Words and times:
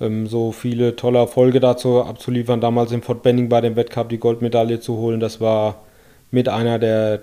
ähm, 0.00 0.26
so 0.26 0.52
viele 0.52 0.96
tolle 0.96 1.18
Erfolge 1.18 1.60
dazu 1.60 2.02
abzuliefern. 2.02 2.60
Damals 2.60 2.92
im 2.92 3.02
Fort 3.02 3.22
Benning 3.22 3.48
bei 3.48 3.60
dem 3.60 3.76
Wettcup 3.76 4.08
die 4.08 4.18
Goldmedaille 4.18 4.80
zu 4.80 4.96
holen, 4.96 5.20
das 5.20 5.40
war 5.40 5.82
mit 6.30 6.48
einer 6.48 6.78
der, 6.78 7.20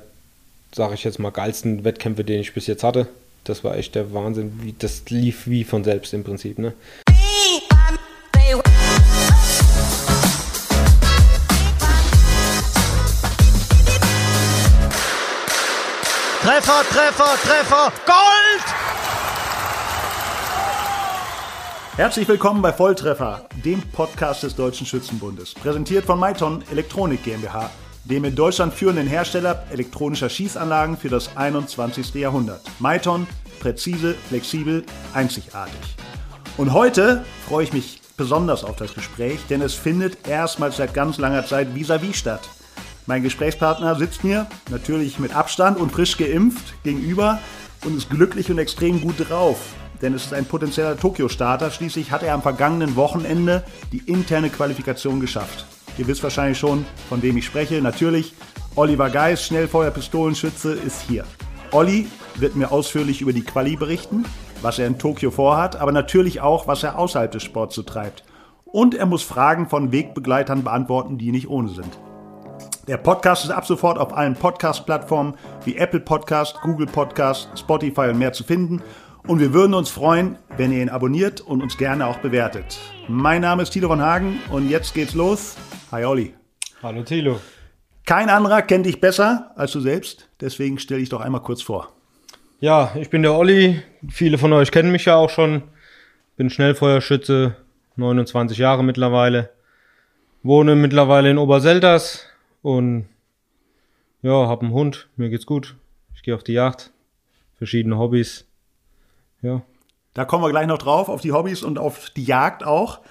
sage 0.74 0.94
ich 0.94 1.04
jetzt 1.04 1.20
mal, 1.20 1.32
geilsten 1.32 1.84
Wettkämpfe, 1.84 2.24
den 2.24 2.42
ich 2.42 2.54
bis 2.54 2.68
jetzt 2.68 2.84
hatte. 2.84 3.08
Das 3.44 3.64
war 3.64 3.78
echt 3.78 3.96
der 3.96 4.14
Wahnsinn. 4.14 4.60
Wie, 4.62 4.76
das 4.78 5.10
lief 5.10 5.48
wie 5.48 5.64
von 5.64 5.84
selbst 5.84 6.14
im 6.14 6.24
Prinzip. 6.24 6.60
Ne? 6.60 6.74
Treffer, 16.42 16.84
Treffer, 16.90 17.36
Treffer, 17.44 17.92
Gold! 18.06 18.67
Herzlich 21.98 22.28
willkommen 22.28 22.62
bei 22.62 22.72
Volltreffer, 22.72 23.48
dem 23.66 23.82
Podcast 23.82 24.44
des 24.44 24.56
Deutschen 24.56 24.86
Schützenbundes. 24.86 25.56
Präsentiert 25.56 26.06
von 26.06 26.20
Maiton 26.20 26.64
Elektronik 26.72 27.24
GmbH, 27.24 27.72
dem 28.04 28.24
in 28.24 28.36
Deutschland 28.36 28.72
führenden 28.72 29.08
Hersteller 29.08 29.64
elektronischer 29.72 30.30
Schießanlagen 30.30 30.96
für 30.96 31.10
das 31.10 31.36
21. 31.36 32.14
Jahrhundert. 32.14 32.62
Maiton, 32.78 33.26
präzise, 33.60 34.14
flexibel, 34.30 34.86
einzigartig. 35.16 35.96
Und 36.58 36.72
heute 36.72 37.26
freue 37.48 37.64
ich 37.64 37.74
mich 37.74 38.00
besonders 38.16 38.64
auf 38.64 38.76
das 38.76 38.94
Gespräch, 38.94 39.40
denn 39.50 39.64
es 39.64 39.74
findet 39.74 40.28
erstmals 40.28 40.78
seit 40.78 40.94
ganz 40.94 41.18
langer 41.18 41.48
Zeit 41.48 41.70
vis-à-vis 41.74 42.12
-vis 42.12 42.16
statt. 42.16 42.48
Mein 43.08 43.24
Gesprächspartner 43.24 43.96
sitzt 43.96 44.24
mir, 44.24 44.46
natürlich 44.70 45.18
mit 45.18 45.36
Abstand 45.36 45.80
und 45.80 45.92
frisch 45.92 46.16
geimpft, 46.16 46.76
gegenüber 46.84 47.40
und 47.86 47.98
ist 47.98 48.12
glücklich 48.12 48.52
und 48.52 48.60
extrem 48.60 49.02
gut 49.02 49.28
drauf 49.28 49.58
denn 50.02 50.14
es 50.14 50.26
ist 50.26 50.34
ein 50.34 50.46
potenzieller 50.46 50.98
Tokio-Starter. 50.98 51.72
Schließlich 51.72 52.12
hat 52.12 52.24
er 52.24 52.34
am 52.34 52.42
vergangenen 52.42 52.96
Wochenende 52.96 53.64
die 53.92 54.04
interne 54.12 54.50
Qualifikation 54.50 55.20
geschafft. 55.20 55.66
Ihr 55.98 56.08
wisst 56.08 56.24
wahrscheinlich 56.24 56.60
schon, 56.60 56.86
von 57.10 57.22
wem 57.22 57.38
ich 57.38 57.46
spreche. 57.46 57.82
Natürlich, 57.82 58.34
Oliver 58.76 59.10
Geis, 59.10 59.44
Schnellfeuer-Pistolenschütze, 59.46 60.74
ist 60.74 61.02
hier. 61.08 61.26
Olli 61.72 62.08
wird 62.36 62.56
mir 62.56 62.72
ausführlich 62.72 63.22
über 63.22 63.34
die 63.34 63.44
Quali 63.44 63.76
berichten, 63.76 64.24
was 64.62 64.80
er 64.80 64.88
in 64.88 65.00
Tokio 65.00 65.32
vorhat, 65.32 65.76
aber 65.76 65.92
natürlich 65.92 66.42
auch, 66.42 66.68
was 66.68 66.84
er 66.84 66.98
außerhalb 66.98 67.32
des 67.32 67.44
Sports 67.44 67.76
so 67.76 67.84
treibt. 67.84 68.24
Und 68.66 68.96
er 68.96 69.06
muss 69.06 69.24
Fragen 69.24 69.68
von 69.70 69.92
Wegbegleitern 69.92 70.64
beantworten, 70.64 71.18
die 71.18 71.32
nicht 71.32 71.50
ohne 71.50 71.70
sind. 71.70 72.00
Der 72.88 72.98
Podcast 72.98 73.44
ist 73.44 73.52
ab 73.52 73.66
sofort 73.66 73.98
auf 73.98 74.16
allen 74.16 74.36
Podcast-Plattformen 74.36 75.36
wie 75.66 75.76
Apple 75.76 76.00
Podcast, 76.00 76.62
Google 76.62 76.88
Podcast, 76.88 77.50
Spotify 77.56 78.10
und 78.10 78.18
mehr 78.18 78.32
zu 78.32 78.46
finden. 78.46 78.82
Und 79.28 79.42
wir 79.42 79.52
würden 79.52 79.74
uns 79.74 79.90
freuen, 79.90 80.38
wenn 80.56 80.72
ihr 80.72 80.82
ihn 80.82 80.88
abonniert 80.88 81.42
und 81.42 81.62
uns 81.62 81.78
gerne 81.78 82.08
auch 82.08 82.20
bewertet. 82.20 82.80
Mein 83.10 83.42
Name 83.42 83.62
ist 83.62 83.72
Thilo 83.72 83.90
von 83.90 84.02
Hagen 84.02 84.40
und 84.52 84.70
jetzt 84.70 84.94
geht's 84.94 85.14
los. 85.16 85.58
Hi 85.92 86.06
Olli. 86.06 86.34
Hallo 86.82 87.04
Thilo. 87.04 87.42
Kein 88.06 88.30
anderer 88.30 88.62
kennt 88.62 88.86
dich 88.86 89.02
besser 89.02 89.52
als 89.58 89.74
du 89.74 89.82
selbst, 89.82 90.30
deswegen 90.40 90.80
stell 90.80 91.00
dich 91.00 91.10
doch 91.10 91.20
einmal 91.20 91.42
kurz 91.42 91.62
vor. 91.62 91.92
Ja, 92.62 92.94
ich 92.96 93.10
bin 93.10 93.22
der 93.22 93.34
Olli. 93.34 93.84
Viele 94.10 94.38
von 94.38 94.54
euch 94.54 94.72
kennen 94.72 94.94
mich 94.94 95.04
ja 95.04 95.18
auch 95.18 95.30
schon. 95.30 95.64
Bin 96.38 96.50
Schnellfeuerschütze, 96.50 97.58
29 97.98 98.58
Jahre 98.58 98.86
mittlerweile. 98.86 99.50
Wohne 100.42 100.78
mittlerweile 100.78 101.30
in 101.30 101.38
Oberselters 101.38 102.26
und 102.62 103.10
ja, 104.22 104.48
hab 104.48 104.62
einen 104.62 104.72
Hund. 104.72 105.10
Mir 105.18 105.30
geht's 105.30 105.46
gut. 105.46 105.76
Ich 106.16 106.24
gehe 106.24 106.34
auf 106.34 106.46
die 106.46 106.54
Jagd. 106.54 106.94
Verschiedene 107.58 107.98
Hobbys 107.98 108.47
ja. 109.42 109.62
Da 110.14 110.26
kommen 110.26 110.44
wir 110.44 110.50
gleich 110.50 110.68
noch 110.68 110.80
drauf, 110.80 111.10
auf 111.10 111.22
die 111.22 111.32
Hobbys 111.32 111.62
und 111.62 111.78
auf 111.78 112.10
die 112.10 112.24
Jagd 112.24 112.64
auch. 112.64 113.02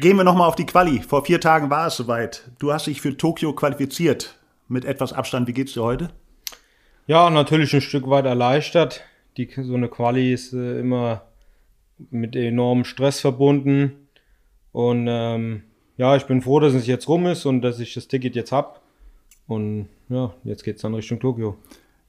Gehen 0.00 0.16
wir 0.16 0.24
nochmal 0.24 0.48
auf 0.48 0.56
die 0.56 0.66
Quali. 0.66 1.00
Vor 1.02 1.24
vier 1.24 1.40
Tagen 1.40 1.68
war 1.68 1.86
es 1.86 1.96
soweit. 1.96 2.50
Du 2.58 2.72
hast 2.72 2.86
dich 2.86 3.00
für 3.00 3.16
Tokio 3.16 3.52
qualifiziert. 3.52 4.38
Mit 4.68 4.84
etwas 4.84 5.12
Abstand. 5.12 5.46
Wie 5.46 5.52
geht's 5.52 5.74
dir 5.74 5.82
heute? 5.82 6.10
Ja, 7.06 7.30
natürlich 7.30 7.72
ein 7.74 7.80
Stück 7.80 8.08
weit 8.08 8.24
erleichtert. 8.24 9.02
Die, 9.36 9.48
so 9.62 9.74
eine 9.74 9.88
Quali 9.88 10.32
ist 10.32 10.52
äh, 10.54 10.80
immer 10.80 11.22
mit 12.10 12.34
enormem 12.34 12.84
Stress 12.84 13.20
verbunden. 13.20 14.08
Und 14.72 15.06
ähm, 15.08 15.62
ja, 15.96 16.16
ich 16.16 16.24
bin 16.24 16.42
froh, 16.42 16.60
dass 16.60 16.74
es 16.74 16.86
jetzt 16.86 17.08
rum 17.08 17.26
ist 17.26 17.46
und 17.46 17.62
dass 17.62 17.78
ich 17.78 17.94
das 17.94 18.08
Ticket 18.08 18.34
jetzt 18.34 18.52
habe. 18.52 18.78
Und 19.46 19.88
ja, 20.08 20.34
jetzt 20.44 20.64
geht's 20.64 20.82
dann 20.82 20.94
Richtung 20.94 21.20
Tokio. 21.20 21.56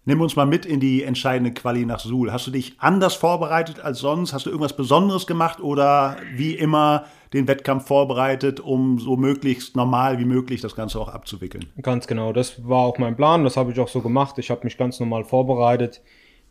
Nimm 0.07 0.22
uns 0.22 0.38
mal 0.38 0.45
mit 0.45 0.66
in 0.66 0.79
die 0.79 1.03
entscheidende 1.03 1.51
Quali 1.51 1.85
nach 1.85 2.00
Suhl. 2.00 2.31
Hast 2.31 2.47
du 2.47 2.51
dich 2.51 2.75
anders 2.78 3.16
vorbereitet 3.16 3.81
als 3.81 4.00
sonst? 4.00 4.31
Hast 4.31 4.45
du 4.45 4.50
irgendwas 4.50 4.73
Besonderes 4.73 5.28
gemacht 5.28 5.59
oder 5.59 6.16
wie 6.34 6.53
immer 6.53 7.03
den 7.34 7.45
Wettkampf 7.50 7.88
vorbereitet, 7.88 8.62
um 8.62 9.00
so 9.00 9.17
möglichst 9.17 9.75
normal 9.75 10.17
wie 10.17 10.23
möglich 10.23 10.62
das 10.62 10.78
Ganze 10.78 10.97
auch 11.01 11.09
abzuwickeln? 11.09 11.66
Ganz 11.81 12.07
genau, 12.07 12.31
das 12.31 12.66
war 12.66 12.85
auch 12.85 12.97
mein 13.00 13.17
Plan, 13.17 13.44
das 13.44 13.57
habe 13.57 13.73
ich 13.73 13.79
auch 13.81 13.90
so 13.90 14.00
gemacht. 14.00 14.38
Ich 14.38 14.50
habe 14.50 14.62
mich 14.63 14.78
ganz 14.78 14.97
normal 15.01 15.25
vorbereitet, 15.25 16.00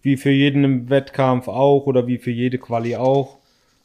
wie 0.02 0.18
für 0.18 0.32
jeden 0.32 0.90
Wettkampf 0.90 1.48
auch 1.48 1.86
oder 1.86 2.06
wie 2.06 2.18
für 2.18 2.32
jede 2.32 2.58
Quali 2.58 2.96
auch. 2.96 3.38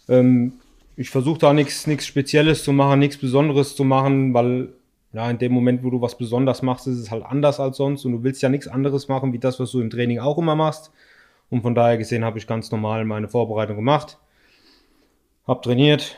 Ähm, 0.10 0.52
ich 0.98 1.10
versuche 1.10 1.40
da 1.40 1.54
nichts 1.54 1.88
Spezielles 2.06 2.66
zu 2.66 2.74
machen, 2.74 3.00
nichts 3.00 3.16
Besonderes 3.16 3.78
zu 3.78 3.86
machen, 3.86 4.34
weil 4.34 4.74
ja, 5.14 5.30
in 5.30 5.38
dem 5.38 5.52
Moment, 5.52 5.84
wo 5.84 5.90
du 5.90 6.02
was 6.02 6.18
besonders 6.18 6.62
machst, 6.62 6.88
ist 6.88 6.98
es 6.98 7.12
halt 7.12 7.26
anders 7.26 7.60
als 7.60 7.78
sonst 7.78 8.06
und 8.06 8.14
du 8.14 8.24
willst 8.24 8.42
ja 8.42 8.50
nichts 8.50 8.68
anderes 8.68 9.08
machen, 9.08 9.34
wie 9.34 9.40
das, 9.40 9.60
was 9.60 9.72
du 9.72 9.82
im 9.82 9.90
Training 9.90 10.20
auch 10.20 10.38
immer 10.38 10.56
machst. 10.56 10.92
Und 11.50 11.64
von 11.64 11.76
daher 11.76 11.98
gesehen 11.98 12.24
habe 12.24 12.38
ich 12.38 12.48
ganz 12.48 12.72
normal 12.72 13.04
meine 13.04 13.28
Vorbereitung 13.28 13.76
gemacht, 13.76 14.18
habe 15.46 15.62
trainiert, 15.62 16.16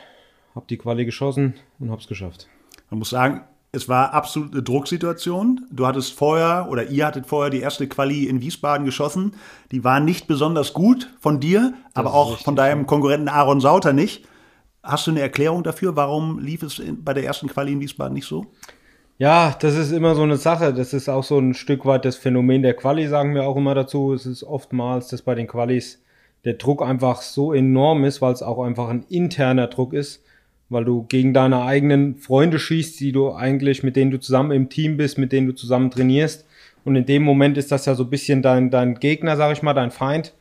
habe 0.54 0.66
die 0.70 0.76
Quali 0.76 1.04
geschossen 1.04 1.54
und 1.80 1.90
habe 1.90 2.00
es 2.00 2.06
geschafft. 2.06 2.48
Man 2.90 3.00
muss 3.00 3.10
sagen, 3.10 3.40
es 3.72 3.88
war 3.88 4.14
absolute 4.14 4.62
Drucksituation. 4.62 5.66
Du 5.72 5.84
hattest 5.84 6.12
vorher 6.12 6.68
oder 6.70 6.90
ihr 6.90 7.04
hattet 7.06 7.26
vorher 7.26 7.50
die 7.50 7.58
erste 7.58 7.88
Quali 7.88 8.24
in 8.24 8.40
Wiesbaden 8.40 8.86
geschossen. 8.86 9.32
Die 9.72 9.82
war 9.82 9.98
nicht 9.98 10.28
besonders 10.28 10.72
gut 10.72 11.12
von 11.18 11.40
dir, 11.40 11.74
das 11.86 11.96
aber 11.96 12.14
auch 12.14 12.28
richtig, 12.28 12.44
von 12.44 12.54
deinem 12.54 12.86
Konkurrenten 12.86 13.28
Aaron 13.28 13.60
Sauter 13.60 13.92
nicht. 13.92 14.28
Hast 14.84 15.08
du 15.08 15.10
eine 15.10 15.20
Erklärung 15.22 15.64
dafür, 15.64 15.96
warum 15.96 16.38
lief 16.38 16.62
es 16.62 16.80
bei 16.98 17.14
der 17.14 17.24
ersten 17.24 17.48
Quali 17.48 17.72
in 17.72 17.80
Wiesbaden 17.80 18.14
nicht 18.14 18.26
so? 18.26 18.46
Ja, 19.18 19.56
das 19.60 19.76
ist 19.76 19.92
immer 19.92 20.16
so 20.16 20.22
eine 20.22 20.36
Sache. 20.36 20.74
Das 20.74 20.92
ist 20.92 21.08
auch 21.08 21.22
so 21.22 21.38
ein 21.38 21.54
Stück 21.54 21.86
weit 21.86 22.04
das 22.04 22.16
Phänomen 22.16 22.62
der 22.62 22.74
Quali, 22.74 23.06
sagen 23.06 23.34
wir 23.34 23.46
auch 23.46 23.56
immer 23.56 23.74
dazu. 23.74 24.12
Es 24.12 24.26
ist 24.26 24.42
oftmals, 24.42 25.08
dass 25.08 25.22
bei 25.22 25.36
den 25.36 25.46
Qualis 25.46 26.02
der 26.44 26.54
Druck 26.54 26.82
einfach 26.82 27.22
so 27.22 27.52
enorm 27.52 28.04
ist, 28.04 28.20
weil 28.20 28.32
es 28.32 28.42
auch 28.42 28.62
einfach 28.62 28.88
ein 28.88 29.04
interner 29.08 29.68
Druck 29.68 29.92
ist, 29.92 30.24
weil 30.68 30.84
du 30.84 31.04
gegen 31.04 31.32
deine 31.32 31.62
eigenen 31.62 32.16
Freunde 32.16 32.58
schießt, 32.58 32.98
die 32.98 33.12
du 33.12 33.32
eigentlich, 33.32 33.84
mit 33.84 33.94
denen 33.94 34.10
du 34.10 34.18
zusammen 34.18 34.50
im 34.50 34.68
Team 34.68 34.96
bist, 34.96 35.16
mit 35.16 35.32
denen 35.32 35.46
du 35.46 35.54
zusammen 35.54 35.90
trainierst. 35.90 36.44
Und 36.84 36.96
in 36.96 37.06
dem 37.06 37.22
Moment 37.22 37.56
ist 37.56 37.70
das 37.70 37.86
ja 37.86 37.94
so 37.94 38.04
ein 38.04 38.10
bisschen 38.10 38.42
dein, 38.42 38.70
dein 38.70 38.96
Gegner, 38.96 39.36
sag 39.36 39.52
ich 39.52 39.62
mal, 39.62 39.74
dein 39.74 39.92
Feind. 39.92 40.34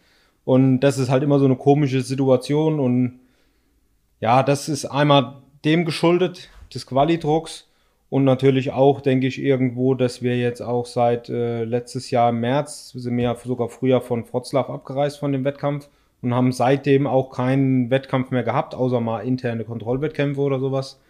Und 0.45 0.79
das 0.79 0.97
ist 0.97 1.09
halt 1.09 1.23
immer 1.23 1.40
so 1.40 1.45
eine 1.45 1.55
komische 1.55 2.01
Situation. 2.01 2.79
Und 2.79 3.19
ja, 4.19 4.41
das 4.41 4.67
ist 4.67 4.85
einmal 4.85 5.35
dem 5.63 5.85
geschuldet, 5.85 6.50
des 6.73 6.88
Quali-Drucks. 6.88 7.67
Und 8.13 8.25
natürlich 8.25 8.72
auch, 8.72 9.01
denke 9.01 9.25
ich, 9.25 9.41
irgendwo, 9.41 9.96
dass 9.96 10.22
wir 10.22 10.38
jetzt 10.38 10.62
auch 10.62 10.85
seit 10.85 11.29
äh, 11.29 11.63
letztes 11.63 12.12
Jahr 12.12 12.29
im 12.29 12.41
März, 12.41 12.91
sind 12.91 13.18
wir 13.18 13.24
ja 13.24 13.35
sogar 13.35 13.69
früher 13.69 14.01
von 14.01 14.24
Wroclaw 14.31 14.72
abgereist 14.72 15.18
von 15.18 15.31
dem 15.31 15.44
Wettkampf 15.44 15.90
und 16.22 16.31
haben 16.31 16.52
seitdem 16.52 17.07
auch 17.07 17.31
keinen 17.31 17.90
Wettkampf 17.90 18.29
mehr 18.29 18.44
gehabt, 18.44 18.75
außer 18.75 19.02
mal 19.02 19.22
interne 19.22 19.63
Kontrollwettkämpfe 19.63 20.40
oder 20.41 20.59
sowas. 20.59 21.02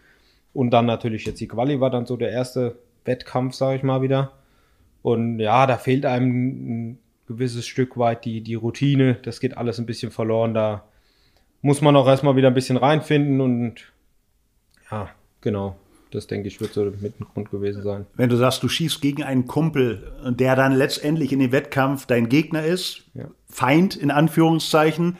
Und 0.53 0.69
dann 0.71 0.85
natürlich 0.85 1.25
jetzt 1.25 1.41
die 1.41 1.49
Quali 1.49 1.81
war 1.81 1.89
dann 1.89 2.05
so 2.05 2.15
der 2.15 2.31
erste 2.31 2.77
Wettkampf, 3.03 3.53
sage 3.53 3.75
ich 3.75 3.83
mal 3.83 4.01
wieder. 4.01 4.31
Und 5.01 5.41
ja, 5.41 5.67
da 5.67 5.75
fehlt 5.75 6.05
einem 6.05 6.29
ein 6.93 6.99
gewisses 7.27 7.67
Stück 7.67 7.97
weit 7.97 8.23
die, 8.23 8.39
die 8.39 8.55
Routine. 8.55 9.15
Das 9.23 9.41
geht 9.41 9.57
alles 9.57 9.77
ein 9.77 9.85
bisschen 9.85 10.11
verloren. 10.11 10.53
Da 10.53 10.85
muss 11.61 11.81
man 11.81 11.97
auch 11.97 12.07
erstmal 12.07 12.37
wieder 12.37 12.47
ein 12.47 12.53
bisschen 12.53 12.77
reinfinden 12.77 13.41
und 13.41 13.91
ja, 14.89 15.09
genau. 15.41 15.75
Das 16.13 16.27
denke 16.27 16.47
ich, 16.47 16.61
wird 16.61 16.73
so 16.73 16.83
mit 16.83 17.19
ein 17.19 17.25
Grund 17.33 17.51
gewesen 17.51 17.83
sein. 17.83 18.05
Wenn 18.15 18.29
du 18.29 18.35
sagst, 18.35 18.61
du 18.63 18.67
schießt 18.67 19.01
gegen 19.01 19.23
einen 19.23 19.47
Kumpel, 19.47 20.11
der 20.29 20.55
dann 20.55 20.73
letztendlich 20.73 21.31
in 21.33 21.39
dem 21.39 21.51
Wettkampf 21.51 22.05
dein 22.05 22.29
Gegner 22.29 22.63
ist, 22.63 23.03
ja. 23.13 23.25
Feind 23.47 23.95
in 23.95 24.11
Anführungszeichen, 24.11 25.17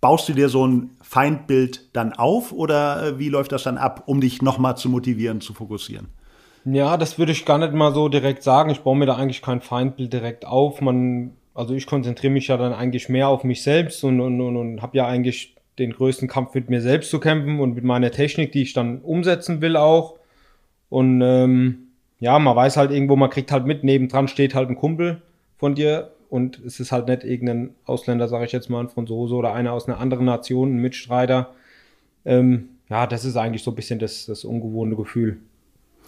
baust 0.00 0.28
du 0.28 0.32
dir 0.32 0.48
so 0.48 0.66
ein 0.66 0.90
Feindbild 1.02 1.94
dann 1.94 2.12
auf 2.12 2.52
oder 2.52 3.06
äh, 3.06 3.18
wie 3.18 3.28
läuft 3.28 3.52
das 3.52 3.62
dann 3.62 3.78
ab, 3.78 4.04
um 4.06 4.20
dich 4.20 4.42
nochmal 4.42 4.76
zu 4.76 4.88
motivieren, 4.88 5.40
zu 5.40 5.52
fokussieren? 5.52 6.08
Ja, 6.64 6.96
das 6.96 7.18
würde 7.18 7.32
ich 7.32 7.46
gar 7.46 7.58
nicht 7.58 7.72
mal 7.72 7.94
so 7.94 8.08
direkt 8.08 8.42
sagen. 8.42 8.70
Ich 8.70 8.80
baue 8.80 8.96
mir 8.96 9.06
da 9.06 9.16
eigentlich 9.16 9.42
kein 9.42 9.60
Feindbild 9.60 10.12
direkt 10.12 10.46
auf. 10.46 10.80
Man, 10.80 11.32
also 11.54 11.74
ich 11.74 11.86
konzentriere 11.86 12.32
mich 12.32 12.48
ja 12.48 12.56
dann 12.56 12.72
eigentlich 12.72 13.08
mehr 13.08 13.28
auf 13.28 13.44
mich 13.44 13.62
selbst 13.62 14.04
und, 14.04 14.20
und, 14.20 14.40
und, 14.40 14.56
und 14.56 14.82
habe 14.82 14.96
ja 14.96 15.06
eigentlich 15.06 15.56
den 15.80 15.92
größten 15.92 16.28
Kampf 16.28 16.54
mit 16.54 16.70
mir 16.70 16.80
selbst 16.80 17.10
zu 17.10 17.18
kämpfen 17.18 17.58
und 17.58 17.74
mit 17.74 17.84
meiner 17.84 18.10
Technik, 18.10 18.52
die 18.52 18.62
ich 18.62 18.72
dann 18.72 19.00
umsetzen 19.00 19.60
will 19.60 19.76
auch. 19.76 20.18
Und 20.88 21.20
ähm, 21.22 21.88
ja, 22.20 22.38
man 22.38 22.54
weiß 22.54 22.76
halt 22.76 22.90
irgendwo, 22.92 23.16
man 23.16 23.30
kriegt 23.30 23.50
halt 23.50 23.66
mit, 23.66 23.82
nebendran 23.82 24.28
steht 24.28 24.54
halt 24.54 24.68
ein 24.68 24.76
Kumpel 24.76 25.22
von 25.56 25.74
dir 25.74 26.12
und 26.28 26.60
es 26.64 26.78
ist 26.78 26.92
halt 26.92 27.08
nicht 27.08 27.24
irgendein 27.24 27.74
Ausländer, 27.84 28.28
sage 28.28 28.44
ich 28.44 28.52
jetzt 28.52 28.70
mal, 28.70 28.80
ein 28.80 28.88
Franzose 28.88 29.34
oder 29.34 29.52
einer 29.52 29.72
aus 29.72 29.88
einer 29.88 29.98
anderen 29.98 30.26
Nation, 30.26 30.76
ein 30.76 30.80
Mitstreiter. 30.80 31.54
Ähm, 32.24 32.68
ja, 32.88 33.06
das 33.06 33.24
ist 33.24 33.36
eigentlich 33.36 33.62
so 33.62 33.72
ein 33.72 33.76
bisschen 33.76 33.98
das, 33.98 34.26
das 34.26 34.44
ungewohnte 34.44 34.96
Gefühl. 34.96 35.38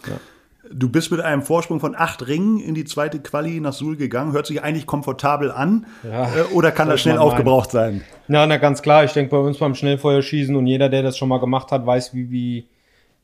Ja. 0.06 0.20
Du 0.70 0.88
bist 0.88 1.10
mit 1.10 1.20
einem 1.20 1.42
Vorsprung 1.42 1.80
von 1.80 1.96
acht 1.96 2.26
Ringen 2.28 2.60
in 2.60 2.74
die 2.74 2.84
zweite 2.84 3.18
Quali 3.18 3.58
nach 3.58 3.72
Suhl 3.72 3.96
gegangen. 3.96 4.32
Hört 4.32 4.46
sich 4.46 4.62
eigentlich 4.62 4.86
komfortabel 4.86 5.50
an. 5.50 5.86
Ja, 6.04 6.26
äh, 6.26 6.42
oder 6.52 6.70
kann 6.70 6.88
das 6.88 7.00
schnell 7.00 7.18
aufgebraucht 7.18 7.72
sein? 7.72 8.02
Ja, 8.28 8.46
na 8.46 8.58
ganz 8.58 8.80
klar. 8.80 9.02
Ich 9.04 9.12
denke, 9.12 9.32
bei 9.32 9.38
uns 9.38 9.58
beim 9.58 9.74
Schnellfeuerschießen 9.74 10.54
und 10.54 10.66
jeder, 10.66 10.88
der 10.88 11.02
das 11.02 11.18
schon 11.18 11.28
mal 11.28 11.40
gemacht 11.40 11.72
hat, 11.72 11.84
weiß, 11.84 12.14
wie, 12.14 12.30
wie 12.30 12.66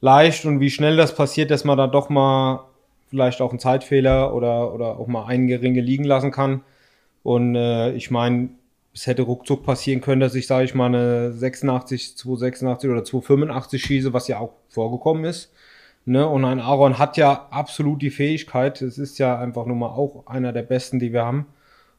leicht 0.00 0.46
und 0.46 0.58
wie 0.58 0.70
schnell 0.70 0.96
das 0.96 1.14
passiert, 1.14 1.52
dass 1.52 1.64
man 1.64 1.78
da 1.78 1.86
doch 1.86 2.08
mal 2.08 2.64
vielleicht 3.08 3.40
auch 3.40 3.50
einen 3.50 3.60
Zeitfehler 3.60 4.34
oder, 4.34 4.74
oder 4.74 4.98
auch 4.98 5.06
mal 5.06 5.26
einige 5.26 5.62
Ringe 5.62 5.80
liegen 5.80 6.04
lassen 6.04 6.32
kann. 6.32 6.62
Und 7.22 7.54
äh, 7.54 7.92
ich 7.92 8.10
meine, 8.10 8.48
es 8.94 9.06
hätte 9.06 9.22
ruckzuck 9.22 9.64
passieren 9.64 10.00
können, 10.00 10.20
dass 10.20 10.34
ich, 10.34 10.48
sage 10.48 10.64
ich 10.64 10.74
mal, 10.74 10.86
eine 10.86 11.32
86, 11.32 12.16
286 12.16 12.90
oder 12.90 13.04
285 13.04 13.80
schieße, 13.80 14.12
was 14.12 14.26
ja 14.26 14.40
auch 14.40 14.54
vorgekommen 14.68 15.24
ist. 15.24 15.52
Ne? 16.08 16.26
Und 16.26 16.44
ein 16.44 16.60
Aaron 16.60 16.98
hat 16.98 17.16
ja 17.16 17.46
absolut 17.50 18.02
die 18.02 18.10
Fähigkeit. 18.10 18.80
Es 18.82 18.98
ist 18.98 19.18
ja 19.18 19.38
einfach 19.38 19.66
nur 19.66 19.76
mal 19.76 19.88
auch 19.88 20.26
einer 20.26 20.52
der 20.52 20.62
besten, 20.62 20.98
die 20.98 21.12
wir 21.12 21.24
haben. 21.24 21.46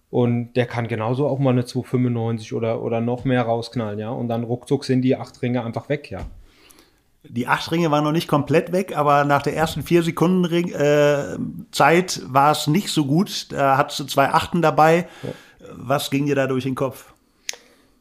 Und 0.09 0.53
der 0.53 0.65
kann 0.65 0.87
genauso 0.87 1.27
auch 1.27 1.37
mal 1.37 1.51
eine 1.51 1.65
295 1.65 2.53
oder, 2.53 2.81
oder 2.81 2.99
noch 2.99 3.25
mehr 3.25 3.43
rausknallen, 3.43 3.99
ja. 3.99 4.09
Und 4.09 4.27
dann 4.27 4.43
ruckzuck 4.43 4.83
sind 4.83 5.03
die 5.03 5.15
acht 5.15 5.39
Ringe 5.43 5.63
einfach 5.63 5.87
weg, 5.87 6.09
ja. 6.09 6.21
Die 7.23 7.47
acht 7.47 7.71
Ringe 7.71 7.91
waren 7.91 8.03
noch 8.03 8.11
nicht 8.11 8.27
komplett 8.27 8.71
weg, 8.71 8.97
aber 8.97 9.25
nach 9.25 9.43
der 9.43 9.55
ersten 9.55 9.83
vier 9.83 10.01
Sekunden 10.01 10.45
Ring, 10.45 10.71
äh, 10.71 11.37
Zeit 11.71 12.21
war 12.25 12.51
es 12.51 12.65
nicht 12.65 12.89
so 12.89 13.05
gut. 13.05 13.51
Da 13.51 13.77
hattest 13.77 13.99
du 13.99 14.03
zwei 14.05 14.29
Achten 14.29 14.63
dabei. 14.63 15.07
Ja. 15.21 15.29
Was 15.73 16.09
ging 16.09 16.25
dir 16.25 16.35
da 16.35 16.47
durch 16.47 16.63
den 16.63 16.75
Kopf? 16.75 17.13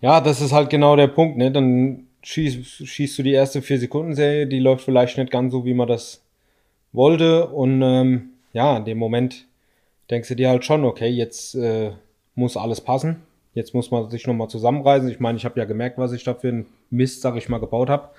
Ja, 0.01 0.23
das 0.23 0.41
ist 0.41 0.53
halt 0.53 0.71
genau 0.71 0.97
der 0.97 1.09
Punkt. 1.09 1.37
Ne? 1.37 1.53
Dann 1.53 2.08
schießt, 2.29 2.87
schießt 2.87 3.19
du 3.19 3.23
die 3.23 3.33
erste 3.33 3.63
vier 3.63 3.79
Sekunden 3.79 4.15
Serie, 4.15 4.47
die 4.47 4.59
läuft 4.59 4.85
vielleicht 4.85 5.17
nicht 5.17 5.31
ganz 5.31 5.51
so, 5.51 5.65
wie 5.65 5.75
man 5.75 5.89
das 5.89 6.23
wollte. 6.93 7.49
Und 7.49 7.81
ähm, 7.83 8.31
ja, 8.53 8.77
in 8.77 8.85
dem 8.85 8.99
Moment 8.99 9.47
denkst 10.11 10.29
du 10.29 10.37
dir 10.37 10.51
halt 10.51 10.65
schon, 10.65 10.85
okay, 10.85 11.09
jetzt 11.09 11.55
äh, 11.55 11.93
muss 12.35 12.57
alles 12.57 12.83
passen. 12.83 13.23
Jetzt 13.55 13.75
muss 13.75 13.91
man 13.91 14.11
sich 14.11 14.27
nochmal 14.27 14.49
zusammenreißen. 14.49 15.09
Ich 15.09 15.21
meine, 15.21 15.39
ich 15.39 15.45
habe 15.45 15.59
ja 15.59 15.65
gemerkt, 15.65 15.97
was 15.99 16.13
ich 16.13 16.23
da 16.23 16.35
für 16.35 16.49
einen 16.49 16.67
Mist, 16.91 17.23
sag 17.23 17.37
ich 17.37 17.49
mal, 17.49 17.61
gebaut 17.61 17.89
habe. 17.89 18.11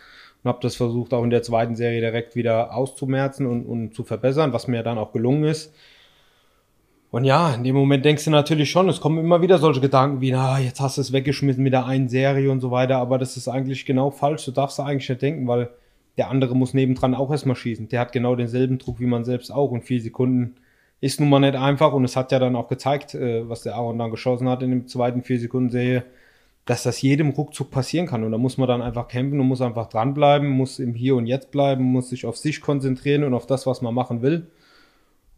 Und 0.44 0.50
habe 0.50 0.60
das 0.62 0.76
versucht, 0.76 1.14
auch 1.14 1.24
in 1.24 1.30
der 1.30 1.44
zweiten 1.44 1.76
Serie 1.76 2.02
direkt 2.02 2.36
wieder 2.36 2.74
auszumerzen 2.74 3.46
und, 3.46 3.66
und 3.66 3.94
zu 3.94 4.04
verbessern, 4.04 4.54
was 4.54 4.68
mir 4.68 4.84
dann 4.84 4.98
auch 4.98 5.12
gelungen 5.12 5.44
ist. 5.44 5.74
Und 7.12 7.24
ja, 7.24 7.56
in 7.56 7.64
dem 7.64 7.76
Moment 7.76 8.06
denkst 8.06 8.26
du 8.26 8.32
natürlich 8.32 8.70
schon, 8.70 8.88
es 8.88 9.02
kommen 9.02 9.18
immer 9.18 9.42
wieder 9.42 9.58
solche 9.58 9.82
Gedanken 9.82 10.22
wie, 10.22 10.32
na, 10.32 10.60
jetzt 10.60 10.80
hast 10.80 10.98
du 10.98 11.02
es 11.02 11.12
weggeschmissen 11.12 11.64
mit 11.64 11.74
der 11.74 11.86
einen 11.86 12.08
Serie 12.08 12.52
und 12.52 12.60
so 12.60 12.70
weiter, 12.70 12.98
aber 12.98 13.18
das 13.18 13.36
ist 13.36 13.48
eigentlich 13.48 13.86
genau 13.86 14.12
falsch. 14.12 14.46
Du 14.46 14.52
darfst 14.52 14.78
da 14.78 14.86
eigentlich 14.86 15.10
nicht 15.10 15.22
denken, 15.22 15.48
weil 15.48 15.72
der 16.18 16.30
andere 16.30 16.56
muss 16.56 16.76
nebendran 16.76 17.16
auch 17.16 17.32
erstmal 17.32 17.56
schießen. 17.56 17.88
Der 17.90 18.02
hat 18.02 18.12
genau 18.12 18.36
denselben 18.36 18.78
Druck 18.78 19.00
wie 19.00 19.08
man 19.08 19.24
selbst 19.24 19.52
auch 19.52 19.72
und 19.72 19.84
vier 19.84 20.02
Sekunden 20.02 20.56
ist 21.02 21.20
nun 21.20 21.30
mal 21.30 21.40
nicht 21.40 21.56
einfach 21.56 21.94
und 21.94 22.04
es 22.04 22.16
hat 22.16 22.32
ja 22.32 22.40
dann 22.40 22.56
auch 22.56 22.68
gezeigt, 22.68 23.16
äh, 23.16 23.48
was 23.50 23.64
der 23.64 23.76
Aaron 23.76 23.98
dann 23.98 24.12
geschossen 24.12 24.50
hat 24.50 24.62
in 24.62 24.70
dem 24.70 24.88
zweiten 24.88 25.24
vier 25.24 25.40
Sekunden 25.40 25.70
Serie, 25.70 26.04
dass 26.66 26.84
das 26.84 27.02
jedem 27.02 27.30
ruckzuck 27.30 27.72
passieren 27.72 28.06
kann 28.06 28.24
und 28.24 28.32
da 28.32 28.38
muss 28.38 28.58
man 28.58 28.68
dann 28.68 28.82
einfach 28.82 29.08
kämpfen 29.08 29.40
und 29.40 29.48
muss 29.48 29.62
einfach 29.62 29.88
dranbleiben, 29.88 30.48
muss 30.48 30.78
im 30.78 30.94
Hier 30.94 31.16
und 31.16 31.26
Jetzt 31.26 31.52
bleiben, 31.52 31.86
muss 31.86 32.10
sich 32.10 32.26
auf 32.26 32.38
sich 32.38 32.62
konzentrieren 32.62 33.24
und 33.24 33.34
auf 33.34 33.48
das, 33.48 33.66
was 33.66 33.82
man 33.82 33.96
machen 33.96 34.22
will 34.22 34.48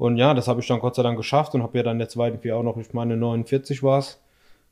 und 0.01 0.17
ja, 0.17 0.33
das 0.33 0.47
habe 0.47 0.61
ich 0.61 0.67
dann 0.67 0.79
Gott 0.79 0.95
sei 0.95 1.03
Dank 1.03 1.15
geschafft 1.15 1.53
und 1.53 1.61
habe 1.61 1.77
ja 1.77 1.83
dann 1.83 1.99
der 1.99 2.09
zweiten 2.09 2.39
Vier 2.39 2.57
auch 2.57 2.63
noch, 2.63 2.75
ich 2.77 2.91
meine 2.91 3.17
49 3.17 3.83
war 3.83 3.99
es, 3.99 4.19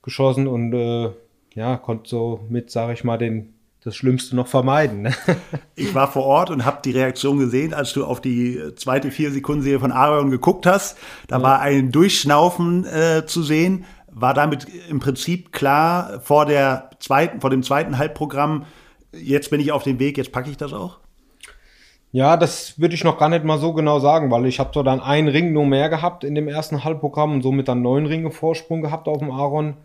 geschossen 0.01 0.47
und 0.47 0.73
äh, 0.73 1.11
ja, 1.53 1.77
konnte 1.77 2.09
so 2.09 2.39
mit, 2.49 2.71
sage 2.71 2.93
ich 2.93 3.03
mal, 3.03 3.19
den, 3.19 3.53
das 3.83 3.95
Schlimmste 3.95 4.35
noch 4.35 4.47
vermeiden. 4.47 5.03
Ne? 5.03 5.13
Ich 5.75 5.93
war 5.93 6.11
vor 6.11 6.23
Ort 6.23 6.49
und 6.49 6.65
habe 6.65 6.79
die 6.83 6.89
Reaktion 6.89 7.37
gesehen, 7.37 7.75
als 7.75 7.93
du 7.93 8.05
auf 8.05 8.21
die 8.21 8.59
zweite 8.75 9.11
vier 9.11 9.29
Sekunden 9.29 9.61
Serie 9.61 9.79
von 9.79 9.91
Aaron 9.91 10.31
geguckt 10.31 10.65
hast. 10.65 10.97
Da 11.27 11.37
ja. 11.37 11.43
war 11.43 11.59
ein 11.59 11.91
Durchschnaufen 11.91 12.87
äh, 12.87 13.27
zu 13.27 13.43
sehen. 13.43 13.85
War 14.07 14.33
damit 14.33 14.65
im 14.89 14.99
Prinzip 14.99 15.51
klar 15.51 16.21
vor 16.21 16.47
der 16.47 16.89
zweiten, 16.97 17.39
vor 17.39 17.51
dem 17.51 17.61
zweiten 17.61 17.99
Halbprogramm. 17.99 18.65
Jetzt 19.13 19.51
bin 19.51 19.61
ich 19.61 19.71
auf 19.73 19.83
dem 19.83 19.99
Weg. 19.99 20.17
Jetzt 20.17 20.31
packe 20.31 20.49
ich 20.49 20.57
das 20.57 20.73
auch. 20.73 20.97
Ja, 22.11 22.37
das 22.37 22.79
würde 22.79 22.95
ich 22.95 23.03
noch 23.03 23.19
gar 23.19 23.29
nicht 23.29 23.43
mal 23.43 23.59
so 23.59 23.73
genau 23.73 23.99
sagen, 23.99 24.31
weil 24.31 24.47
ich 24.47 24.59
habe 24.59 24.71
so 24.73 24.81
dann 24.81 24.99
einen 24.99 25.27
Ring 25.27 25.53
nur 25.53 25.65
mehr 25.65 25.89
gehabt 25.89 26.23
in 26.23 26.33
dem 26.33 26.47
ersten 26.47 26.83
Halbprogramm 26.83 27.33
und 27.33 27.43
somit 27.43 27.67
dann 27.67 27.83
neun 27.83 28.07
Ringe 28.07 28.31
Vorsprung 28.31 28.81
gehabt 28.81 29.07
auf 29.07 29.19
dem 29.19 29.29
Aaron. 29.29 29.75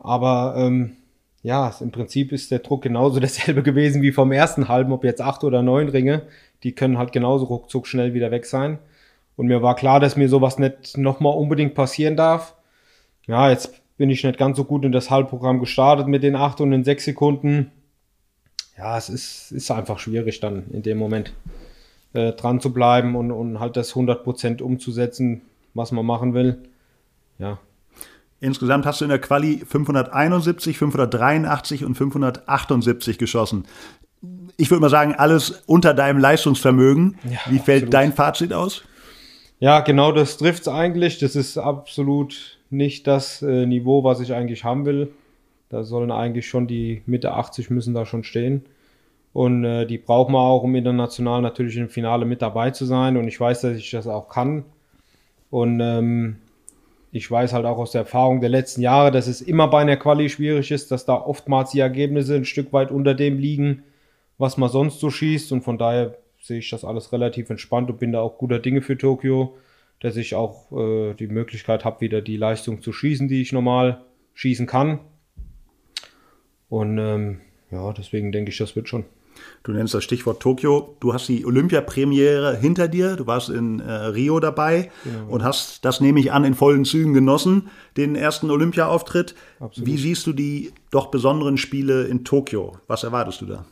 Aber 0.00 0.54
ähm, 0.56 0.96
ja, 1.42 1.70
im 1.80 1.90
Prinzip 1.92 2.32
ist 2.32 2.50
der 2.50 2.60
Druck 2.60 2.82
genauso 2.82 3.20
derselbe 3.20 3.62
gewesen 3.62 4.00
wie 4.00 4.12
vom 4.12 4.32
ersten 4.32 4.68
Halben, 4.68 4.92
ob 4.92 5.04
jetzt 5.04 5.20
acht 5.20 5.44
oder 5.44 5.62
neun 5.62 5.88
Ringe. 5.90 6.22
Die 6.62 6.72
können 6.72 6.96
halt 6.96 7.12
genauso 7.12 7.44
ruckzuck 7.44 7.86
schnell 7.86 8.14
wieder 8.14 8.30
weg 8.30 8.46
sein. 8.46 8.78
Und 9.36 9.48
mir 9.48 9.62
war 9.62 9.76
klar, 9.76 10.00
dass 10.00 10.16
mir 10.16 10.28
sowas 10.28 10.58
nicht 10.58 10.96
nochmal 10.96 11.36
unbedingt 11.36 11.74
passieren 11.74 12.16
darf. 12.16 12.54
Ja, 13.26 13.50
jetzt 13.50 13.82
bin 13.98 14.08
ich 14.08 14.24
nicht 14.24 14.38
ganz 14.38 14.56
so 14.56 14.64
gut 14.64 14.84
in 14.84 14.92
das 14.92 15.10
Halbprogramm 15.10 15.60
gestartet 15.60 16.06
mit 16.06 16.22
den 16.22 16.36
acht 16.36 16.60
und 16.62 16.70
den 16.70 16.84
sechs 16.84 17.04
Sekunden 17.04 17.70
ja, 18.76 18.98
es 18.98 19.08
ist, 19.08 19.52
ist 19.52 19.70
einfach 19.70 19.98
schwierig 19.98 20.40
dann 20.40 20.64
in 20.70 20.82
dem 20.82 20.98
Moment 20.98 21.32
äh, 22.12 22.32
dran 22.32 22.60
zu 22.60 22.72
bleiben 22.72 23.14
und, 23.16 23.30
und 23.30 23.60
halt 23.60 23.76
das 23.76 23.94
100% 23.94 24.62
umzusetzen, 24.62 25.42
was 25.74 25.92
man 25.92 26.06
machen 26.06 26.34
will. 26.34 26.58
Ja. 27.38 27.58
Insgesamt 28.40 28.84
hast 28.84 29.00
du 29.00 29.06
in 29.06 29.10
der 29.10 29.20
Quali 29.20 29.62
571, 29.66 30.76
583 30.78 31.84
und 31.84 31.94
578 31.94 33.18
geschossen. 33.18 33.64
Ich 34.56 34.70
würde 34.70 34.82
mal 34.82 34.90
sagen, 34.90 35.14
alles 35.14 35.62
unter 35.66 35.94
deinem 35.94 36.18
Leistungsvermögen. 36.18 37.16
Ja, 37.24 37.38
Wie 37.50 37.58
fällt 37.58 37.84
absolut. 37.84 37.94
dein 37.94 38.12
Fazit 38.12 38.52
aus? 38.52 38.84
Ja, 39.60 39.80
genau 39.80 40.12
das 40.12 40.36
trifft 40.36 40.62
es 40.62 40.68
eigentlich. 40.68 41.18
Das 41.18 41.36
ist 41.36 41.56
absolut 41.58 42.58
nicht 42.70 43.06
das 43.06 43.40
äh, 43.42 43.66
Niveau, 43.66 44.04
was 44.04 44.20
ich 44.20 44.34
eigentlich 44.34 44.64
haben 44.64 44.84
will. 44.84 45.12
Da 45.68 45.84
sollen 45.84 46.10
eigentlich 46.10 46.46
schon 46.46 46.66
die 46.66 47.02
Mitte 47.06 47.32
80 47.32 47.70
müssen 47.70 47.94
da 47.94 48.06
schon 48.06 48.24
stehen. 48.24 48.64
Und 49.32 49.64
äh, 49.64 49.86
die 49.86 49.98
braucht 49.98 50.30
man 50.30 50.40
auch, 50.40 50.62
um 50.62 50.74
international 50.76 51.42
natürlich 51.42 51.76
im 51.76 51.88
Finale 51.88 52.24
mit 52.24 52.40
dabei 52.40 52.70
zu 52.70 52.84
sein. 52.84 53.16
Und 53.16 53.26
ich 53.26 53.38
weiß, 53.38 53.62
dass 53.62 53.76
ich 53.76 53.90
das 53.90 54.06
auch 54.06 54.28
kann. 54.28 54.64
Und 55.50 55.80
ähm, 55.80 56.36
ich 57.10 57.30
weiß 57.30 57.52
halt 57.52 57.64
auch 57.64 57.78
aus 57.78 57.92
der 57.92 58.02
Erfahrung 58.02 58.40
der 58.40 58.50
letzten 58.50 58.80
Jahre, 58.80 59.10
dass 59.10 59.26
es 59.26 59.40
immer 59.40 59.68
bei 59.68 59.80
einer 59.80 59.96
Quali 59.96 60.28
schwierig 60.28 60.70
ist, 60.70 60.90
dass 60.90 61.04
da 61.04 61.14
oftmals 61.14 61.70
die 61.70 61.80
Ergebnisse 61.80 62.34
ein 62.34 62.44
Stück 62.44 62.72
weit 62.72 62.90
unter 62.90 63.14
dem 63.14 63.38
liegen, 63.38 63.84
was 64.38 64.56
man 64.56 64.68
sonst 64.68 65.00
so 65.00 65.10
schießt. 65.10 65.52
Und 65.52 65.62
von 65.62 65.78
daher 65.78 66.16
sehe 66.40 66.58
ich 66.58 66.70
das 66.70 66.84
alles 66.84 67.12
relativ 67.12 67.50
entspannt 67.50 67.90
und 67.90 67.98
bin 67.98 68.12
da 68.12 68.20
auch 68.20 68.38
guter 68.38 68.58
Dinge 68.58 68.82
für 68.82 68.98
Tokio, 68.98 69.56
dass 70.00 70.16
ich 70.16 70.34
auch 70.34 70.70
äh, 70.72 71.14
die 71.14 71.28
Möglichkeit 71.28 71.84
habe, 71.84 72.00
wieder 72.00 72.20
die 72.20 72.36
Leistung 72.36 72.82
zu 72.82 72.92
schießen, 72.92 73.26
die 73.28 73.40
ich 73.40 73.52
normal 73.52 74.02
schießen 74.34 74.66
kann. 74.66 75.00
Und 76.74 76.98
ähm, 76.98 77.40
ja, 77.70 77.92
deswegen 77.92 78.32
denke 78.32 78.50
ich, 78.50 78.58
das 78.58 78.74
wird 78.74 78.88
schon. 78.88 79.04
Du 79.62 79.70
nennst 79.70 79.94
das 79.94 80.02
Stichwort 80.02 80.40
Tokio. 80.40 80.96
Du 80.98 81.14
hast 81.14 81.28
die 81.28 81.46
Olympiapremiere 81.46 82.56
hinter 82.56 82.88
dir. 82.88 83.14
Du 83.14 83.28
warst 83.28 83.48
in 83.48 83.78
äh, 83.78 83.92
Rio 83.92 84.40
dabei 84.40 84.90
genau. 85.04 85.32
und 85.32 85.44
hast 85.44 85.84
das, 85.84 86.00
nehme 86.00 86.18
ich 86.18 86.32
an, 86.32 86.44
in 86.44 86.54
vollen 86.54 86.84
Zügen 86.84 87.14
genossen, 87.14 87.68
den 87.96 88.16
ersten 88.16 88.50
Olympiaauftritt. 88.50 89.36
Wie 89.76 89.96
siehst 89.96 90.26
du 90.26 90.32
die 90.32 90.72
doch 90.90 91.12
besonderen 91.12 91.58
Spiele 91.58 92.06
in 92.06 92.24
Tokio? 92.24 92.72
Was 92.88 93.04
erwartest 93.04 93.42
du 93.42 93.46
da? 93.46 93.64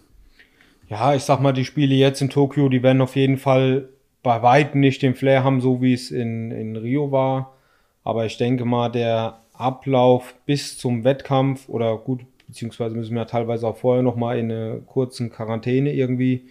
Ja, 0.88 1.16
ich 1.16 1.24
sag 1.24 1.40
mal, 1.40 1.52
die 1.52 1.64
Spiele 1.64 1.96
jetzt 1.96 2.22
in 2.22 2.30
Tokio, 2.30 2.68
die 2.68 2.84
werden 2.84 3.02
auf 3.02 3.16
jeden 3.16 3.36
Fall 3.36 3.88
bei 4.22 4.42
weitem 4.42 4.80
nicht 4.80 5.02
den 5.02 5.16
Flair 5.16 5.42
haben, 5.42 5.60
so 5.60 5.82
wie 5.82 5.94
es 5.94 6.12
in, 6.12 6.52
in 6.52 6.76
Rio 6.76 7.10
war. 7.10 7.56
Aber 8.04 8.26
ich 8.26 8.36
denke 8.36 8.64
mal, 8.64 8.90
der 8.90 9.40
Ablauf 9.54 10.34
bis 10.46 10.78
zum 10.78 11.02
Wettkampf 11.04 11.68
oder 11.68 11.96
gut 11.96 12.20
beziehungsweise 12.52 12.94
müssen 12.94 13.16
wir 13.16 13.26
teilweise 13.26 13.66
auch 13.66 13.78
vorher 13.78 14.02
noch 14.02 14.14
mal 14.14 14.38
in 14.38 14.52
eine 14.52 14.82
kurzen 14.86 15.30
Quarantäne 15.30 15.94
irgendwie. 15.94 16.42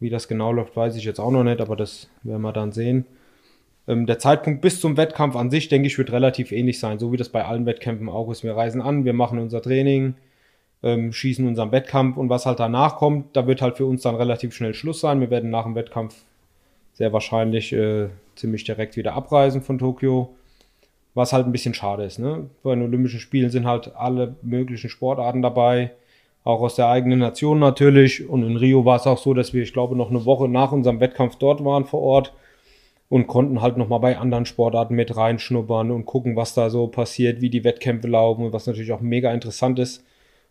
Wie 0.00 0.10
das 0.10 0.26
genau 0.26 0.50
läuft, 0.50 0.76
weiß 0.76 0.96
ich 0.96 1.04
jetzt 1.04 1.20
auch 1.20 1.30
noch 1.30 1.44
nicht, 1.44 1.60
aber 1.60 1.76
das 1.76 2.10
werden 2.24 2.42
wir 2.42 2.52
dann 2.52 2.72
sehen. 2.72 3.06
Ähm, 3.86 4.04
der 4.06 4.18
Zeitpunkt 4.18 4.62
bis 4.62 4.80
zum 4.80 4.96
Wettkampf 4.96 5.36
an 5.36 5.50
sich, 5.50 5.68
denke 5.68 5.86
ich, 5.86 5.96
wird 5.96 6.10
relativ 6.10 6.50
ähnlich 6.50 6.80
sein, 6.80 6.98
so 6.98 7.12
wie 7.12 7.16
das 7.16 7.28
bei 7.28 7.44
allen 7.44 7.66
Wettkämpfen 7.66 8.08
auch 8.08 8.30
ist. 8.32 8.42
Wir 8.42 8.56
reisen 8.56 8.82
an, 8.82 9.04
wir 9.04 9.12
machen 9.12 9.38
unser 9.38 9.62
Training, 9.62 10.14
ähm, 10.82 11.12
schießen 11.12 11.46
unseren 11.46 11.70
Wettkampf 11.70 12.16
und 12.16 12.28
was 12.28 12.46
halt 12.46 12.58
danach 12.58 12.96
kommt, 12.96 13.36
da 13.36 13.46
wird 13.46 13.62
halt 13.62 13.76
für 13.76 13.86
uns 13.86 14.02
dann 14.02 14.16
relativ 14.16 14.54
schnell 14.54 14.74
Schluss 14.74 15.00
sein. 15.00 15.20
Wir 15.20 15.30
werden 15.30 15.50
nach 15.50 15.64
dem 15.64 15.76
Wettkampf 15.76 16.16
sehr 16.94 17.12
wahrscheinlich 17.12 17.72
äh, 17.72 18.08
ziemlich 18.34 18.64
direkt 18.64 18.96
wieder 18.96 19.14
abreisen 19.14 19.62
von 19.62 19.78
Tokio 19.78 20.34
was 21.14 21.32
halt 21.32 21.46
ein 21.46 21.52
bisschen 21.52 21.74
schade 21.74 22.04
ist. 22.04 22.18
Ne? 22.18 22.50
Bei 22.62 22.74
den 22.74 22.82
Olympischen 22.82 23.20
Spielen 23.20 23.50
sind 23.50 23.66
halt 23.66 23.94
alle 23.96 24.36
möglichen 24.42 24.90
Sportarten 24.90 25.42
dabei, 25.42 25.92
auch 26.42 26.60
aus 26.60 26.74
der 26.74 26.88
eigenen 26.88 27.20
Nation 27.20 27.58
natürlich. 27.58 28.28
Und 28.28 28.42
in 28.42 28.56
Rio 28.56 28.84
war 28.84 28.96
es 28.96 29.06
auch 29.06 29.18
so, 29.18 29.32
dass 29.32 29.54
wir, 29.54 29.62
ich 29.62 29.72
glaube, 29.72 29.96
noch 29.96 30.10
eine 30.10 30.24
Woche 30.24 30.48
nach 30.48 30.72
unserem 30.72 31.00
Wettkampf 31.00 31.36
dort 31.36 31.64
waren 31.64 31.84
vor 31.84 32.02
Ort 32.02 32.32
und 33.08 33.28
konnten 33.28 33.62
halt 33.62 33.76
nochmal 33.76 34.00
bei 34.00 34.18
anderen 34.18 34.44
Sportarten 34.44 34.94
mit 34.94 35.16
reinschnuppern 35.16 35.90
und 35.90 36.04
gucken, 36.04 36.36
was 36.36 36.54
da 36.54 36.68
so 36.68 36.88
passiert, 36.88 37.40
wie 37.40 37.50
die 37.50 37.64
Wettkämpfe 37.64 38.08
laufen 38.08 38.46
und 38.46 38.52
was 38.52 38.66
natürlich 38.66 38.92
auch 38.92 39.00
mega 39.00 39.32
interessant 39.32 39.78
ist. 39.78 40.04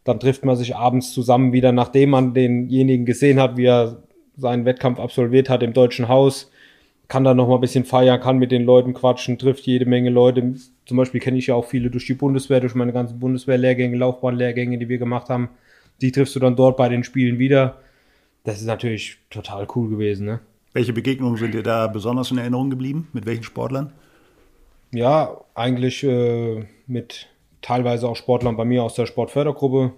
Dann 0.06 0.20
trifft 0.20 0.46
man 0.46 0.56
sich 0.56 0.76
abends 0.76 1.14
zusammen 1.14 1.54
wieder, 1.54 1.72
nachdem 1.72 2.12
man 2.12 2.34
denjenigen 2.34 3.06
gesehen 3.06 3.40
hat, 3.40 3.58
wie 3.58 3.66
er 3.66 4.04
seinen 4.38 4.66
Wettkampf 4.66 5.00
absolviert 5.00 5.50
hat 5.50 5.64
im 5.64 5.74
Deutschen 5.74 6.08
Haus. 6.08 6.52
Kann 7.14 7.26
dann 7.26 7.38
noch 7.38 7.48
mal 7.48 7.56
ein 7.56 7.62
bisschen 7.62 7.86
feiern, 7.86 8.20
kann 8.20 8.40
mit 8.40 8.52
den 8.52 8.64
Leuten 8.64 8.96
quatschen, 8.96 9.38
trifft 9.38 9.68
jede 9.68 9.86
Menge 9.86 10.10
Leute. 10.10 10.56
Zum 10.88 10.98
Beispiel 10.98 11.22
kenne 11.22 11.38
ich 11.38 11.46
ja 11.46 11.54
auch 11.54 11.66
viele 11.66 11.92
durch 11.92 12.08
die 12.08 12.16
Bundeswehr, 12.16 12.60
durch 12.60 12.74
meine 12.74 12.92
ganzen 12.92 13.20
Bundeswehrlehrgänge, 13.20 13.96
Laufbahnlehrgänge, 13.96 14.80
die 14.80 14.90
wir 14.90 14.98
gemacht 14.98 15.30
haben. 15.30 15.50
Die 16.02 16.12
triffst 16.12 16.36
du 16.36 16.40
dann 16.40 16.56
dort 16.56 16.76
bei 16.76 16.90
den 16.90 17.04
Spielen 17.04 17.38
wieder. 17.38 17.78
Das 18.46 18.60
ist 18.60 18.66
natürlich 18.66 19.20
total 19.30 19.68
cool 19.76 19.92
gewesen. 19.92 20.26
Ne? 20.26 20.40
Welche 20.74 20.92
Begegnungen 20.92 21.38
sind 21.38 21.54
dir 21.54 21.62
da 21.62 21.86
besonders 21.86 22.32
in 22.32 22.40
Erinnerung 22.40 22.72
geblieben? 22.72 23.08
Mit 23.14 23.28
welchen 23.28 23.44
Sportlern? 23.44 23.94
Ja, 24.92 25.40
eigentlich 25.54 26.04
äh, 26.04 26.66
mit 26.88 27.28
teilweise 27.62 28.10
auch 28.10 28.16
Sportlern 28.16 28.58
bei 28.58 28.66
mir 28.66 28.82
aus 28.82 28.96
der 28.96 29.06
Sportfördergruppe, 29.06 29.94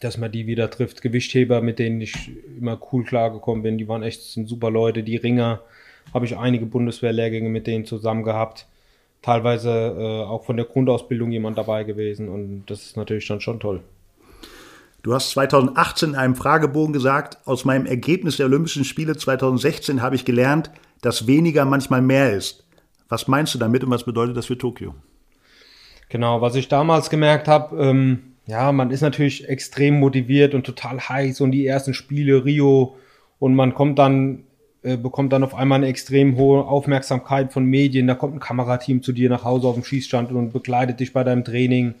dass 0.00 0.16
man 0.16 0.32
die 0.32 0.46
wieder 0.46 0.70
trifft. 0.70 1.02
Gewichtheber, 1.02 1.60
mit 1.60 1.78
denen 1.78 2.00
ich 2.00 2.30
immer 2.56 2.80
cool 2.90 3.04
klargekommen 3.04 3.62
bin, 3.62 3.76
die 3.76 3.86
waren 3.86 4.02
echt 4.02 4.22
sind 4.22 4.48
super 4.48 4.70
Leute. 4.70 5.02
Die 5.02 5.16
Ringer 5.16 5.60
habe 6.12 6.24
ich 6.24 6.36
einige 6.36 6.66
Bundeswehrlehrgänge 6.66 7.48
mit 7.48 7.66
denen 7.66 7.84
zusammen 7.84 8.22
gehabt. 8.22 8.66
Teilweise 9.22 9.70
äh, 9.70 10.24
auch 10.24 10.44
von 10.44 10.56
der 10.56 10.66
Grundausbildung 10.66 11.32
jemand 11.32 11.58
dabei 11.58 11.84
gewesen 11.84 12.28
und 12.28 12.66
das 12.66 12.82
ist 12.82 12.96
natürlich 12.96 13.26
dann 13.26 13.40
schon 13.40 13.60
toll. 13.60 13.82
Du 15.02 15.14
hast 15.14 15.30
2018 15.30 16.10
in 16.10 16.14
einem 16.16 16.34
Fragebogen 16.34 16.92
gesagt, 16.92 17.38
aus 17.46 17.64
meinem 17.64 17.86
Ergebnis 17.86 18.38
der 18.38 18.46
Olympischen 18.46 18.84
Spiele 18.84 19.16
2016 19.16 20.02
habe 20.02 20.16
ich 20.16 20.24
gelernt, 20.24 20.70
dass 21.00 21.26
weniger 21.26 21.64
manchmal 21.64 22.02
mehr 22.02 22.32
ist. 22.32 22.66
Was 23.08 23.28
meinst 23.28 23.54
du 23.54 23.58
damit 23.58 23.84
und 23.84 23.90
was 23.90 24.04
bedeutet 24.04 24.36
das 24.36 24.46
für 24.46 24.58
Tokio? 24.58 24.94
Genau, 26.08 26.40
was 26.40 26.54
ich 26.54 26.68
damals 26.68 27.10
gemerkt 27.10 27.48
habe, 27.48 27.76
ähm, 27.80 28.34
ja, 28.46 28.70
man 28.72 28.90
ist 28.90 29.00
natürlich 29.00 29.48
extrem 29.48 29.98
motiviert 29.98 30.54
und 30.54 30.64
total 30.64 31.00
heiß 31.00 31.40
und 31.40 31.50
die 31.50 31.66
ersten 31.66 31.94
Spiele, 31.94 32.44
Rio, 32.44 32.96
und 33.38 33.54
man 33.54 33.74
kommt 33.74 33.98
dann, 33.98 34.44
äh, 34.86 34.96
bekommt 34.96 35.32
dann 35.32 35.42
auf 35.42 35.56
einmal 35.56 35.78
eine 35.78 35.88
extrem 35.88 36.36
hohe 36.36 36.64
Aufmerksamkeit 36.64 37.52
von 37.52 37.64
Medien. 37.64 38.06
Da 38.06 38.14
kommt 38.14 38.36
ein 38.36 38.40
Kamerateam 38.40 39.02
zu 39.02 39.10
dir 39.10 39.28
nach 39.28 39.42
Hause 39.42 39.66
auf 39.66 39.74
dem 39.74 39.82
Schießstand 39.82 40.30
und 40.30 40.52
begleitet 40.52 41.00
dich 41.00 41.12
bei 41.12 41.24
deinem 41.24 41.42
Training. 41.42 41.94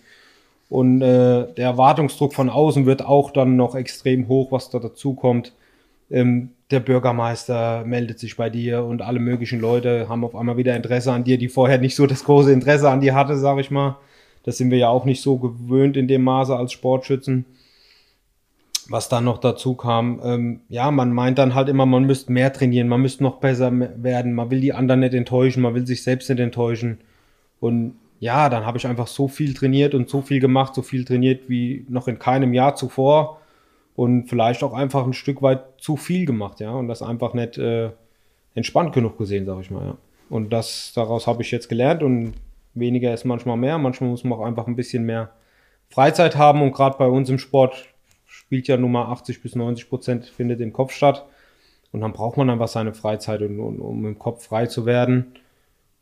Und 0.68 1.02
äh, 1.02 1.52
der 1.52 1.66
Erwartungsdruck 1.66 2.32
von 2.32 2.48
außen 2.48 2.86
wird 2.86 3.04
auch 3.04 3.32
dann 3.32 3.56
noch 3.56 3.74
extrem 3.74 4.28
hoch, 4.28 4.52
was 4.52 4.70
da 4.70 4.78
dazu 4.78 5.14
kommt. 5.14 5.52
Ähm, 6.12 6.50
der 6.70 6.78
Bürgermeister 6.78 7.84
meldet 7.84 8.20
sich 8.20 8.36
bei 8.36 8.50
dir 8.50 8.84
und 8.84 9.02
alle 9.02 9.18
möglichen 9.18 9.60
Leute 9.60 10.08
haben 10.08 10.24
auf 10.24 10.36
einmal 10.36 10.56
wieder 10.56 10.76
Interesse 10.76 11.10
an 11.10 11.24
dir, 11.24 11.38
die 11.38 11.48
vorher 11.48 11.78
nicht 11.78 11.96
so 11.96 12.06
das 12.06 12.22
große 12.22 12.52
Interesse 12.52 12.88
an 12.88 13.00
dir 13.00 13.16
hatte, 13.16 13.36
sag 13.36 13.58
ich 13.58 13.72
mal. 13.72 13.96
Das 14.44 14.58
sind 14.58 14.70
wir 14.70 14.78
ja 14.78 14.90
auch 14.90 15.04
nicht 15.04 15.22
so 15.22 15.38
gewöhnt 15.38 15.96
in 15.96 16.06
dem 16.06 16.22
Maße 16.22 16.54
als 16.54 16.70
Sportschützen. 16.70 17.46
Was 18.88 19.08
dann 19.08 19.24
noch 19.24 19.38
dazu 19.38 19.74
kam, 19.74 20.20
ähm, 20.22 20.60
ja, 20.68 20.90
man 20.90 21.12
meint 21.12 21.38
dann 21.38 21.54
halt 21.54 21.68
immer, 21.68 21.86
man 21.86 22.04
müsste 22.04 22.32
mehr 22.32 22.52
trainieren, 22.52 22.88
man 22.88 23.00
müsste 23.00 23.22
noch 23.24 23.38
besser 23.38 23.72
werden, 23.72 24.32
man 24.32 24.50
will 24.50 24.60
die 24.60 24.72
anderen 24.72 25.00
nicht 25.00 25.14
enttäuschen, 25.14 25.62
man 25.62 25.74
will 25.74 25.86
sich 25.86 26.02
selbst 26.02 26.30
nicht 26.30 26.38
enttäuschen. 26.38 26.98
Und 27.58 27.96
ja, 28.20 28.48
dann 28.48 28.64
habe 28.64 28.78
ich 28.78 28.86
einfach 28.86 29.06
so 29.06 29.28
viel 29.28 29.54
trainiert 29.54 29.94
und 29.94 30.08
so 30.08 30.22
viel 30.22 30.40
gemacht, 30.40 30.74
so 30.74 30.82
viel 30.82 31.04
trainiert 31.04 31.48
wie 31.48 31.84
noch 31.88 32.08
in 32.08 32.18
keinem 32.18 32.54
Jahr 32.54 32.76
zuvor 32.76 33.40
und 33.94 34.28
vielleicht 34.28 34.62
auch 34.62 34.72
einfach 34.72 35.04
ein 35.04 35.12
Stück 35.12 35.42
weit 35.42 35.64
zu 35.78 35.96
viel 35.96 36.26
gemacht, 36.26 36.60
ja, 36.60 36.70
und 36.70 36.88
das 36.88 37.02
einfach 37.02 37.34
nicht 37.34 37.58
äh, 37.58 37.90
entspannt 38.54 38.92
genug 38.92 39.18
gesehen, 39.18 39.46
sag 39.46 39.60
ich 39.60 39.70
mal, 39.70 39.84
ja. 39.84 39.96
Und 40.28 40.52
das 40.52 40.92
daraus 40.94 41.26
habe 41.26 41.42
ich 41.42 41.50
jetzt 41.50 41.68
gelernt 41.68 42.02
und 42.02 42.34
weniger 42.74 43.14
ist 43.14 43.24
manchmal 43.24 43.56
mehr, 43.56 43.78
manchmal 43.78 44.10
muss 44.10 44.24
man 44.24 44.38
auch 44.38 44.44
einfach 44.44 44.66
ein 44.66 44.76
bisschen 44.76 45.04
mehr 45.04 45.30
Freizeit 45.88 46.36
haben 46.36 46.62
und 46.62 46.72
gerade 46.72 46.98
bei 46.98 47.06
uns 47.06 47.28
im 47.30 47.38
Sport 47.38 47.86
spielt 48.46 48.68
ja 48.68 48.76
nun 48.76 48.92
mal 48.92 49.06
80 49.06 49.42
bis 49.42 49.54
90 49.54 49.88
Prozent 49.88 50.26
findet 50.26 50.60
im 50.60 50.72
Kopf 50.72 50.92
statt 50.92 51.26
und 51.92 52.00
dann 52.00 52.12
braucht 52.12 52.36
man 52.36 52.50
einfach 52.50 52.68
seine 52.68 52.94
Freizeit, 52.94 53.42
um, 53.42 53.58
um 53.80 54.06
im 54.06 54.18
Kopf 54.18 54.46
frei 54.46 54.66
zu 54.66 54.86
werden, 54.86 55.34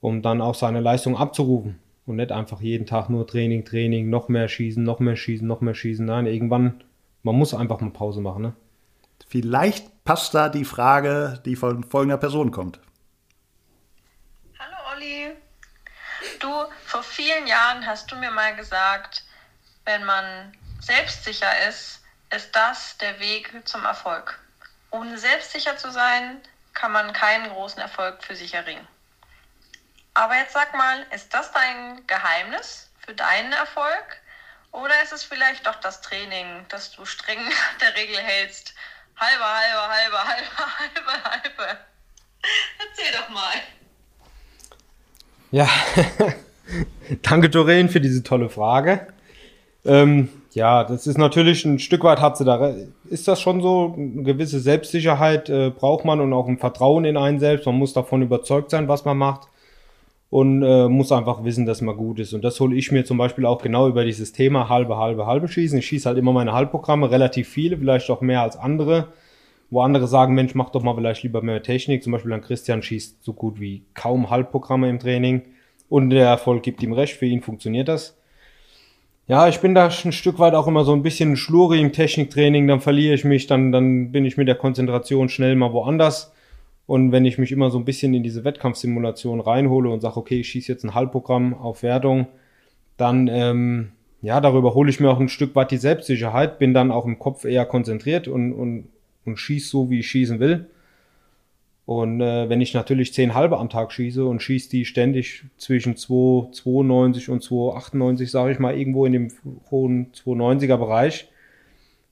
um 0.01 0.23
dann 0.23 0.41
auch 0.41 0.55
seine 0.55 0.81
Leistung 0.81 1.17
abzurufen 1.17 1.79
und 2.07 2.17
nicht 2.17 2.33
einfach 2.33 2.61
jeden 2.61 2.87
Tag 2.87 3.09
nur 3.09 3.27
Training, 3.27 3.65
Training, 3.65 4.11
noch 4.11 4.29
mehr 4.29 4.49
schießen, 4.49 4.83
noch 4.83 5.01
mehr 5.01 5.17
schießen, 5.17 5.47
noch 5.47 5.61
mehr 5.61 5.75
schießen. 5.75 6.05
Nein, 6.05 6.27
irgendwann 6.27 6.85
man 7.25 7.37
muss 7.37 7.55
einfach 7.55 7.81
mal 7.81 7.91
Pause 7.91 8.21
machen. 8.21 8.43
Ne? 8.43 8.55
Vielleicht 9.27 10.05
passt 10.05 10.35
da 10.35 10.49
die 10.49 10.67
Frage, 10.67 11.41
die 11.45 11.57
von 11.57 11.83
folgender 11.83 12.19
Person 12.19 12.51
kommt. 12.51 12.79
Hallo 14.59 14.77
Olli. 14.93 15.31
Du, 16.39 16.49
vor 16.85 17.03
vielen 17.03 17.47
Jahren 17.47 17.87
hast 17.87 18.13
du 18.13 18.17
mir 18.17 18.31
mal 18.31 18.55
gesagt, 18.55 19.25
wenn 19.87 20.05
man 20.05 20.53
selbstsicher 20.81 21.69
ist, 21.69 22.04
ist 22.35 22.55
das 22.55 22.99
der 22.99 23.21
Weg 23.21 23.53
zum 23.65 23.85
Erfolg. 23.85 24.39
Ohne 24.91 25.19
selbstsicher 25.19 25.77
zu 25.77 25.91
sein, 25.91 26.41
kann 26.73 26.93
man 26.93 27.13
keinen 27.13 27.49
großen 27.49 27.81
Erfolg 27.81 28.23
für 28.23 28.35
sich 28.35 28.55
erringen. 28.55 28.87
Aber 30.15 30.37
jetzt 30.37 30.53
sag 30.53 30.75
mal, 30.75 31.07
ist 31.13 31.33
das 31.33 31.53
dein 31.53 32.07
Geheimnis 32.07 32.91
für 33.05 33.15
deinen 33.15 33.53
Erfolg? 33.53 34.21
Oder 34.73 35.03
ist 35.03 35.13
es 35.13 35.23
vielleicht 35.23 35.67
doch 35.67 35.77
das 35.77 36.01
Training, 36.01 36.67
das 36.69 36.93
du 36.93 37.05
streng 37.05 37.39
der 37.81 37.95
Regel 37.97 38.19
hältst? 38.19 38.75
Halbe, 39.17 39.45
halbe, 39.45 39.89
halbe, 39.89 40.19
halbe, 40.19 40.79
halbe, 40.79 41.31
halbe. 41.31 41.79
Erzähl 42.79 43.13
doch 43.13 43.29
mal. 43.29 43.55
Ja, 45.53 45.69
danke 47.23 47.49
Doreen 47.49 47.89
für 47.89 48.01
diese 48.01 48.25
tolle 48.25 48.51
Frage. 48.51 49.15
Ähm, 49.85 50.29
ja, 50.53 50.85
das 50.85 51.07
ist 51.07 51.19
natürlich 51.19 51.65
ein 51.65 51.79
Stück 51.79 52.05
weit 52.05 52.21
hat 52.21 52.37
sie 52.39 52.45
da, 52.45 52.75
ist 53.11 53.29
das 53.29 53.41
schon 53.41 53.61
so, 53.61 53.95
eine 53.97 54.23
gewisse 54.23 54.61
Selbstsicherheit 54.61 55.49
äh, 55.51 55.71
braucht 55.71 56.05
man 56.05 56.21
und 56.21 56.33
auch 56.33 56.49
ein 56.49 56.59
Vertrauen 56.59 57.05
in 57.05 57.17
einen 57.17 57.41
selbst. 57.41 57.67
Man 57.67 57.75
muss 57.77 57.93
davon 57.93 58.23
überzeugt 58.23 58.71
sein, 58.71 58.89
was 58.89 59.05
man 59.05 59.19
macht 59.19 59.49
und 60.31 60.63
äh, 60.63 60.89
muss 60.89 61.13
einfach 61.13 61.45
wissen, 61.45 61.67
dass 61.67 61.81
man 61.81 61.97
gut 61.97 62.19
ist. 62.19 62.33
Und 62.33 62.43
das 62.43 62.59
hole 62.61 62.77
ich 62.77 62.93
mir 62.93 63.05
zum 63.05 63.19
Beispiel 63.19 63.47
auch 63.47 63.63
genau 63.63 63.89
über 63.89 64.05
dieses 64.05 64.33
Thema 64.33 64.69
halbe, 64.69 64.97
halbe, 64.97 65.27
halbe 65.27 65.49
schießen. 65.49 65.79
Ich 65.79 65.87
schieße 65.87 66.09
halt 66.09 66.19
immer 66.19 66.33
meine 66.33 66.53
Halbprogramme, 66.53 67.11
relativ 67.11 67.49
viele, 67.49 67.77
vielleicht 67.77 68.09
auch 68.11 68.21
mehr 68.21 68.43
als 68.43 68.57
andere. 68.57 69.09
Wo 69.71 69.81
andere 69.81 70.07
sagen, 70.07 70.35
Mensch, 70.35 70.55
mach 70.55 70.71
doch 70.71 70.83
mal 70.83 70.95
vielleicht 70.95 71.23
lieber 71.25 71.43
mehr 71.43 71.63
Technik. 71.63 72.03
Zum 72.03 72.13
Beispiel 72.13 72.33
an 72.33 72.43
Christian 72.43 72.83
schießt 72.83 73.25
so 73.25 73.33
gut 73.33 73.61
wie 73.61 73.83
kaum 73.95 74.31
Halbprogramme 74.31 74.89
im 74.89 74.99
Training. 74.99 75.43
Und 75.89 76.11
der 76.11 76.27
Erfolg 76.27 76.63
gibt 76.63 76.83
ihm 76.83 76.93
recht, 76.93 77.15
für 77.15 77.27
ihn 77.27 77.41
funktioniert 77.41 77.89
das. 77.89 78.17
Ja, 79.27 79.49
ich 79.49 79.61
bin 79.61 79.75
da 79.75 79.87
ein 79.87 80.13
Stück 80.13 80.39
weit 80.39 80.55
auch 80.55 80.67
immer 80.67 80.85
so 80.85 80.93
ein 80.93 81.03
bisschen 81.03 81.37
schluri 81.37 81.81
im 81.81 81.93
Techniktraining, 81.93 82.69
dann 82.69 82.81
verliere 82.81 83.15
ich 83.15 83.25
mich, 83.25 83.47
dann, 83.47 83.73
dann 83.73 84.13
bin 84.13 84.27
ich 84.27 84.37
mit 84.37 84.49
der 84.49 84.55
Konzentration 84.55 85.31
schnell 85.31 85.57
mal 85.57 85.73
woanders. 85.73 86.33
Und 86.87 87.11
wenn 87.11 87.25
ich 87.25 87.39
mich 87.39 87.51
immer 87.51 87.71
so 87.71 87.79
ein 87.79 87.87
bisschen 87.87 88.13
in 88.13 88.23
diese 88.23 88.45
Wettkampfsimulation 88.45 89.41
reinhole 89.41 89.89
und 89.89 90.01
sage, 90.01 90.19
okay, 90.19 90.41
ich 90.41 90.49
schieße 90.49 90.71
jetzt 90.71 90.85
ein 90.85 90.95
Halbprogramm 90.95 91.55
auf 91.55 91.83
Wertung, 91.83 92.27
dann, 92.99 93.29
ähm, 93.29 93.93
ja, 94.21 94.43
darüber 94.43 94.75
hole 94.75 94.91
ich 94.91 95.01
mir 95.01 95.11
auch 95.11 95.21
ein 95.21 95.31
Stück 95.31 95.55
weit 95.55 95.71
die 95.71 95.79
Selbstsicherheit, 95.79 96.59
bin 96.59 96.75
dann 96.75 96.91
auch 96.91 97.07
im 97.07 97.19
Kopf 97.19 97.47
eher 97.47 97.65
konzentriert 97.65 98.29
und, 98.29 98.53
und, 98.53 98.89
und 99.25 99.39
schieße 99.39 99.71
so, 99.71 99.89
wie 99.89 100.01
ich 100.01 100.11
schießen 100.11 100.39
will. 100.39 100.67
Und 101.87 102.21
äh, 102.21 102.49
wenn 102.49 102.63
ich 102.63 102.73
natürlich 102.73 103.13
zehn 103.13 103.35
halbe 103.35 103.59
am 103.59 103.69
Tag 103.69 103.93
schieße 103.93 104.25
und 104.25 104.41
schieße 104.41 104.71
die 104.71 104.87
ständig 104.87 105.45
zwischen 105.59 105.97
2,92 105.97 107.31
und 107.31 107.43
2,98, 107.43 108.27
sage 108.29 108.53
ich 108.53 108.59
mal, 108.59 108.77
irgendwo 108.77 109.05
in 109.05 109.13
dem 109.13 109.29
hohen 109.71 110.13
2,90er 110.13 110.79
Bereich, 110.79 111.29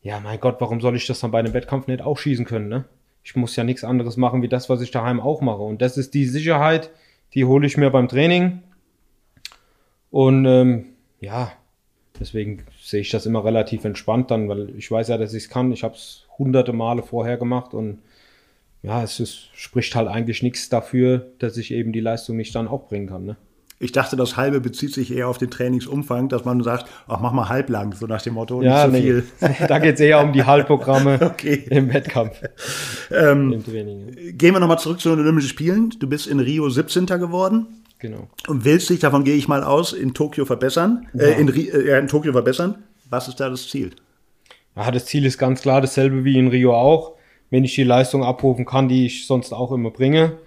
ja, 0.02 0.20
mein 0.20 0.40
Gott, 0.40 0.56
warum 0.60 0.80
soll 0.80 0.96
ich 0.96 1.06
das 1.06 1.20
dann 1.20 1.30
bei 1.30 1.38
einem 1.38 1.54
Wettkampf 1.54 1.86
nicht 1.86 2.02
auch 2.02 2.18
schießen 2.18 2.44
können, 2.44 2.68
ne? 2.68 2.84
ich 3.24 3.36
muss 3.36 3.56
ja 3.56 3.64
nichts 3.64 3.84
anderes 3.84 4.16
machen 4.16 4.42
wie 4.42 4.48
das, 4.48 4.68
was 4.68 4.80
ich 4.80 4.90
daheim 4.90 5.20
auch 5.20 5.40
mache. 5.40 5.62
Und 5.62 5.80
das 5.80 5.96
ist 5.96 6.14
die 6.14 6.26
Sicherheit, 6.26 6.90
die 7.34 7.44
hole 7.44 7.66
ich 7.66 7.76
mir 7.76 7.90
beim 7.90 8.08
Training. 8.08 8.62
Und 10.10 10.44
ähm, 10.44 10.86
ja, 11.20 11.52
deswegen 12.18 12.64
sehe 12.80 13.00
ich 13.00 13.10
das 13.10 13.26
immer 13.26 13.44
relativ 13.44 13.84
entspannt 13.84 14.30
dann, 14.30 14.48
weil 14.48 14.70
ich 14.76 14.90
weiß 14.90 15.08
ja, 15.08 15.18
dass 15.18 15.34
ich 15.34 15.44
es 15.44 15.48
kann. 15.48 15.72
Ich 15.72 15.84
habe 15.84 15.94
es 15.94 16.26
hunderte 16.36 16.72
Male 16.72 17.02
vorher 17.02 17.36
gemacht 17.36 17.74
und 17.74 18.02
ja, 18.82 19.02
es 19.02 19.20
ist, 19.20 19.48
spricht 19.54 19.94
halt 19.94 20.08
eigentlich 20.08 20.42
nichts 20.42 20.68
dafür, 20.68 21.32
dass 21.38 21.56
ich 21.56 21.72
eben 21.72 21.92
die 21.92 22.00
Leistung 22.00 22.36
nicht 22.36 22.54
dann 22.54 22.68
auch 22.68 22.88
bringen 22.88 23.08
kann. 23.08 23.24
Ne? 23.24 23.36
Ich 23.78 23.90
dachte, 23.90 24.14
das 24.16 24.36
halbe 24.36 24.60
bezieht 24.60 24.94
sich 24.94 25.12
eher 25.12 25.28
auf 25.28 25.38
den 25.38 25.50
Trainingsumfang, 25.50 26.28
dass 26.28 26.44
man 26.44 26.62
sagt, 26.62 26.88
ach, 27.08 27.20
mach 27.20 27.32
mal 27.32 27.48
halblang, 27.48 27.94
so 27.94 28.06
nach 28.06 28.22
dem 28.22 28.34
Motto, 28.34 28.62
ja, 28.62 28.86
nicht 28.86 29.02
so 29.02 29.12
nee. 29.12 29.22
viel. 29.48 29.66
da 29.68 29.78
geht 29.80 29.96
es 29.96 30.00
eher 30.00 30.20
um 30.20 30.32
die 30.32 30.44
Halbprogramme 30.44 31.18
okay. 31.22 31.64
im 31.68 31.92
Wettkampf. 31.92 32.40
Ähm, 33.10 33.52
Im 33.52 33.64
Training. 33.64 34.08
Ja. 34.08 34.32
Gehen 34.32 34.54
wir 34.54 34.60
nochmal 34.60 34.78
zurück 34.78 35.00
zu 35.00 35.10
den 35.10 35.20
Olympischen 35.20 35.48
Spielen. 35.48 35.90
Du 35.98 36.08
bist 36.08 36.26
in 36.26 36.38
Rio 36.38 36.68
17. 36.68 37.06
geworden. 37.06 37.66
Genau. 37.98 38.28
Und 38.48 38.64
willst 38.64 38.90
dich, 38.90 39.00
davon 39.00 39.24
gehe 39.24 39.36
ich 39.36 39.46
mal 39.48 39.62
aus, 39.62 39.92
in 39.92 40.14
Tokio 40.14 40.44
verbessern, 40.44 41.06
ja. 41.14 41.24
äh, 41.24 41.40
in, 41.40 41.48
äh, 41.48 41.98
in 41.98 42.08
Tokio 42.08 42.32
verbessern. 42.32 42.82
Was 43.10 43.28
ist 43.28 43.38
da 43.38 43.48
das 43.48 43.68
Ziel? 43.68 43.90
Ja, 44.74 44.90
das 44.90 45.06
Ziel 45.06 45.24
ist 45.26 45.38
ganz 45.38 45.60
klar 45.62 45.80
dasselbe 45.80 46.24
wie 46.24 46.38
in 46.38 46.48
Rio 46.48 46.74
auch. 46.74 47.16
Wenn 47.52 47.64
ich 47.64 47.74
die 47.74 47.84
Leistung 47.84 48.24
abrufen 48.24 48.64
kann, 48.64 48.88
die 48.88 49.04
ich 49.04 49.26
sonst 49.26 49.52
auch 49.52 49.72
immer 49.72 49.90
bringe, 49.90 50.38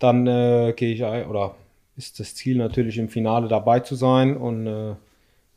dann 0.00 0.26
äh, 0.26 0.74
gehe 0.74 0.92
ich, 0.92 1.04
oder 1.28 1.54
ist 1.96 2.18
das 2.18 2.34
Ziel 2.34 2.56
natürlich 2.56 2.98
im 2.98 3.08
Finale 3.08 3.46
dabei 3.46 3.78
zu 3.78 3.94
sein 3.94 4.36
und 4.36 4.66
äh, 4.66 4.94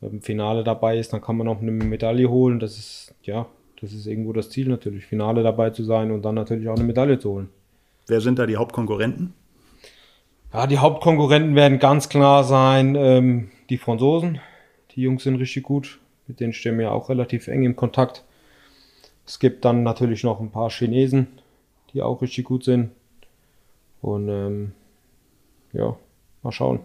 im 0.02 0.22
Finale 0.22 0.64
dabei 0.64 1.00
ist, 1.00 1.12
dann 1.12 1.20
kann 1.20 1.38
man 1.38 1.48
auch 1.48 1.60
eine 1.60 1.72
Medaille 1.72 2.30
holen. 2.30 2.60
Das 2.60 2.78
ist, 2.78 3.16
ja, 3.24 3.48
das 3.82 3.94
ist 3.94 4.06
irgendwo 4.06 4.32
das 4.32 4.52
Ziel 4.52 4.68
natürlich, 4.68 5.08
Finale 5.08 5.42
dabei 5.42 5.72
zu 5.72 5.84
sein 5.84 6.12
und 6.12 6.22
dann 6.22 6.36
natürlich 6.36 6.70
auch 6.70 6.76
eine 6.76 6.84
Medaille 6.84 7.18
zu 7.18 7.32
holen. 7.32 7.50
Wer 8.06 8.22
sind 8.22 8.38
da 8.38 8.46
die 8.46 8.58
Hauptkonkurrenten? 8.58 9.34
Ja, 10.54 10.68
die 10.68 10.78
Hauptkonkurrenten 10.78 11.56
werden 11.56 11.80
ganz 11.80 12.10
klar 12.10 12.44
sein 12.44 12.94
ähm, 12.94 13.50
die 13.72 13.80
Franzosen. 13.80 14.40
Die 14.92 15.02
Jungs 15.02 15.24
sind 15.24 15.38
richtig 15.38 15.64
gut. 15.64 16.00
Mit 16.28 16.40
denen 16.40 16.54
stehen 16.54 16.78
wir 16.78 16.92
auch 16.92 17.10
relativ 17.10 17.48
eng 17.48 17.64
im 17.64 17.76
Kontakt. 17.76 18.24
Es 19.26 19.40
gibt 19.40 19.66
dann 19.66 19.84
natürlich 19.84 20.24
noch 20.24 20.40
ein 20.40 20.52
paar 20.52 20.70
Chinesen, 20.70 21.28
die 21.94 22.02
auch 22.02 22.22
richtig 22.22 22.46
gut 22.46 22.64
sind. 22.64 22.92
Und 24.02 24.30
ähm, 24.30 24.72
ja, 25.74 25.96
mal 26.42 26.52
schauen. 26.52 26.80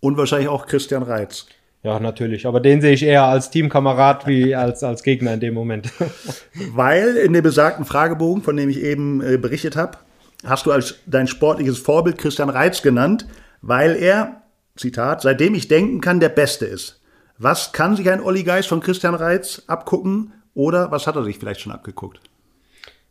Und 0.00 0.16
wahrscheinlich 0.16 0.48
auch 0.48 0.66
Christian 0.66 1.02
Reitz. 1.02 1.46
Ja, 1.82 2.00
natürlich. 2.00 2.46
Aber 2.46 2.60
den 2.60 2.80
sehe 2.80 2.94
ich 2.94 3.02
eher 3.02 3.24
als 3.24 3.50
Teamkamerad 3.50 4.26
wie 4.26 4.54
als, 4.54 4.82
als 4.82 5.02
Gegner 5.02 5.34
in 5.34 5.40
dem 5.40 5.54
Moment. 5.54 5.92
Weil 6.72 7.16
in 7.16 7.32
dem 7.32 7.42
besagten 7.42 7.84
Fragebogen, 7.84 8.42
von 8.42 8.56
dem 8.56 8.70
ich 8.70 8.82
eben 8.82 9.20
äh, 9.22 9.36
berichtet 9.36 9.76
habe, 9.76 9.98
hast 10.44 10.66
du 10.66 10.72
als 10.72 10.96
dein 11.06 11.26
sportliches 11.26 11.78
Vorbild 11.78 12.18
Christian 12.18 12.50
Reitz 12.50 12.82
genannt, 12.82 13.26
weil 13.62 13.96
er, 13.96 14.42
Zitat, 14.76 15.22
seitdem 15.22 15.54
ich 15.54 15.68
denken 15.68 16.00
kann, 16.00 16.20
der 16.20 16.28
Beste 16.28 16.66
ist. 16.66 17.00
Was 17.38 17.72
kann 17.72 17.96
sich 17.96 18.10
ein 18.10 18.20
Olli 18.20 18.42
Geist 18.42 18.68
von 18.68 18.80
Christian 18.80 19.14
Reitz 19.14 19.62
abgucken 19.66 20.32
oder 20.54 20.90
was 20.90 21.06
hat 21.06 21.16
er 21.16 21.24
sich 21.24 21.38
vielleicht 21.38 21.60
schon 21.60 21.72
abgeguckt? 21.72 22.20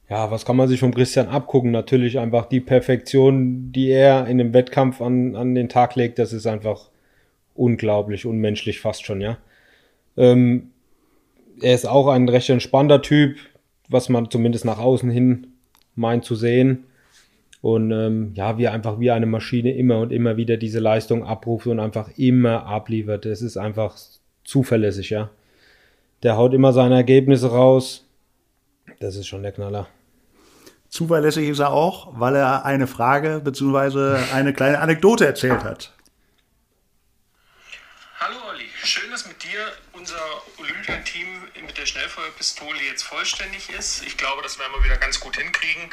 Ja, 0.10 0.32
was 0.32 0.46
kann 0.46 0.58
man 0.58 0.68
sich 0.68 0.80
von 0.80 0.94
Christian 0.94 1.28
abgucken? 1.28 1.72
Natürlich 1.72 2.20
einfach 2.20 2.46
die 2.46 2.60
Perfektion, 2.60 3.72
die 3.72 3.90
er 3.90 4.28
in 4.28 4.38
dem 4.38 4.54
Wettkampf 4.54 5.02
an, 5.02 5.36
an 5.36 5.56
den 5.56 5.70
Tag 5.70 5.96
legt, 5.96 6.20
das 6.20 6.34
ist 6.34 6.46
einfach 6.46 6.90
unglaublich, 7.56 8.26
unmenschlich 8.26 8.80
fast 8.80 9.06
schon, 9.06 9.22
ja. 9.22 9.38
Ähm, 10.18 10.72
er 11.62 11.74
ist 11.74 11.88
auch 11.88 12.08
ein 12.08 12.28
recht 12.30 12.50
entspannter 12.50 13.02
Typ, 13.02 13.38
was 13.90 14.10
man 14.10 14.30
zumindest 14.30 14.66
nach 14.66 14.80
außen 14.80 15.10
hin 15.10 15.48
meint 15.96 16.26
zu 16.26 16.36
sehen. 16.36 16.86
Und 17.62 17.92
ähm, 17.92 18.34
ja, 18.36 18.58
wie 18.58 18.68
einfach 18.68 19.00
wie 19.00 19.12
eine 19.12 19.26
Maschine 19.26 19.74
immer 19.74 20.00
und 20.00 20.12
immer 20.12 20.36
wieder 20.36 20.58
diese 20.58 20.80
Leistung 20.80 21.24
abruft 21.24 21.68
und 21.68 21.80
einfach 21.80 22.10
immer 22.18 22.66
abliefert. 22.66 23.26
Das 23.26 23.42
ist 23.42 23.56
einfach 23.56 23.96
zuverlässig, 24.44 25.12
ja. 25.12 25.30
Der 26.24 26.38
haut 26.38 26.54
immer 26.54 26.72
seine 26.72 26.96
Ergebnisse 26.96 27.52
raus. 27.52 28.06
Das 29.02 29.18
ist 29.18 29.28
schon 29.28 29.44
der 29.44 29.52
Knaller. 29.52 29.90
Zuverlässig 30.88 31.50
ist 31.50 31.60
er 31.60 31.72
auch, 31.72 32.18
weil 32.18 32.36
er 32.36 32.64
eine 32.66 32.88
Frage 32.88 33.42
bzw. 33.44 34.24
eine 34.32 34.54
kleine 34.54 34.80
Anekdote 34.80 35.26
erzählt 35.26 35.64
hat. 35.66 35.92
Hallo 38.20 38.38
Olli, 38.50 38.70
schön, 38.84 39.12
dass 39.12 39.28
mit 39.28 39.44
dir 39.44 39.60
unser 39.92 40.22
Olympiateam 40.60 41.28
mit 41.66 41.78
der 41.78 41.86
Schnellfeuerpistole 41.86 42.80
jetzt 42.90 43.04
vollständig 43.04 43.70
ist. 43.78 44.06
Ich 44.06 44.16
glaube, 44.16 44.42
das 44.44 44.58
werden 44.60 44.72
wir 44.78 44.84
wieder 44.86 44.98
ganz 44.98 45.20
gut 45.20 45.36
hinkriegen. 45.36 45.90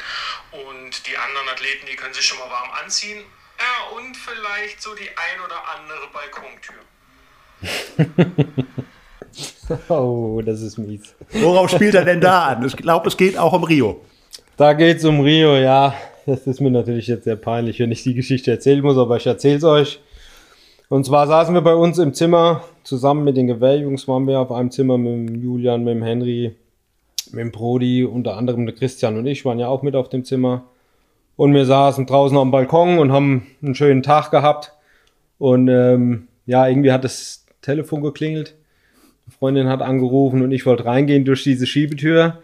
Und 0.51 1.07
die 1.07 1.17
anderen 1.17 1.49
Athleten, 1.49 1.87
die 1.91 1.97
können 1.97 2.13
sich 2.13 2.25
schon 2.25 2.39
mal 2.39 2.49
warm 2.49 2.69
anziehen. 2.81 3.21
Ja, 3.59 3.97
und 3.97 4.15
vielleicht 4.15 4.81
so 4.81 4.95
die 4.95 5.09
ein 5.09 5.41
oder 5.45 5.61
andere 5.75 6.07
Balkontür. 6.13 6.75
oh, 9.89 10.41
das 10.43 10.61
ist 10.61 10.77
mies. 10.77 11.15
Worauf 11.41 11.69
spielt 11.69 11.95
er 11.95 12.05
denn 12.05 12.21
da 12.21 12.47
an? 12.47 12.65
Ich 12.65 12.75
glaube, 12.75 13.07
es 13.07 13.17
geht 13.17 13.37
auch 13.37 13.53
um 13.53 13.63
Rio. 13.63 14.01
Da 14.57 14.73
geht 14.73 14.97
es 14.97 15.05
um 15.05 15.21
Rio, 15.21 15.55
ja. 15.55 15.93
Das 16.25 16.45
ist 16.45 16.61
mir 16.61 16.71
natürlich 16.71 17.07
jetzt 17.07 17.23
sehr 17.23 17.35
peinlich, 17.35 17.79
wenn 17.79 17.91
ich 17.91 18.03
die 18.03 18.13
Geschichte 18.13 18.51
erzählen 18.51 18.81
muss, 18.81 18.97
aber 18.97 19.17
ich 19.17 19.25
erzähle 19.25 19.57
es 19.57 19.63
euch. 19.63 19.99
Und 20.89 21.05
zwar 21.05 21.25
saßen 21.25 21.53
wir 21.53 21.61
bei 21.61 21.73
uns 21.73 21.97
im 21.97 22.13
Zimmer, 22.13 22.63
zusammen 22.83 23.23
mit 23.23 23.37
den 23.37 23.47
Gewehrjungs 23.47 24.07
waren 24.07 24.27
wir 24.27 24.39
auf 24.39 24.51
einem 24.51 24.71
Zimmer 24.71 24.97
mit 24.97 25.29
dem 25.29 25.41
Julian, 25.41 25.83
mit 25.83 25.95
dem 25.95 26.03
Henry, 26.03 26.55
mit 27.31 27.39
dem 27.39 27.51
Brody, 27.51 28.03
unter 28.03 28.37
anderem 28.37 28.65
der 28.65 28.75
Christian 28.75 29.17
und 29.17 29.25
ich 29.25 29.45
waren 29.45 29.57
ja 29.57 29.67
auch 29.67 29.83
mit 29.83 29.95
auf 29.95 30.09
dem 30.09 30.25
Zimmer. 30.25 30.65
Und 31.37 31.53
wir 31.53 31.65
saßen 31.65 32.05
draußen 32.05 32.37
am 32.37 32.51
Balkon 32.51 32.99
und 32.99 33.11
haben 33.11 33.47
einen 33.63 33.73
schönen 33.73 34.03
Tag 34.03 34.31
gehabt. 34.31 34.73
Und 35.39 35.69
ähm, 35.69 36.27
ja, 36.45 36.67
irgendwie 36.67 36.91
hat 36.91 37.03
das 37.03 37.45
Telefon 37.61 38.01
geklingelt. 38.01 38.55
Freundin 39.29 39.67
hat 39.69 39.81
angerufen 39.81 40.41
und 40.41 40.51
ich 40.51 40.65
wollte 40.65 40.85
reingehen 40.85 41.25
durch 41.25 41.43
diese 41.43 41.65
Schiebetür. 41.65 42.41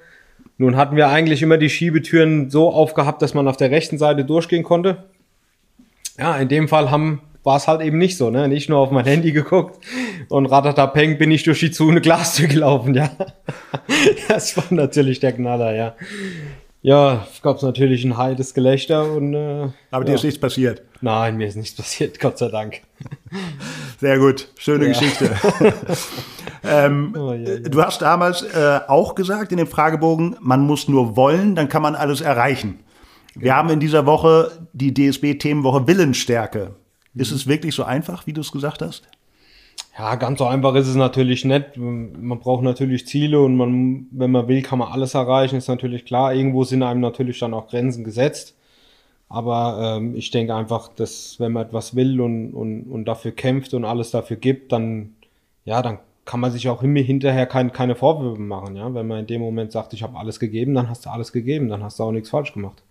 Nun 0.58 0.76
hatten 0.76 0.96
wir 0.96 1.10
eigentlich 1.10 1.42
immer 1.42 1.58
die 1.58 1.70
Schiebetüren 1.70 2.50
so 2.50 2.72
aufgehabt, 2.72 3.22
dass 3.22 3.34
man 3.34 3.48
auf 3.48 3.58
der 3.58 3.72
rechten 3.72 3.98
Seite 3.98 4.26
durchgehen 4.26 4.64
konnte. 4.64 5.04
Ja, 6.18 6.38
in 6.38 6.48
dem 6.48 6.68
Fall 6.68 6.90
haben 6.90 7.22
war 7.48 7.56
es 7.56 7.68
halt 7.70 7.80
eben 7.80 7.98
nicht 7.98 8.18
so, 8.18 8.30
ne? 8.30 8.50
Nicht 8.50 8.68
nur 8.68 8.80
auf 8.80 8.92
mein 8.92 9.06
Handy 9.06 9.32
geguckt 9.32 9.80
und 10.28 10.48
ratatapeng 10.48 11.18
bin 11.18 11.32
ich 11.32 11.44
durch 11.44 11.62
die 11.62 11.72
Zune 11.72 12.02
Glastür 12.02 12.48
gelaufen, 12.48 12.94
ja. 12.94 13.10
das 14.28 14.58
war 14.58 14.66
natürlich 14.70 15.22
der 15.22 15.32
Knaller, 15.32 15.74
ja. 15.74 15.96
Ja, 16.82 17.28
gab 17.42 17.58
es 17.58 17.64
natürlich 17.64 18.06
ein 18.06 18.18
heiles 18.18 18.54
Gelächter 18.54 19.12
und. 19.12 19.34
Äh, 19.34 19.70
Aber 19.92 20.06
dir 20.06 20.12
ja. 20.12 20.16
ist 20.16 20.24
nichts 20.24 20.40
passiert. 20.40 20.84
Nein, 21.02 21.38
mir 21.38 21.48
ist 21.48 21.56
nichts 21.56 21.76
passiert, 21.76 22.20
Gott 22.22 22.38
sei 22.38 22.50
Dank. 22.50 22.82
Sehr 24.00 24.20
gut, 24.20 24.50
schöne 24.58 24.86
ja. 24.86 24.94
Geschichte. 24.94 25.32
ähm, 26.64 27.16
oh, 27.18 27.34
ja. 27.34 27.60
Du 27.60 27.82
hast 27.82 28.02
damals 28.02 28.44
äh, 28.44 28.80
auch 28.88 29.16
gesagt 29.16 29.52
in 29.52 29.58
dem 29.58 29.68
Fragebogen, 29.68 30.38
man 30.40 30.62
muss 30.62 30.88
nur 30.88 31.16
wollen, 31.16 31.56
dann 31.56 31.68
kann 31.68 31.82
man 31.82 31.96
alles 31.96 32.22
erreichen. 32.22 32.80
Wir 33.36 33.56
haben 33.56 33.70
in 33.70 33.80
dieser 33.80 34.06
Woche 34.06 34.52
die 34.74 34.94
DSB-Themenwoche 34.94 35.88
Willensstärke. 35.88 36.76
Ist 37.14 37.32
es 37.32 37.48
wirklich 37.48 37.76
so 37.76 37.84
einfach, 37.84 38.26
wie 38.26 38.34
du 38.34 38.42
es 38.42 38.52
gesagt 38.52 38.82
hast? 38.82 39.08
Ja, 39.98 40.16
ganz 40.16 40.38
so 40.38 40.46
einfach 40.46 40.76
ist 40.76 40.88
es 40.88 40.96
natürlich 40.96 41.44
nicht. 41.44 41.76
Man 41.76 42.40
braucht 42.40 42.64
natürlich 42.64 43.08
Ziele 43.08 43.42
und 43.42 43.56
man, 43.56 44.08
wenn 44.12 44.30
man 44.30 44.48
will, 44.48 44.62
kann 44.62 44.78
man 44.78 44.92
alles 44.92 45.16
erreichen, 45.16 45.56
ist 45.56 45.68
natürlich 45.70 46.06
klar. 46.06 46.36
Irgendwo 46.36 46.64
sind 46.64 46.84
einem 46.84 47.02
natürlich 47.02 47.40
dann 47.40 47.56
auch 47.56 47.68
Grenzen 47.68 48.04
gesetzt. 48.04 48.56
Aber 49.28 49.98
ähm, 49.98 50.16
ich 50.16 50.32
denke 50.32 50.56
einfach, 50.56 50.90
dass 50.90 51.40
wenn 51.40 51.52
man 51.52 51.66
etwas 51.66 51.96
will 51.96 52.22
und, 52.22 52.54
und, 52.54 52.84
und 52.84 53.06
dafür 53.06 53.32
kämpft 53.32 53.74
und 53.74 53.86
alles 53.86 54.12
dafür 54.12 54.38
gibt, 54.38 54.72
dann, 54.72 55.16
ja, 55.66 55.82
dann 55.82 56.00
kann 56.26 56.40
man 56.40 56.52
sich 56.52 56.70
auch 56.70 56.82
hinterher 56.82 57.46
kein, 57.48 57.72
keine 57.72 57.96
Vorwürfe 57.96 58.40
machen. 58.40 58.76
Ja? 58.76 58.94
Wenn 58.94 59.08
man 59.08 59.20
in 59.20 59.28
dem 59.28 59.42
Moment 59.42 59.72
sagt, 59.72 59.94
ich 59.94 60.04
habe 60.04 60.18
alles 60.18 60.40
gegeben, 60.40 60.76
dann 60.76 60.90
hast 60.90 61.06
du 61.06 61.10
alles 61.10 61.32
gegeben, 61.32 61.70
dann 61.70 61.84
hast 61.84 62.00
du 62.00 62.04
auch 62.04 62.12
nichts 62.12 62.30
falsch 62.30 62.54
gemacht. 62.54 62.84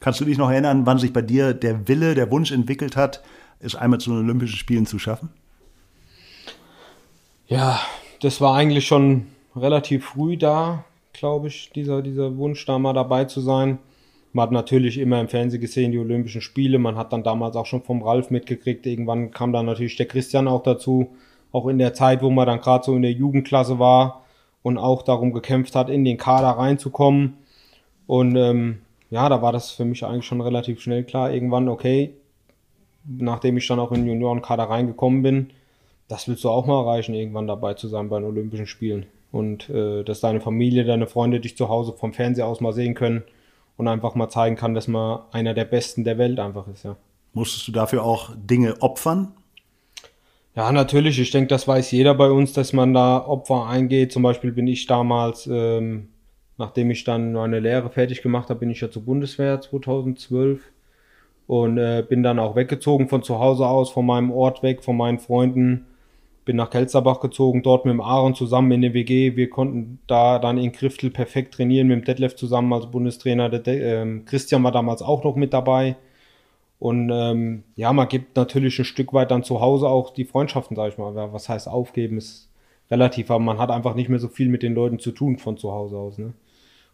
Kannst 0.00 0.20
du 0.20 0.24
dich 0.24 0.38
noch 0.38 0.50
erinnern, 0.50 0.86
wann 0.86 0.98
sich 0.98 1.12
bei 1.12 1.22
dir 1.22 1.54
der 1.54 1.88
Wille, 1.88 2.14
der 2.14 2.30
Wunsch 2.30 2.50
entwickelt 2.50 2.96
hat, 2.96 3.22
es 3.60 3.74
einmal 3.74 4.00
zu 4.00 4.10
den 4.10 4.20
Olympischen 4.20 4.56
Spielen 4.56 4.86
zu 4.86 4.98
schaffen? 4.98 5.30
Ja, 7.48 7.80
das 8.20 8.42
war 8.42 8.54
eigentlich 8.54 8.86
schon 8.86 9.26
relativ 9.56 10.04
früh 10.04 10.36
da, 10.36 10.84
glaube 11.14 11.48
ich, 11.48 11.70
dieser, 11.74 12.02
dieser 12.02 12.36
Wunsch, 12.36 12.66
da 12.66 12.78
mal 12.78 12.92
dabei 12.92 13.24
zu 13.24 13.40
sein. 13.40 13.78
Man 14.34 14.42
hat 14.42 14.52
natürlich 14.52 14.98
immer 14.98 15.18
im 15.18 15.28
Fernsehen 15.28 15.62
gesehen, 15.62 15.90
die 15.90 15.98
Olympischen 15.98 16.42
Spiele. 16.42 16.78
Man 16.78 16.96
hat 16.96 17.14
dann 17.14 17.22
damals 17.22 17.56
auch 17.56 17.64
schon 17.64 17.82
vom 17.82 18.02
Ralf 18.02 18.30
mitgekriegt. 18.30 18.86
Irgendwann 18.86 19.30
kam 19.30 19.54
dann 19.54 19.64
natürlich 19.64 19.96
der 19.96 20.06
Christian 20.06 20.46
auch 20.46 20.62
dazu. 20.62 21.16
Auch 21.50 21.66
in 21.68 21.78
der 21.78 21.94
Zeit, 21.94 22.20
wo 22.20 22.28
man 22.28 22.46
dann 22.46 22.60
gerade 22.60 22.84
so 22.84 22.94
in 22.94 23.00
der 23.00 23.12
Jugendklasse 23.12 23.78
war 23.78 24.26
und 24.62 24.76
auch 24.76 25.00
darum 25.00 25.32
gekämpft 25.32 25.74
hat, 25.74 25.88
in 25.88 26.04
den 26.04 26.18
Kader 26.18 26.50
reinzukommen. 26.50 27.38
Und 28.06 28.36
ähm, 28.36 28.82
ja, 29.08 29.26
da 29.30 29.40
war 29.40 29.52
das 29.52 29.70
für 29.70 29.86
mich 29.86 30.04
eigentlich 30.04 30.26
schon 30.26 30.42
relativ 30.42 30.82
schnell 30.82 31.04
klar. 31.04 31.32
Irgendwann, 31.32 31.70
okay, 31.70 32.12
nachdem 33.06 33.56
ich 33.56 33.66
dann 33.66 33.80
auch 33.80 33.92
in 33.92 34.02
den 34.02 34.08
Juniorenkader 34.08 34.64
reingekommen 34.64 35.22
bin, 35.22 35.50
das 36.08 36.26
willst 36.26 36.44
du 36.44 36.50
auch 36.50 36.66
mal 36.66 36.80
erreichen, 36.80 37.14
irgendwann 37.14 37.46
dabei 37.46 37.74
zu 37.74 37.86
sein 37.88 38.08
bei 38.08 38.18
den 38.18 38.28
Olympischen 38.28 38.66
Spielen. 38.66 39.06
Und 39.30 39.68
äh, 39.68 40.04
dass 40.04 40.20
deine 40.20 40.40
Familie, 40.40 40.84
deine 40.84 41.06
Freunde 41.06 41.38
dich 41.38 41.56
zu 41.56 41.68
Hause 41.68 41.92
vom 41.92 42.14
Fernseher 42.14 42.46
aus 42.46 42.60
mal 42.60 42.72
sehen 42.72 42.94
können 42.94 43.22
und 43.76 43.86
einfach 43.86 44.14
mal 44.14 44.30
zeigen 44.30 44.56
kann, 44.56 44.74
dass 44.74 44.88
man 44.88 45.20
einer 45.32 45.52
der 45.52 45.66
Besten 45.66 46.04
der 46.04 46.18
Welt 46.18 46.40
einfach 46.40 46.66
ist, 46.68 46.84
ja. 46.84 46.96
Musstest 47.34 47.68
du 47.68 47.72
dafür 47.72 48.04
auch 48.04 48.30
Dinge 48.34 48.80
opfern? 48.80 49.32
Ja, 50.56 50.72
natürlich. 50.72 51.20
Ich 51.20 51.30
denke, 51.30 51.48
das 51.48 51.68
weiß 51.68 51.92
jeder 51.92 52.14
bei 52.14 52.30
uns, 52.30 52.52
dass 52.52 52.72
man 52.72 52.94
da 52.94 53.24
Opfer 53.24 53.66
eingeht. 53.66 54.10
Zum 54.10 54.22
Beispiel 54.22 54.50
bin 54.50 54.66
ich 54.66 54.86
damals, 54.86 55.46
ähm, 55.46 56.08
nachdem 56.56 56.90
ich 56.90 57.04
dann 57.04 57.34
meine 57.34 57.60
Lehre 57.60 57.90
fertig 57.90 58.22
gemacht 58.22 58.48
habe, 58.48 58.60
bin 58.60 58.70
ich 58.70 58.80
ja 58.80 58.90
zur 58.90 59.04
Bundeswehr 59.04 59.60
2012 59.60 60.60
und 61.46 61.78
äh, 61.78 62.04
bin 62.08 62.22
dann 62.22 62.38
auch 62.38 62.56
weggezogen 62.56 63.08
von 63.08 63.22
zu 63.22 63.38
Hause 63.38 63.66
aus, 63.66 63.90
von 63.90 64.04
meinem 64.04 64.32
Ort 64.32 64.62
weg, 64.62 64.82
von 64.82 64.96
meinen 64.96 65.18
Freunden. 65.18 65.86
Bin 66.48 66.56
nach 66.56 66.70
Kelzerbach 66.70 67.20
gezogen, 67.20 67.62
dort 67.62 67.84
mit 67.84 67.92
dem 67.92 68.00
Aaron 68.00 68.34
zusammen 68.34 68.72
in 68.72 68.80
der 68.80 68.94
WG. 68.94 69.36
Wir 69.36 69.50
konnten 69.50 69.98
da 70.06 70.38
dann 70.38 70.56
in 70.56 70.72
Griftel 70.72 71.10
perfekt 71.10 71.52
trainieren, 71.52 71.88
mit 71.88 71.98
dem 71.98 72.04
Detlef 72.06 72.36
zusammen 72.36 72.72
als 72.72 72.90
Bundestrainer. 72.90 73.50
Der 73.50 73.60
De 73.60 73.78
ähm, 73.78 74.24
Christian 74.24 74.64
war 74.64 74.72
damals 74.72 75.02
auch 75.02 75.24
noch 75.24 75.36
mit 75.36 75.52
dabei. 75.52 75.96
Und 76.78 77.10
ähm, 77.12 77.64
ja, 77.76 77.92
man 77.92 78.08
gibt 78.08 78.34
natürlich 78.34 78.78
ein 78.78 78.86
Stück 78.86 79.12
weit 79.12 79.30
dann 79.30 79.44
zu 79.44 79.60
Hause 79.60 79.90
auch 79.90 80.08
die 80.08 80.24
Freundschaften, 80.24 80.74
sag 80.74 80.90
ich 80.90 80.96
mal. 80.96 81.14
Was 81.34 81.50
heißt 81.50 81.68
aufgeben, 81.68 82.16
ist 82.16 82.48
relativ, 82.90 83.30
aber 83.30 83.44
man 83.44 83.58
hat 83.58 83.70
einfach 83.70 83.94
nicht 83.94 84.08
mehr 84.08 84.18
so 84.18 84.28
viel 84.28 84.48
mit 84.48 84.62
den 84.62 84.72
Leuten 84.72 84.98
zu 84.98 85.10
tun 85.12 85.36
von 85.36 85.58
zu 85.58 85.70
Hause 85.70 85.98
aus. 85.98 86.16
Ne? 86.16 86.32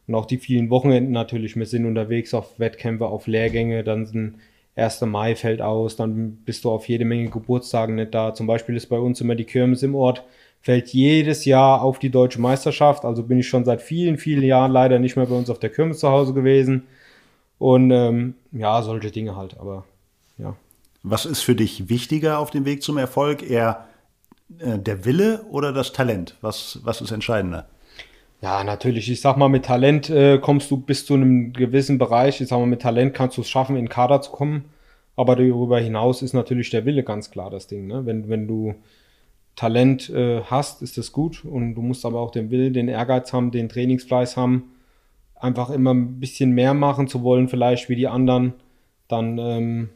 Und 0.08 0.16
auch 0.16 0.26
die 0.26 0.38
vielen 0.38 0.68
Wochenenden 0.68 1.12
natürlich. 1.12 1.54
Wir 1.54 1.66
sind 1.66 1.86
unterwegs 1.86 2.34
auf 2.34 2.58
Wettkämpfe, 2.58 3.06
auf 3.06 3.28
Lehrgänge, 3.28 3.84
dann 3.84 4.04
sind 4.04 4.34
1. 4.76 5.02
Mai 5.02 5.37
fällt 5.37 5.62
aus, 5.62 5.96
dann 5.96 6.37
bist 6.44 6.64
du 6.64 6.70
auf 6.70 6.88
jede 6.88 7.04
Menge 7.04 7.30
Geburtstagen 7.30 7.94
nicht 7.94 8.14
da. 8.14 8.34
Zum 8.34 8.46
Beispiel 8.46 8.76
ist 8.76 8.87
bei 8.87 8.98
uns 8.98 9.20
immer 9.20 9.34
die 9.34 9.44
Kirmes 9.44 9.82
im 9.82 9.94
Ort, 9.94 10.24
fällt 10.60 10.88
jedes 10.88 11.44
Jahr 11.44 11.82
auf 11.82 11.98
die 11.98 12.10
deutsche 12.10 12.40
Meisterschaft. 12.40 13.04
Also 13.04 13.22
bin 13.22 13.38
ich 13.38 13.48
schon 13.48 13.64
seit 13.64 13.82
vielen, 13.82 14.18
vielen 14.18 14.42
Jahren 14.42 14.72
leider 14.72 14.98
nicht 14.98 15.16
mehr 15.16 15.26
bei 15.26 15.34
uns 15.37 15.50
auf 15.50 15.60
der 15.60 15.70
Kirmes 15.70 16.00
zu 16.00 16.08
Hause 16.08 16.34
gewesen. 16.34 16.84
Und 17.58 17.90
ähm, 17.92 18.34
ja, 18.50 18.82
solche 18.82 19.10
Dinge 19.10 19.37
halt, 19.37 19.58
aber 19.58 19.84
ja. 20.38 20.56
Was 21.02 21.26
ist 21.26 21.42
für 21.42 21.54
dich 21.54 21.88
wichtiger 21.88 22.38
auf 22.38 22.50
dem 22.50 22.64
Weg 22.64 22.82
zum 22.82 22.96
Erfolg? 22.96 23.48
Eher 23.48 23.87
äh, 24.58 24.78
der 24.78 25.04
Wille 25.04 25.44
oder 25.50 25.72
das 25.72 25.92
Talent? 25.92 26.37
Was, 26.40 26.80
was 26.82 27.00
ist 27.00 27.12
entscheidender? 27.12 27.68
Ja, 28.44 28.62
natürlich. 28.62 29.11
Ich 29.11 29.22
sag 29.22 29.38
mal, 29.38 29.48
mit 29.48 29.64
Talent 29.64 30.11
äh, 30.11 30.38
kommst 30.38 30.70
du 30.70 30.76
bis 30.76 31.07
zu 31.07 31.14
einem 31.14 31.54
gewissen 31.54 31.96
Bereich. 31.96 32.42
Ich 32.42 32.48
sag 32.48 32.59
mal, 32.59 32.66
mit 32.66 32.83
Talent 32.83 33.14
kannst 33.14 33.38
du 33.38 33.40
es 33.40 33.48
schaffen, 33.48 33.74
in 33.74 33.87
den 33.87 33.88
Kader 33.88 34.20
zu 34.20 34.33
kommen. 34.33 34.66
Aber 35.16 35.35
darüber 35.35 35.80
hinaus 35.80 36.20
ist 36.20 36.35
natürlich 36.35 36.68
der 36.68 36.85
Wille 36.85 37.04
ganz 37.04 37.30
klar 37.30 37.48
das 37.48 37.68
Ding. 37.68 37.87
Ne? 37.87 38.04
Wenn, 38.04 38.28
wenn 38.28 38.46
du 38.46 38.74
Talent 39.57 40.11
äh, 40.11 40.42
hast, 40.42 40.83
ist 40.83 40.98
das 40.98 41.11
gut. 41.12 41.42
Und 41.46 41.74
du 41.74 41.80
musst 41.80 42.04
aber 42.04 42.20
auch 42.20 42.33
den 42.33 42.50
Willen, 42.50 42.74
den 42.74 42.88
Ehrgeiz 42.88 43.33
haben, 43.33 43.50
den 43.50 43.70
Trainingsfleiß 43.70 44.37
haben, 44.37 44.64
einfach 45.37 45.70
immer 45.70 45.94
ein 45.94 46.20
bisschen 46.20 46.50
mehr 46.50 46.74
machen 46.74 47.09
zu 47.09 47.22
wollen, 47.22 47.48
vielleicht 47.48 47.88
wie 47.88 47.96
die 47.96 48.09
anderen, 48.09 48.52
dann 49.09 49.38
ähm, 49.38 49.88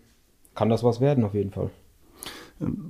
kann 0.54 0.70
das 0.70 0.82
was 0.82 1.02
werden 1.02 1.24
auf 1.24 1.34
jeden 1.34 1.50
Fall 1.50 1.68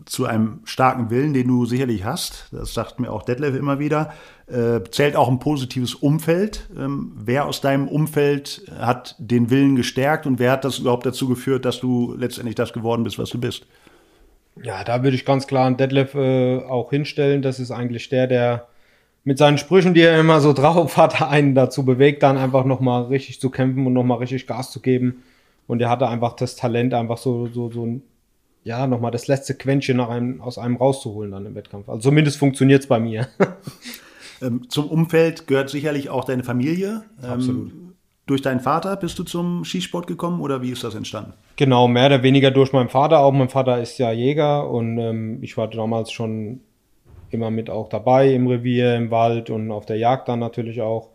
zu 0.07 0.25
einem 0.25 0.61
starken 0.65 1.11
Willen, 1.11 1.35
den 1.35 1.47
du 1.49 1.67
sicherlich 1.67 2.05
hast, 2.05 2.47
das 2.53 2.73
sagt 2.73 3.01
mir 3.01 3.13
auch 3.13 3.23
Detlef 3.23 3.55
immer 3.55 3.79
wieder, 3.79 4.13
äh, 4.47 4.81
zählt 4.91 5.15
auch 5.15 5.29
ein 5.29 5.39
positives 5.39 5.95
Umfeld. 5.95 6.69
Ähm, 6.77 7.13
wer 7.17 7.45
aus 7.45 7.61
deinem 7.61 7.87
Umfeld 7.87 8.63
hat 8.79 9.15
den 9.19 9.51
Willen 9.51 9.77
gestärkt 9.77 10.27
und 10.27 10.39
wer 10.39 10.53
hat 10.53 10.65
das 10.65 10.79
überhaupt 10.79 11.05
dazu 11.05 11.29
geführt, 11.29 11.65
dass 11.65 11.81
du 11.81 12.15
letztendlich 12.17 12.55
das 12.55 12.73
geworden 12.73 13.05
bist, 13.05 13.19
was 13.19 13.31
du 13.31 13.39
bist? 13.39 13.67
Ja, 14.63 14.85
da 14.85 15.03
würde 15.03 15.17
ich 15.17 15.25
ganz 15.25 15.47
klar 15.47 15.67
einen 15.67 15.77
Detlef 15.77 16.15
äh, 16.15 16.59
auch 16.63 16.91
hinstellen. 16.91 17.43
Das 17.43 17.61
ist 17.61 17.71
eigentlich 17.71 18.09
der, 18.09 18.27
der 18.27 18.69
mit 19.25 19.37
seinen 19.37 19.59
Sprüchen, 19.59 19.93
die 19.93 20.01
er 20.01 20.19
immer 20.19 20.41
so 20.41 20.55
drauf 20.55 20.97
hat, 20.97 21.21
einen 21.21 21.55
dazu 21.55 21.85
bewegt, 21.85 22.23
dann 22.23 22.39
einfach 22.39 22.65
nochmal 22.65 23.05
richtig 23.05 23.41
zu 23.41 23.51
kämpfen 23.51 23.87
und 23.87 23.93
nochmal 23.93 24.19
richtig 24.19 24.47
Gas 24.47 24.71
zu 24.71 24.81
geben. 24.81 25.23
Und 25.67 25.83
er 25.83 25.91
hatte 25.91 26.09
einfach 26.09 26.33
das 26.33 26.57
Talent, 26.57 26.95
einfach 26.95 27.19
so, 27.19 27.47
so, 27.49 27.71
so 27.71 27.85
ein 27.85 28.03
ja, 28.65 28.87
nochmal 28.87 29.11
das 29.11 29.27
letzte 29.29 29.55
Quäntchen 29.55 30.01
einem, 30.01 30.41
aus 30.41 30.59
einem 30.59 30.77
rauszuholen 30.77 31.31
dann 31.31 31.47
im 31.47 31.55
Wettkampf. 31.55 31.89
Also 31.89 32.11
zumindest 32.11 32.39
funktioniert 32.39 32.83
es 32.83 32.89
bei 32.89 33.01
mir. 33.01 33.29
ähm, 34.43 34.69
zum 34.69 34.89
Umfeld 34.89 35.47
gehört 35.47 35.71
sicherlich 35.71 36.11
auch 36.11 36.25
deine 36.25 36.45
Familie. 36.45 37.05
Ähm, 37.23 37.31
Absolut. 37.31 37.73
Durch 38.27 38.43
deinen 38.43 38.61
Vater 38.61 38.95
bist 38.97 39.19
du 39.19 39.25
zum 39.25 39.65
Skisport 39.65 40.07
gekommen 40.07 40.43
oder 40.43 40.61
wie 40.61 40.71
ist 40.71 40.85
das 40.85 40.95
entstanden? 40.95 41.33
Genau, 41.57 41.89
mehr 41.89 42.07
oder 42.07 42.23
weniger 42.23 42.51
durch 42.51 42.75
meinen 42.75 42.91
Vater. 42.91 43.21
Auch 43.21 43.33
mein 43.33 43.49
Vater 43.49 43.81
ist 43.81 43.97
ja 43.97 44.13
Jäger 44.13 44.69
und 44.69 44.99
ähm, 44.99 45.39
ich 45.43 45.57
war 45.57 45.69
damals 45.69 46.13
schon 46.13 46.61
immer 47.31 47.51
mit 47.51 47.71
auch 47.71 47.89
dabei 47.89 48.33
im 48.35 48.47
Revier, 48.47 48.97
im 48.97 49.11
Wald 49.11 49.49
und 49.49 49.71
auf 49.71 49.87
der 49.87 49.97
Jagd 49.97 50.29
dann 50.29 50.41
natürlich 50.41 50.83
auch. 50.83 51.09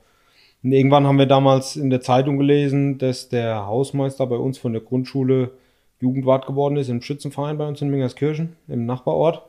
Und 0.64 0.72
irgendwann 0.72 1.06
haben 1.06 1.20
wir 1.20 1.26
damals 1.26 1.76
in 1.76 1.92
der 1.92 2.02
Zeitung 2.02 2.38
gelesen, 2.40 2.98
dass 2.98 3.30
der 3.30 3.68
Hausmeister 3.68 4.26
bei 4.26 4.38
uns 4.38 4.58
von 4.58 4.74
der 4.74 4.82
Grundschule 4.82 5.52
Jugendwart 6.04 6.46
geworden 6.46 6.76
ist 6.76 6.90
im 6.90 7.02
Schützenverein 7.02 7.58
bei 7.58 7.66
uns 7.66 7.82
in 7.82 7.90
Mingerskirchen, 7.90 8.58
im 8.68 8.86
Nachbarort. 8.86 9.42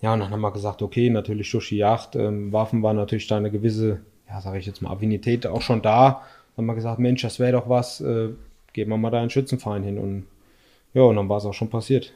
Ja, 0.00 0.14
und 0.14 0.20
dann 0.20 0.30
haben 0.30 0.40
wir 0.40 0.52
gesagt, 0.52 0.80
okay, 0.80 1.10
natürlich 1.10 1.50
die 1.50 1.76
Jagd, 1.76 2.16
ähm, 2.16 2.52
Waffen 2.52 2.82
war 2.82 2.94
natürlich 2.94 3.26
da 3.26 3.36
eine 3.36 3.50
gewisse, 3.50 4.00
ja, 4.28 4.40
sage 4.40 4.58
ich 4.58 4.66
jetzt 4.66 4.80
mal, 4.80 4.90
Affinität 4.90 5.46
auch 5.46 5.60
schon 5.60 5.82
da. 5.82 6.22
Dann 6.56 6.64
haben 6.64 6.66
wir 6.66 6.74
gesagt, 6.76 6.98
Mensch, 7.00 7.22
das 7.22 7.38
wäre 7.38 7.52
doch 7.52 7.68
was, 7.68 8.00
äh, 8.00 8.28
gehen 8.72 8.88
wir 8.88 8.96
mal 8.96 9.10
da 9.10 9.18
in 9.18 9.24
den 9.24 9.30
Schützenverein 9.30 9.82
hin. 9.82 9.98
Und 9.98 10.26
ja, 10.94 11.02
und 11.02 11.16
dann 11.16 11.28
war 11.28 11.38
es 11.38 11.44
auch 11.44 11.54
schon 11.54 11.70
passiert. 11.70 12.12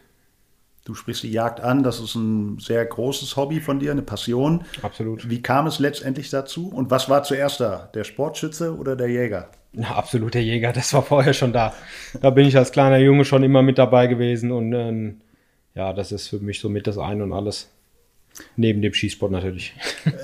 Du 0.86 0.94
sprichst 0.94 1.24
die 1.24 1.32
Jagd 1.32 1.58
an, 1.58 1.82
das 1.82 1.98
ist 1.98 2.14
ein 2.14 2.60
sehr 2.60 2.86
großes 2.86 3.34
Hobby 3.34 3.60
von 3.60 3.80
dir, 3.80 3.90
eine 3.90 4.02
Passion. 4.02 4.64
Absolut. 4.82 5.28
Wie 5.28 5.42
kam 5.42 5.66
es 5.66 5.80
letztendlich 5.80 6.30
dazu? 6.30 6.68
Und 6.68 6.92
was 6.92 7.08
war 7.08 7.24
zuerst 7.24 7.58
da, 7.58 7.90
der 7.92 8.04
Sportschütze 8.04 8.76
oder 8.76 8.94
der 8.94 9.08
Jäger? 9.08 9.50
Ja, 9.72 9.96
absoluter 9.96 10.38
Jäger, 10.38 10.72
das 10.72 10.94
war 10.94 11.02
vorher 11.02 11.34
schon 11.34 11.52
da. 11.52 11.74
Da 12.22 12.30
bin 12.30 12.46
ich 12.46 12.56
als 12.56 12.70
kleiner 12.70 12.98
Junge 12.98 13.24
schon 13.24 13.42
immer 13.42 13.62
mit 13.62 13.78
dabei 13.78 14.06
gewesen 14.06 14.52
und 14.52 14.72
ähm, 14.74 15.22
ja, 15.74 15.92
das 15.92 16.12
ist 16.12 16.28
für 16.28 16.38
mich 16.38 16.60
so 16.60 16.68
mit 16.68 16.86
das 16.86 16.98
Ein 16.98 17.20
und 17.20 17.32
alles. 17.32 17.68
Neben 18.54 18.80
dem 18.80 18.94
Schießsport 18.94 19.32
natürlich. 19.32 19.74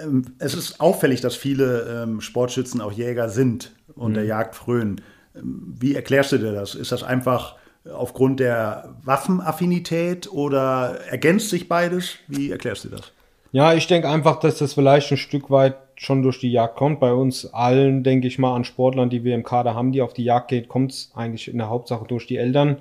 Ähm, 0.05 0.27
es 0.38 0.55
ist 0.55 0.81
auffällig, 0.81 1.22
dass 1.22 1.35
viele 1.35 2.05
ähm, 2.05 2.20
Sportschützen 2.20 2.81
auch 2.81 2.92
Jäger 2.92 3.29
sind 3.29 3.72
und 3.96 4.12
mhm. 4.12 4.14
der 4.14 4.25
Jagd 4.27 4.55
frönen. 4.55 5.01
Ähm, 5.35 5.75
wie 5.81 5.96
erklärst 5.96 6.31
du 6.31 6.38
dir 6.38 6.53
das? 6.53 6.77
Ist 6.77 6.92
das 6.92 7.03
einfach 7.03 7.57
aufgrund 7.90 8.40
der 8.40 8.95
Waffenaffinität 9.03 10.33
oder 10.33 11.01
ergänzt 11.09 11.51
sich 11.51 11.68
beides? 11.68 12.16
Wie 12.29 12.51
erklärst 12.51 12.85
du 12.85 12.88
das? 12.90 13.12
Ja, 13.53 13.75
ich 13.75 13.87
denke 13.87 14.09
einfach, 14.09 14.40
dass 14.40 14.59
das 14.59 14.75
vielleicht 14.75 15.11
ein 15.11 15.18
Stück 15.18 15.51
weit 15.51 15.77
schon 15.97 16.23
durch 16.23 16.40
die 16.40 16.51
Jagd 16.51 16.77
kommt. 16.77 17.01
Bei 17.01 17.12
uns 17.12 17.47
allen, 17.53 18.03
denke 18.03 18.27
ich 18.27 18.38
mal, 18.38 18.57
an 18.57 18.64
Sportlern, 18.64 19.11
die 19.11 19.25
wir 19.25 19.35
im 19.35 19.42
Kader 19.42 19.75
haben, 19.75 19.92
die 19.92 20.01
auf 20.01 20.14
die 20.14 20.25
Jagd 20.25 20.49
geht, 20.49 20.68
kommt 20.68 20.92
es 20.92 21.12
eigentlich 21.14 21.49
in 21.49 21.59
der 21.59 21.68
Hauptsache 21.68 22.07
durch 22.07 22.27
die 22.27 22.38
Eltern. 22.38 22.79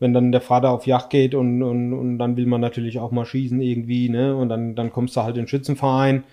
Wenn 0.00 0.14
dann 0.14 0.32
der 0.32 0.40
Vater 0.40 0.70
auf 0.70 0.86
Jagd 0.86 1.10
geht 1.10 1.34
und, 1.34 1.62
und, 1.62 1.92
und 1.92 2.18
dann 2.18 2.36
will 2.36 2.46
man 2.46 2.60
natürlich 2.60 2.98
auch 2.98 3.10
mal 3.10 3.26
schießen 3.26 3.60
irgendwie, 3.60 4.08
ne? 4.08 4.34
Und 4.34 4.48
dann, 4.48 4.74
dann 4.74 4.92
kommst 4.92 5.14
du 5.16 5.22
halt 5.22 5.36
in 5.36 5.42
den 5.42 5.48
Schützenverein. 5.48 6.24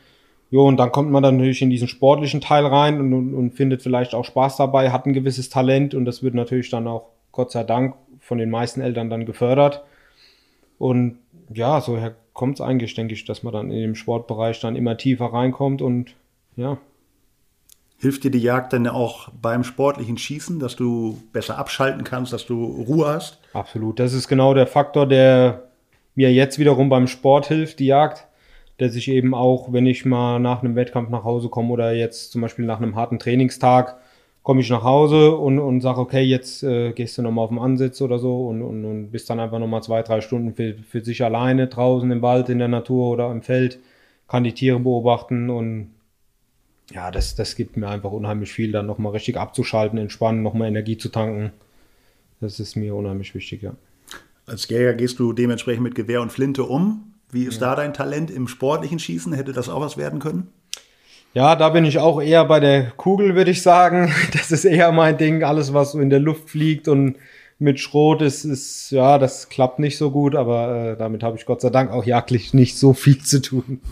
Jo, 0.49 0.67
und 0.67 0.77
dann 0.77 0.91
kommt 0.91 1.12
man 1.12 1.23
dann 1.23 1.38
natürlich 1.38 1.62
in 1.62 1.69
diesen 1.69 1.88
sportlichen 1.88 2.41
Teil 2.41 2.65
rein 2.65 2.99
und, 2.99 3.13
und, 3.13 3.34
und 3.34 3.51
findet 3.51 3.81
vielleicht 3.81 4.13
auch 4.15 4.25
Spaß 4.25 4.57
dabei, 4.57 4.91
hat 4.91 5.05
ein 5.05 5.13
gewisses 5.13 5.49
Talent 5.49 5.93
und 5.93 6.05
das 6.05 6.23
wird 6.23 6.34
natürlich 6.34 6.69
dann 6.69 6.88
auch, 6.88 7.10
Gott 7.31 7.51
sei 7.51 7.63
Dank, 7.63 7.95
von 8.31 8.37
den 8.37 8.49
meisten 8.49 8.79
Eltern 8.79 9.09
dann 9.09 9.25
gefördert. 9.25 9.83
Und 10.77 11.17
ja, 11.53 11.81
so 11.81 11.99
kommt 12.31 12.55
es 12.55 12.61
eigentlich, 12.61 12.93
denke 12.93 13.13
ich, 13.13 13.25
dass 13.25 13.43
man 13.43 13.51
dann 13.51 13.71
in 13.71 13.81
dem 13.81 13.93
Sportbereich 13.93 14.61
dann 14.61 14.77
immer 14.77 14.95
tiefer 14.95 15.25
reinkommt 15.25 15.81
und 15.81 16.15
ja. 16.55 16.77
Hilft 17.97 18.23
dir 18.23 18.31
die 18.31 18.39
Jagd 18.39 18.71
dann 18.71 18.87
auch 18.87 19.27
beim 19.41 19.65
sportlichen 19.65 20.17
Schießen, 20.17 20.59
dass 20.59 20.77
du 20.77 21.21
besser 21.33 21.57
abschalten 21.57 22.05
kannst, 22.05 22.31
dass 22.31 22.45
du 22.45 22.63
Ruhe 22.63 23.05
hast? 23.05 23.39
Absolut. 23.51 23.99
Das 23.99 24.13
ist 24.13 24.29
genau 24.29 24.53
der 24.53 24.65
Faktor, 24.65 25.05
der 25.05 25.67
mir 26.15 26.31
jetzt 26.31 26.57
wiederum 26.57 26.87
beim 26.87 27.07
Sport 27.07 27.47
hilft, 27.47 27.79
die 27.79 27.87
Jagd. 27.87 28.29
Dass 28.77 28.95
ich 28.95 29.09
eben 29.09 29.35
auch, 29.35 29.73
wenn 29.73 29.85
ich 29.85 30.05
mal 30.05 30.39
nach 30.39 30.63
einem 30.63 30.77
Wettkampf 30.77 31.09
nach 31.09 31.25
Hause 31.25 31.49
komme 31.49 31.73
oder 31.73 31.91
jetzt 31.91 32.31
zum 32.31 32.39
Beispiel 32.39 32.63
nach 32.63 32.77
einem 32.77 32.95
harten 32.95 33.19
Trainingstag, 33.19 33.97
komme 34.43 34.62
ich 34.62 34.69
nach 34.69 34.84
Hause 34.84 35.36
und, 35.36 35.60
und 35.60 35.82
sage, 35.82 35.99
okay, 35.99 36.21
jetzt 36.21 36.63
äh, 36.63 36.93
gehst 36.93 37.17
du 37.17 37.21
nochmal 37.21 37.45
auf 37.45 37.51
den 37.51 37.60
Ansitz 37.60 38.01
oder 38.01 38.17
so 38.17 38.47
und, 38.47 38.62
und, 38.62 38.86
und 38.86 39.12
bist 39.12 39.30
dann 39.30 39.39
einfach 39.39 39.60
nochmal 39.60 39.84
zwei, 39.84 40.01
drei 40.01 40.21
Stunden 40.21 40.56
für, 40.56 40.75
für 40.75 41.04
sich 41.04 41.23
alleine 41.23 41.67
draußen 41.67 42.10
im 42.12 42.21
Wald, 42.21 42.49
in 42.49 42.60
der 42.60 42.67
Natur 42.67 43.12
oder 43.12 43.32
im 43.32 43.43
Feld, 43.43 43.80
kann 44.27 44.43
die 44.43 44.54
Tiere 44.54 44.80
beobachten 44.80 45.49
und 45.49 45.91
ja, 46.91 47.12
das, 47.12 47.36
das 47.36 47.56
gibt 47.56 47.77
mir 47.77 47.88
einfach 47.88 48.12
unheimlich 48.12 48.51
viel, 48.51 48.71
dann 48.71 48.86
nochmal 48.86 49.13
richtig 49.13 49.38
abzuschalten, 49.38 49.97
entspannen, 49.97 50.43
nochmal 50.43 50.67
Energie 50.67 50.97
zu 50.97 51.10
tanken. 51.10 51.51
Das 52.41 52.60
ist 52.60 52.75
mir 52.75 52.95
unheimlich 52.95 53.34
wichtig, 53.34 53.62
ja. 53.62 53.75
Als 54.45 54.67
Jäger 54.67 54.95
gehst 54.95 55.19
du 55.19 55.32
dementsprechend 55.32 55.84
mit 55.84 55.95
Gewehr 55.95 56.21
und 56.21 56.32
Flinte 56.32 56.63
um. 56.63 57.13
Wie 57.30 57.45
ist 57.45 57.62
ja. 57.62 57.69
da 57.69 57.75
dein 57.75 57.93
Talent 57.93 58.30
im 58.30 58.47
sportlichen 58.47 58.99
Schießen? 58.99 59.32
Hätte 59.32 59.54
das 59.54 59.69
auch 59.69 59.80
was 59.80 59.95
werden 59.95 60.19
können? 60.19 60.49
Ja, 61.33 61.55
da 61.55 61.69
bin 61.69 61.85
ich 61.85 61.97
auch 61.97 62.21
eher 62.21 62.43
bei 62.43 62.59
der 62.59 62.91
Kugel, 62.91 63.35
würde 63.35 63.51
ich 63.51 63.61
sagen. 63.61 64.13
Das 64.33 64.51
ist 64.51 64.65
eher 64.65 64.91
mein 64.91 65.17
Ding. 65.17 65.43
Alles, 65.43 65.73
was 65.73 65.93
so 65.93 65.99
in 65.99 66.09
der 66.09 66.19
Luft 66.19 66.49
fliegt 66.49 66.87
und 66.87 67.15
mit 67.57 67.79
Schrot 67.79 68.23
ist, 68.23 68.43
ist 68.43 68.89
ja, 68.89 69.19
das 69.19 69.47
klappt 69.47 69.77
nicht 69.77 69.95
so 69.97 70.09
gut, 70.09 70.35
aber 70.35 70.93
äh, 70.93 70.97
damit 70.97 71.21
habe 71.21 71.37
ich 71.37 71.45
Gott 71.45 71.61
sei 71.61 71.69
Dank 71.69 71.91
auch 71.91 72.03
jagdlich 72.03 72.55
nicht 72.55 72.75
so 72.75 72.93
viel 72.93 73.19
zu 73.19 73.41
tun. 73.41 73.81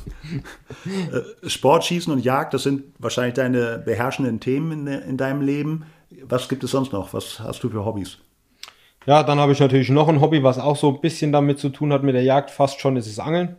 Äh, 0.85 1.49
Sportschießen 1.49 2.11
und 2.13 2.23
Jagd, 2.23 2.53
das 2.53 2.63
sind 2.63 2.83
wahrscheinlich 2.99 3.33
deine 3.33 3.79
beherrschenden 3.79 4.39
Themen 4.39 4.87
in, 4.87 5.01
in 5.01 5.17
deinem 5.17 5.41
Leben. 5.41 5.85
Was 6.23 6.47
gibt 6.47 6.63
es 6.63 6.71
sonst 6.71 6.93
noch? 6.93 7.13
Was 7.13 7.39
hast 7.39 7.63
du 7.63 7.69
für 7.69 7.83
Hobbys? 7.83 8.17
Ja, 9.05 9.23
dann 9.23 9.39
habe 9.39 9.51
ich 9.51 9.59
natürlich 9.59 9.89
noch 9.89 10.07
ein 10.07 10.21
Hobby, 10.21 10.43
was 10.43 10.59
auch 10.59 10.75
so 10.75 10.89
ein 10.89 11.01
bisschen 11.01 11.31
damit 11.31 11.59
zu 11.59 11.69
tun 11.69 11.91
hat 11.91 12.03
mit 12.03 12.15
der 12.15 12.23
Jagd. 12.23 12.51
Fast 12.51 12.79
schon 12.79 12.95
ist 12.95 13.07
es 13.07 13.19
Angeln. 13.19 13.55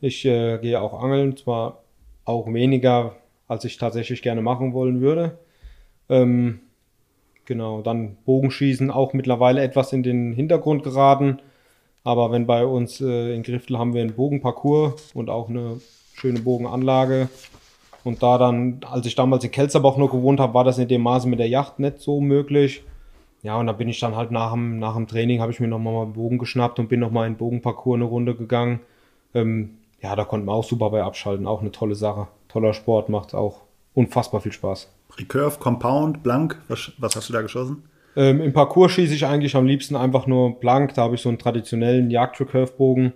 Ich 0.00 0.24
äh, 0.24 0.58
gehe 0.58 0.80
auch 0.80 1.00
angeln, 1.00 1.36
zwar 1.36 1.83
auch 2.24 2.52
weniger, 2.52 3.16
als 3.48 3.64
ich 3.64 3.76
tatsächlich 3.76 4.22
gerne 4.22 4.42
machen 4.42 4.72
wollen 4.72 5.00
würde. 5.00 5.38
Ähm, 6.08 6.60
genau, 7.44 7.82
dann 7.82 8.16
Bogenschießen 8.24 8.90
auch 8.90 9.12
mittlerweile 9.12 9.62
etwas 9.62 9.92
in 9.92 10.02
den 10.02 10.32
Hintergrund 10.32 10.82
geraten. 10.82 11.40
Aber 12.02 12.30
wenn 12.30 12.46
bei 12.46 12.64
uns 12.66 13.00
äh, 13.00 13.34
in 13.34 13.42
Griftel 13.42 13.78
haben 13.78 13.94
wir 13.94 14.02
einen 14.02 14.14
Bogenparcours 14.14 15.12
und 15.14 15.30
auch 15.30 15.48
eine 15.48 15.80
schöne 16.14 16.40
Bogenanlage. 16.40 17.28
Und 18.04 18.22
da 18.22 18.36
dann, 18.36 18.80
als 18.90 19.06
ich 19.06 19.14
damals 19.14 19.44
in 19.44 19.50
Kelzerbach 19.50 19.96
noch 19.96 20.10
gewohnt 20.10 20.38
habe, 20.38 20.52
war 20.52 20.64
das 20.64 20.78
in 20.78 20.88
dem 20.88 21.00
Maße 21.02 21.26
mit 21.26 21.38
der 21.38 21.48
Yacht 21.48 21.78
nicht 21.78 22.00
so 22.00 22.20
möglich. 22.20 22.82
Ja, 23.42 23.58
und 23.58 23.66
da 23.66 23.72
bin 23.72 23.88
ich 23.88 24.00
dann 24.00 24.16
halt 24.16 24.30
nach 24.30 24.52
dem, 24.52 24.78
nach 24.78 24.94
dem 24.94 25.06
Training, 25.06 25.40
habe 25.40 25.52
ich 25.52 25.60
mir 25.60 25.68
nochmal 25.68 26.02
einen 26.02 26.12
Bogen 26.12 26.38
geschnappt 26.38 26.78
und 26.78 26.88
bin 26.88 27.00
nochmal 27.00 27.26
in 27.26 27.34
den 27.34 27.38
Bogenparcours 27.38 27.96
eine 27.96 28.04
Runde 28.04 28.34
gegangen. 28.34 28.80
Ähm, 29.34 29.78
ja, 30.04 30.14
da 30.14 30.24
konnte 30.26 30.44
man 30.44 30.54
auch 30.54 30.64
super 30.64 30.90
bei 30.90 31.02
abschalten. 31.02 31.46
Auch 31.46 31.62
eine 31.62 31.72
tolle 31.72 31.94
Sache. 31.94 32.28
Toller 32.48 32.74
Sport, 32.74 33.08
macht 33.08 33.34
auch 33.34 33.62
unfassbar 33.94 34.42
viel 34.42 34.52
Spaß. 34.52 34.92
Recurve, 35.18 35.58
Compound, 35.58 36.22
Blank, 36.22 36.60
was, 36.68 36.92
was 36.98 37.16
hast 37.16 37.30
du 37.30 37.32
da 37.32 37.40
geschossen? 37.40 37.84
Ähm, 38.14 38.42
Im 38.42 38.52
Parcours 38.52 38.92
schieße 38.92 39.14
ich 39.14 39.24
eigentlich 39.24 39.56
am 39.56 39.64
liebsten 39.64 39.96
einfach 39.96 40.26
nur 40.26 40.60
blank. 40.60 40.92
Da 40.92 41.04
habe 41.04 41.14
ich 41.14 41.22
so 41.22 41.30
einen 41.30 41.38
traditionellen 41.38 42.10
Jagd-Recurve-Bogen. 42.10 43.14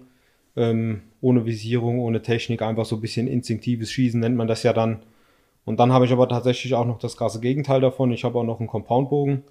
Ähm, 0.57 1.03
ohne 1.21 1.45
Visierung, 1.45 1.99
ohne 2.01 2.23
Technik, 2.23 2.63
einfach 2.63 2.87
so 2.87 2.97
ein 2.97 3.03
bisschen 3.03 3.29
instinktives 3.29 3.91
Schießen 3.93 4.19
nennt 4.19 4.37
man 4.37 4.49
das 4.49 4.63
ja 4.63 4.73
dann. 4.73 5.01
Und 5.67 5.79
dann 5.79 5.93
habe 5.93 6.07
ich 6.07 6.13
aber 6.13 6.27
tatsächlich 6.27 6.75
auch 6.75 6.87
noch 6.87 6.99
das 6.99 7.19
krasse 7.19 7.41
Gegenteil 7.41 7.83
davon. 7.83 8.13
Ich 8.13 8.25
habe 8.25 8.39
auch 8.39 8.45
noch 8.45 8.61
einen 8.61 8.69
Compound-Bogen, 8.69 9.43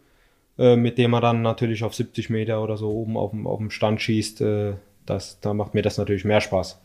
äh, 0.57 0.75
mit 0.75 0.97
dem 0.97 1.11
man 1.11 1.21
dann 1.21 1.43
natürlich 1.43 1.83
auf 1.83 1.93
70 1.93 2.31
Meter 2.31 2.63
oder 2.63 2.77
so 2.77 2.89
oben 2.89 3.15
auf 3.15 3.29
dem, 3.29 3.45
auf 3.45 3.59
dem 3.59 3.69
Stand 3.69 4.01
schießt. 4.01 4.41
Äh, 4.41 4.73
das, 5.05 5.39
da 5.39 5.53
macht 5.53 5.75
mir 5.75 5.83
das 5.83 5.99
natürlich 5.99 6.25
mehr 6.25 6.41
Spaß. 6.41 6.81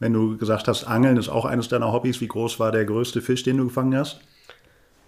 Wenn 0.00 0.14
du 0.14 0.38
gesagt 0.38 0.66
hast, 0.66 0.84
Angeln 0.84 1.18
ist 1.18 1.28
auch 1.28 1.44
eines 1.44 1.68
deiner 1.68 1.92
Hobbys, 1.92 2.20
wie 2.20 2.26
groß 2.26 2.58
war 2.58 2.72
der 2.72 2.86
größte 2.86 3.20
Fisch, 3.20 3.42
den 3.42 3.58
du 3.58 3.64
gefangen 3.64 3.96
hast? 3.96 4.20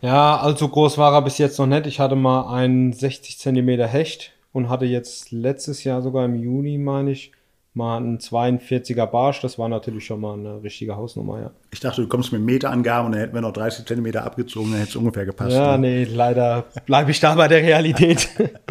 Ja, 0.02 0.36
allzu 0.36 0.68
groß 0.68 0.98
war 0.98 1.14
er 1.14 1.22
bis 1.22 1.38
jetzt 1.38 1.58
noch 1.58 1.66
nicht. 1.66 1.86
Ich 1.86 1.98
hatte 1.98 2.14
mal 2.14 2.54
einen 2.54 2.92
60 2.92 3.38
Zentimeter 3.38 3.86
Hecht 3.86 4.32
und 4.52 4.68
hatte 4.68 4.84
jetzt 4.84 5.32
letztes 5.32 5.82
Jahr 5.84 6.02
sogar 6.02 6.26
im 6.26 6.34
Juni, 6.34 6.76
meine 6.76 7.12
ich, 7.12 7.32
mal 7.72 7.96
einen 7.96 8.18
42er 8.18 9.06
Barsch. 9.06 9.40
Das 9.40 9.58
war 9.58 9.70
natürlich 9.70 10.04
schon 10.04 10.20
mal 10.20 10.34
eine 10.34 10.62
richtige 10.62 10.96
Hausnummer, 10.96 11.40
ja. 11.40 11.50
Ich 11.70 11.80
dachte, 11.80 12.02
du 12.02 12.08
kommst 12.08 12.32
mit 12.32 12.42
Meterangaben 12.42 13.06
und 13.06 13.12
dann 13.12 13.20
hätten 13.22 13.34
wir 13.34 13.40
noch 13.40 13.52
30 13.52 13.86
Zentimeter 13.86 14.24
abgezogen, 14.24 14.72
dann 14.72 14.80
hätte 14.80 14.90
es 14.90 14.96
ungefähr 14.96 15.24
gepasst. 15.24 15.52
Ja, 15.56 15.78
ne? 15.78 15.88
nee, 15.88 16.04
leider 16.04 16.64
bleibe 16.84 17.10
ich 17.10 17.20
da 17.20 17.34
bei 17.34 17.48
der 17.48 17.62
Realität. 17.62 18.28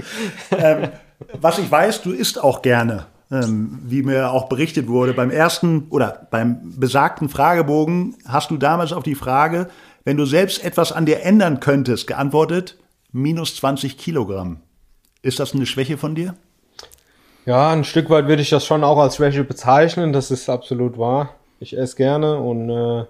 ähm, 0.52 0.90
was 1.40 1.58
ich 1.58 1.72
weiß, 1.72 2.04
du 2.04 2.12
isst 2.12 2.44
auch 2.44 2.62
gerne. 2.62 3.08
Ähm, 3.32 3.80
wie 3.84 4.04
mir 4.04 4.32
auch 4.32 4.50
berichtet 4.50 4.89
wurde, 4.89 5.13
beim 5.13 5.32
ersten 5.32 5.88
oder 5.89 6.28
beim 6.32 6.74
besagten 6.78 7.30
Fragebogen 7.30 8.17
hast 8.28 8.52
du 8.52 8.58
damals 8.58 8.91
auf 8.91 9.04
die 9.04 9.15
Frage, 9.15 9.70
wenn 10.04 10.17
du 10.17 10.26
selbst 10.26 10.63
etwas 10.63 10.91
an 10.91 11.06
dir 11.06 11.22
ändern 11.22 11.62
könntest, 11.62 12.08
geantwortet, 12.08 12.78
minus 13.13 13.56
20 13.56 13.98
Kilogramm. 13.98 14.60
Ist 15.22 15.39
das 15.39 15.54
eine 15.54 15.65
Schwäche 15.65 15.98
von 15.98 16.13
dir? 16.15 16.36
Ja, 17.46 17.72
ein 17.72 17.84
Stück 17.84 18.10
weit 18.10 18.28
würde 18.28 18.41
ich 18.41 18.50
das 18.50 18.65
schon 18.65 18.84
auch 18.84 18.98
als 18.98 19.15
Schwäche 19.15 19.44
bezeichnen. 19.44 20.13
Das 20.13 20.30
ist 20.30 20.50
absolut 20.50 20.98
wahr. 20.98 21.36
Ich 21.60 21.78
esse 21.78 21.96
gerne 21.96 22.38
und 22.38 22.70
äh, 22.70 23.06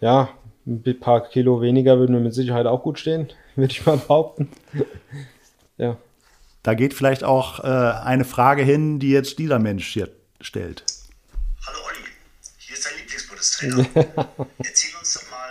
ja, 0.00 0.28
ein 0.66 1.00
paar 1.00 1.28
Kilo 1.28 1.60
weniger 1.60 1.98
würden 1.98 2.14
mir 2.14 2.20
mit 2.20 2.34
Sicherheit 2.34 2.66
auch 2.66 2.82
gut 2.82 2.98
stehen, 2.98 3.28
würde 3.56 3.72
ich 3.72 3.84
mal 3.84 3.96
behaupten. 3.96 4.48
Da 6.62 6.74
geht 6.74 6.94
vielleicht 6.94 7.24
auch 7.24 7.64
äh, 7.64 7.66
eine 7.66 8.24
Frage 8.24 8.62
hin, 8.62 9.00
die 9.00 9.10
jetzt 9.10 9.38
dieser 9.40 9.58
Mensch 9.58 9.88
hier 9.88 10.08
stellt. 10.40 10.84
Hallo 11.66 11.78
Olli, 11.88 12.06
hier 12.58 12.76
ist 12.76 12.86
dein 12.86 12.96
Lieblingsbundestrainer. 12.98 13.86
Erzähl 14.58 14.96
uns 14.96 15.14
doch 15.14 15.30
mal, 15.30 15.50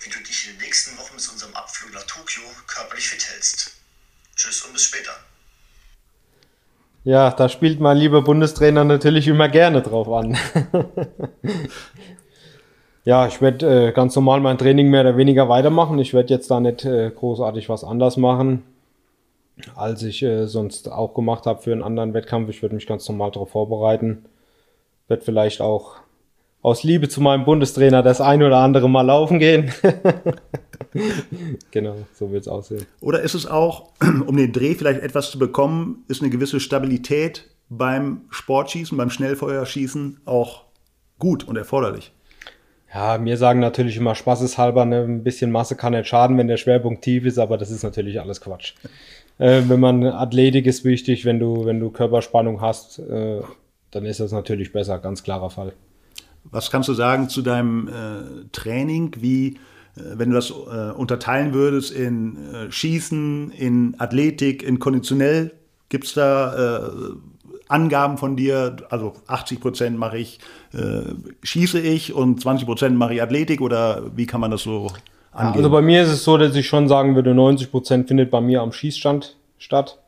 wie 0.00 0.08
du 0.10 0.18
dich 0.20 0.48
in 0.48 0.54
den 0.54 0.62
nächsten 0.62 0.96
Wochen 0.98 1.14
bis 1.14 1.28
unserem 1.28 1.54
Abflug 1.54 1.92
nach 1.92 2.04
Tokio 2.04 2.42
körperlich 2.66 3.06
fit 3.06 3.26
hältst. 3.32 3.72
Tschüss 4.34 4.62
und 4.62 4.72
bis 4.72 4.84
später. 4.84 5.12
Ja, 7.04 7.30
da 7.30 7.50
spielt 7.50 7.78
mein 7.78 7.98
lieber 7.98 8.22
Bundestrainer 8.22 8.84
natürlich 8.84 9.28
immer 9.28 9.50
gerne 9.50 9.82
drauf 9.82 10.08
an. 10.08 10.38
ja, 13.04 13.26
ich 13.26 13.42
werde 13.42 13.88
äh, 13.88 13.92
ganz 13.92 14.16
normal 14.16 14.40
mein 14.40 14.56
Training 14.56 14.88
mehr 14.88 15.02
oder 15.02 15.18
weniger 15.18 15.50
weitermachen. 15.50 15.98
Ich 15.98 16.14
werde 16.14 16.32
jetzt 16.32 16.50
da 16.50 16.60
nicht 16.60 16.84
äh, 16.86 17.10
großartig 17.10 17.68
was 17.68 17.84
anders 17.84 18.16
machen, 18.16 18.64
als 19.74 20.02
ich 20.02 20.22
äh, 20.22 20.46
sonst 20.46 20.90
auch 20.90 21.14
gemacht 21.14 21.46
habe 21.46 21.62
für 21.62 21.72
einen 21.72 21.82
anderen 21.82 22.14
Wettkampf. 22.14 22.50
Ich 22.50 22.62
werde 22.62 22.74
mich 22.74 22.86
ganz 22.86 23.08
normal 23.08 23.30
darauf 23.30 23.50
vorbereiten. 23.50 24.24
Werde 25.08 25.24
vielleicht 25.24 25.60
auch 25.60 25.96
aus 26.62 26.82
Liebe 26.82 27.08
zu 27.08 27.20
meinem 27.20 27.44
Bundestrainer 27.44 28.02
das 28.02 28.20
ein 28.20 28.42
oder 28.42 28.58
andere 28.58 28.88
Mal 28.88 29.02
laufen 29.02 29.38
gehen. 29.38 29.72
genau, 31.70 31.94
so 32.12 32.32
wird 32.32 32.42
es 32.42 32.48
aussehen. 32.48 32.86
Oder 33.00 33.20
ist 33.20 33.34
es 33.34 33.46
auch, 33.46 33.92
um 34.26 34.36
den 34.36 34.52
Dreh 34.52 34.74
vielleicht 34.74 35.00
etwas 35.00 35.30
zu 35.30 35.38
bekommen, 35.38 36.04
ist 36.08 36.22
eine 36.22 36.30
gewisse 36.30 36.60
Stabilität 36.60 37.48
beim 37.68 38.22
Sportschießen, 38.30 38.96
beim 38.98 39.10
Schnellfeuerschießen 39.10 40.22
auch 40.24 40.64
gut 41.18 41.44
und 41.44 41.56
erforderlich? 41.56 42.12
Ja, 42.92 43.18
mir 43.18 43.36
sagen 43.36 43.60
natürlich 43.60 43.96
immer 43.96 44.14
spaßeshalber, 44.14 44.84
ne, 44.84 45.02
ein 45.02 45.22
bisschen 45.22 45.50
Masse 45.50 45.76
kann 45.76 45.92
nicht 45.92 46.08
schaden, 46.08 46.38
wenn 46.38 46.48
der 46.48 46.56
Schwerpunkt 46.56 47.02
tief 47.02 47.24
ist, 47.26 47.38
aber 47.38 47.58
das 47.58 47.70
ist 47.70 47.82
natürlich 47.82 48.20
alles 48.20 48.40
Quatsch. 48.40 48.74
Äh, 49.38 49.62
wenn 49.66 49.80
man 49.80 50.04
Athletik 50.04 50.66
ist 50.66 50.84
wichtig, 50.84 51.24
wenn 51.24 51.38
du, 51.38 51.64
wenn 51.64 51.80
du 51.80 51.90
Körperspannung 51.90 52.60
hast, 52.60 52.98
äh, 52.98 53.40
dann 53.90 54.04
ist 54.04 54.20
das 54.20 54.32
natürlich 54.32 54.72
besser, 54.72 54.98
ganz 54.98 55.22
klarer 55.22 55.50
Fall. 55.50 55.72
Was 56.44 56.70
kannst 56.70 56.88
du 56.88 56.94
sagen 56.94 57.28
zu 57.28 57.42
deinem 57.42 57.88
äh, 57.88 58.48
Training? 58.52 59.16
Wie, 59.20 59.58
äh, 59.96 60.00
wenn 60.14 60.30
du 60.30 60.36
das 60.36 60.50
äh, 60.50 60.92
unterteilen 60.92 61.54
würdest 61.54 61.92
in 61.92 62.36
äh, 62.52 62.70
Schießen, 62.70 63.50
in 63.50 63.94
Athletik, 63.98 64.62
in 64.62 64.78
konditionell, 64.78 65.52
gibt 65.88 66.04
es 66.06 66.14
da 66.14 66.88
Angaben 67.68 68.18
von 68.18 68.36
dir? 68.36 68.76
Also 68.90 69.14
80 69.26 69.60
Prozent 69.60 69.98
mache 69.98 70.18
ich, 70.18 70.40
äh, 70.72 71.02
schieße 71.42 71.80
ich 71.80 72.12
und 72.12 72.40
20 72.40 72.66
Prozent 72.66 72.96
mache 72.96 73.14
ich 73.14 73.22
Athletik 73.22 73.60
oder 73.60 74.16
wie 74.16 74.26
kann 74.26 74.40
man 74.40 74.50
das 74.50 74.62
so 74.62 74.88
angehen? 75.36 75.56
also 75.56 75.70
bei 75.70 75.82
mir 75.82 76.02
ist 76.02 76.10
es 76.10 76.24
so, 76.24 76.36
dass 76.36 76.54
ich 76.54 76.66
schon 76.66 76.88
sagen 76.88 77.14
würde, 77.14 77.34
90 77.34 77.70
Prozent 77.70 78.08
findet 78.08 78.30
bei 78.30 78.40
mir 78.40 78.62
am 78.62 78.72
Schießstand 78.72 79.36
statt 79.58 79.98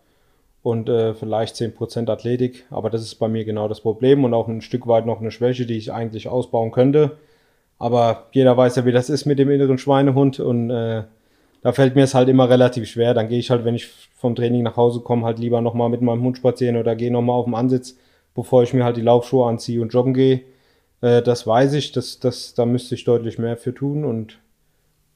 und 0.63 0.89
äh, 0.89 1.15
vielleicht 1.15 1.57
10% 1.57 2.11
Athletik. 2.11 2.67
Aber 2.71 2.91
das 2.91 3.03
ist 3.03 3.17
bei 3.17 3.29
mir 3.29 3.45
genau 3.45 3.69
das 3.69 3.81
Problem 3.81 4.25
und 4.25 4.35
auch 4.35 4.49
ein 4.49 4.61
Stück 4.61 4.87
weit 4.87 5.07
noch 5.07 5.21
eine 5.21 5.31
Schwäche, 5.31 5.67
die 5.67 5.77
ich 5.77 5.93
eigentlich 5.93 6.29
ausbauen 6.29 6.73
könnte. 6.73 7.19
Aber 7.79 8.27
jeder 8.33 8.57
weiß 8.57 8.77
ja, 8.77 8.85
wie 8.85 8.93
das 8.93 9.09
ist 9.09 9.25
mit 9.25 9.39
dem 9.39 9.51
inneren 9.51 9.79
Schweinehund 9.79 10.41
und 10.41 10.71
äh, 10.71 11.05
da 11.63 11.73
fällt 11.73 11.95
mir 11.95 12.05
es 12.05 12.15
halt 12.15 12.29
immer 12.29 12.49
relativ 12.51 12.89
schwer. 12.89 13.15
Dann 13.15 13.29
gehe 13.29 13.39
ich 13.39 13.51
halt, 13.51 13.65
wenn 13.65 13.75
ich 13.75 13.89
vom 14.17 14.35
Training 14.35 14.63
nach 14.63 14.77
Hause 14.77 15.01
komme, 15.01 15.25
halt 15.25 15.39
lieber 15.39 15.61
nochmal 15.61 15.89
mit 15.89 16.03
meinem 16.03 16.23
Hund 16.23 16.37
spazieren 16.37 16.77
oder 16.77 16.97
gehe 16.97 17.13
nochmal 17.13 17.37
auf 17.37 17.45
den 17.45 17.55
Ansitz, 17.55 17.97
bevor 18.35 18.63
ich 18.63 18.75
mir 18.75 18.85
halt 18.85 18.97
die 18.97 19.03
Laufschuhe 19.03 19.47
anziehe 19.47 19.81
und 19.81 19.93
joggen 19.93 20.15
gehe. 20.15 20.43
Äh, 21.01 21.23
das 21.23 21.47
weiß 21.47 21.75
ich, 21.75 21.93
das, 21.93 22.19
das, 22.19 22.55
da 22.55 22.67
müsste 22.67 22.95
ich 22.95 23.05
deutlich 23.05 23.39
mehr 23.39 23.57
für 23.57 23.75
tun 23.75 24.05
und 24.05 24.39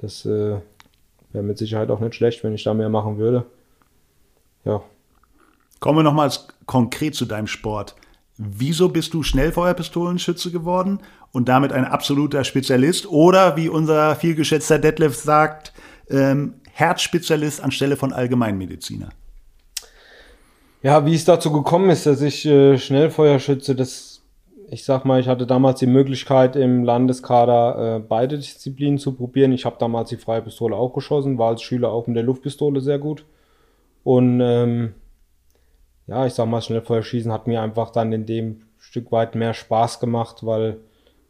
das 0.02 0.26
äh, 0.26 0.58
wäre 1.32 1.44
mit 1.44 1.56
Sicherheit 1.56 1.90
auch 1.90 2.00
nicht 2.00 2.14
schlecht, 2.14 2.44
wenn 2.44 2.54
ich 2.54 2.64
da 2.64 2.74
mehr 2.74 2.90
machen 2.90 3.16
würde. 3.16 3.46
Ja, 4.64 4.82
Kommen 5.82 5.98
wir 5.98 6.04
nochmals 6.04 6.46
konkret 6.66 7.16
zu 7.16 7.24
deinem 7.24 7.48
Sport. 7.48 7.96
Wieso 8.36 8.88
bist 8.88 9.14
du 9.14 9.24
Schnellfeuerpistolenschütze 9.24 10.52
geworden 10.52 11.00
und 11.32 11.48
damit 11.48 11.72
ein 11.72 11.84
absoluter 11.84 12.44
Spezialist? 12.44 13.08
Oder 13.08 13.56
wie 13.56 13.68
unser 13.68 14.14
vielgeschätzter 14.14 14.78
Detlef 14.78 15.16
sagt, 15.16 15.72
ähm, 16.08 16.54
Herzspezialist 16.70 17.60
anstelle 17.60 17.96
von 17.96 18.12
Allgemeinmediziner? 18.12 19.08
Ja, 20.84 21.04
wie 21.04 21.16
es 21.16 21.24
dazu 21.24 21.50
gekommen 21.50 21.90
ist, 21.90 22.06
dass 22.06 22.20
ich 22.20 22.46
äh, 22.46 22.78
Schnellfeuerschütze, 22.78 23.74
das, 23.74 24.11
ich 24.72 24.84
sag 24.86 25.04
mal, 25.04 25.20
ich 25.20 25.28
hatte 25.28 25.46
damals 25.46 25.80
die 25.80 25.86
Möglichkeit 25.86 26.56
im 26.56 26.82
Landeskader 26.82 27.96
äh, 27.96 28.00
beide 28.00 28.38
Disziplinen 28.38 28.98
zu 28.98 29.12
probieren. 29.12 29.52
Ich 29.52 29.66
habe 29.66 29.76
damals 29.78 30.08
die 30.08 30.16
freie 30.16 30.40
Pistole 30.40 30.74
auch 30.74 30.94
geschossen, 30.94 31.36
war 31.36 31.50
als 31.50 31.60
Schüler 31.60 31.90
auch 31.90 32.08
in 32.08 32.14
der 32.14 32.22
Luftpistole 32.22 32.80
sehr 32.80 32.98
gut. 32.98 33.26
Und 34.02 34.40
ähm, 34.40 34.94
ja, 36.06 36.24
ich 36.24 36.32
sag 36.32 36.46
mal, 36.46 36.62
Schnellfeuerschießen 36.62 37.30
hat 37.30 37.46
mir 37.46 37.60
einfach 37.60 37.90
dann 37.90 38.12
in 38.12 38.24
dem 38.24 38.62
Stück 38.78 39.12
weit 39.12 39.34
mehr 39.34 39.52
Spaß 39.52 40.00
gemacht, 40.00 40.46
weil 40.46 40.78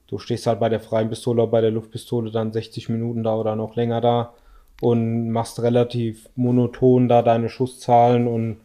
du 0.06 0.18
stehst 0.18 0.46
halt 0.46 0.60
bei 0.60 0.68
der 0.68 0.80
freien 0.80 1.08
Pistole, 1.08 1.44
bei 1.48 1.60
der 1.60 1.72
Luftpistole 1.72 2.30
dann 2.30 2.52
60 2.52 2.90
Minuten 2.90 3.24
da 3.24 3.34
oder 3.34 3.56
noch 3.56 3.74
länger 3.74 4.00
da 4.00 4.34
und 4.80 5.30
machst 5.32 5.60
relativ 5.60 6.28
monoton 6.36 7.08
da 7.08 7.22
deine 7.22 7.48
Schusszahlen 7.48 8.28
und 8.28 8.58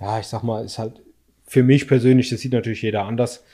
ja, 0.00 0.20
ich 0.20 0.28
sag 0.28 0.44
mal, 0.44 0.64
ist 0.64 0.78
halt 0.78 1.02
für 1.44 1.64
mich 1.64 1.88
persönlich, 1.88 2.30
das 2.30 2.40
sieht 2.40 2.52
natürlich 2.52 2.82
jeder 2.82 3.04
anders, 3.04 3.44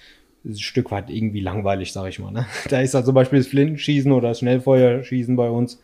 ein 0.49 0.59
Stück 0.59 0.91
weit 0.91 1.11
irgendwie 1.11 1.41
langweilig, 1.41 1.93
sag 1.93 2.09
ich 2.09 2.19
mal. 2.19 2.31
Ne? 2.31 2.47
Da 2.69 2.81
ist 2.81 2.95
halt 2.95 3.05
zum 3.05 3.15
Beispiel 3.15 3.39
das 3.39 3.49
Flintenschießen 3.49 4.11
oder 4.11 4.29
das 4.29 4.41
Schnellfeuerschießen 4.41 5.37
bei 5.37 5.49
uns 5.49 5.81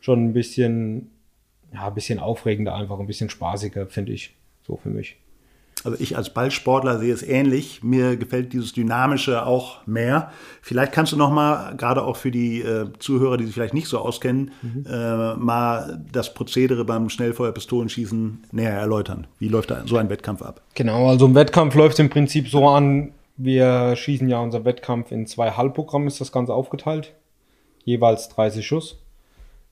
schon 0.00 0.24
ein 0.24 0.32
bisschen, 0.32 1.10
ja, 1.72 1.88
ein 1.88 1.94
bisschen 1.94 2.18
aufregender, 2.18 2.74
einfach 2.74 2.98
ein 2.98 3.06
bisschen 3.06 3.30
spaßiger, 3.30 3.86
finde 3.86 4.12
ich, 4.12 4.34
so 4.66 4.76
für 4.76 4.90
mich. 4.90 5.16
Also 5.84 5.96
ich 6.00 6.16
als 6.16 6.30
Ballsportler 6.30 6.98
sehe 6.98 7.12
es 7.12 7.22
ähnlich. 7.22 7.82
Mir 7.82 8.16
gefällt 8.16 8.52
dieses 8.52 8.72
Dynamische 8.72 9.46
auch 9.46 9.86
mehr. 9.86 10.32
Vielleicht 10.60 10.92
kannst 10.92 11.12
du 11.12 11.16
noch 11.16 11.30
mal, 11.30 11.76
gerade 11.76 12.02
auch 12.02 12.16
für 12.16 12.30
die 12.30 12.60
äh, 12.60 12.86
Zuhörer, 12.98 13.36
die 13.36 13.44
sich 13.44 13.54
vielleicht 13.54 13.74
nicht 13.74 13.88
so 13.88 13.98
auskennen, 13.98 14.50
mhm. 14.62 14.84
äh, 14.88 15.34
mal 15.36 16.04
das 16.10 16.34
Prozedere 16.34 16.84
beim 16.84 17.08
Schnellfeuerpistolenschießen 17.08 18.46
näher 18.52 18.72
erläutern. 18.72 19.26
Wie 19.38 19.48
läuft 19.48 19.70
da 19.70 19.84
so 19.86 19.96
ein 19.96 20.10
Wettkampf 20.10 20.42
ab? 20.42 20.62
Genau, 20.74 21.08
also 21.08 21.26
ein 21.26 21.34
Wettkampf 21.34 21.74
läuft 21.74 21.98
im 22.00 22.10
Prinzip 22.10 22.48
so 22.48 22.68
an, 22.68 23.12
wir 23.38 23.96
schießen 23.96 24.28
ja 24.28 24.40
unser 24.40 24.64
Wettkampf 24.64 25.10
in 25.10 25.26
zwei 25.26 25.52
Halbprogramme, 25.52 26.06
ist 26.06 26.20
das 26.20 26.32
Ganze 26.32 26.52
aufgeteilt. 26.52 27.14
Jeweils 27.84 28.28
30 28.28 28.66
Schuss. 28.66 29.02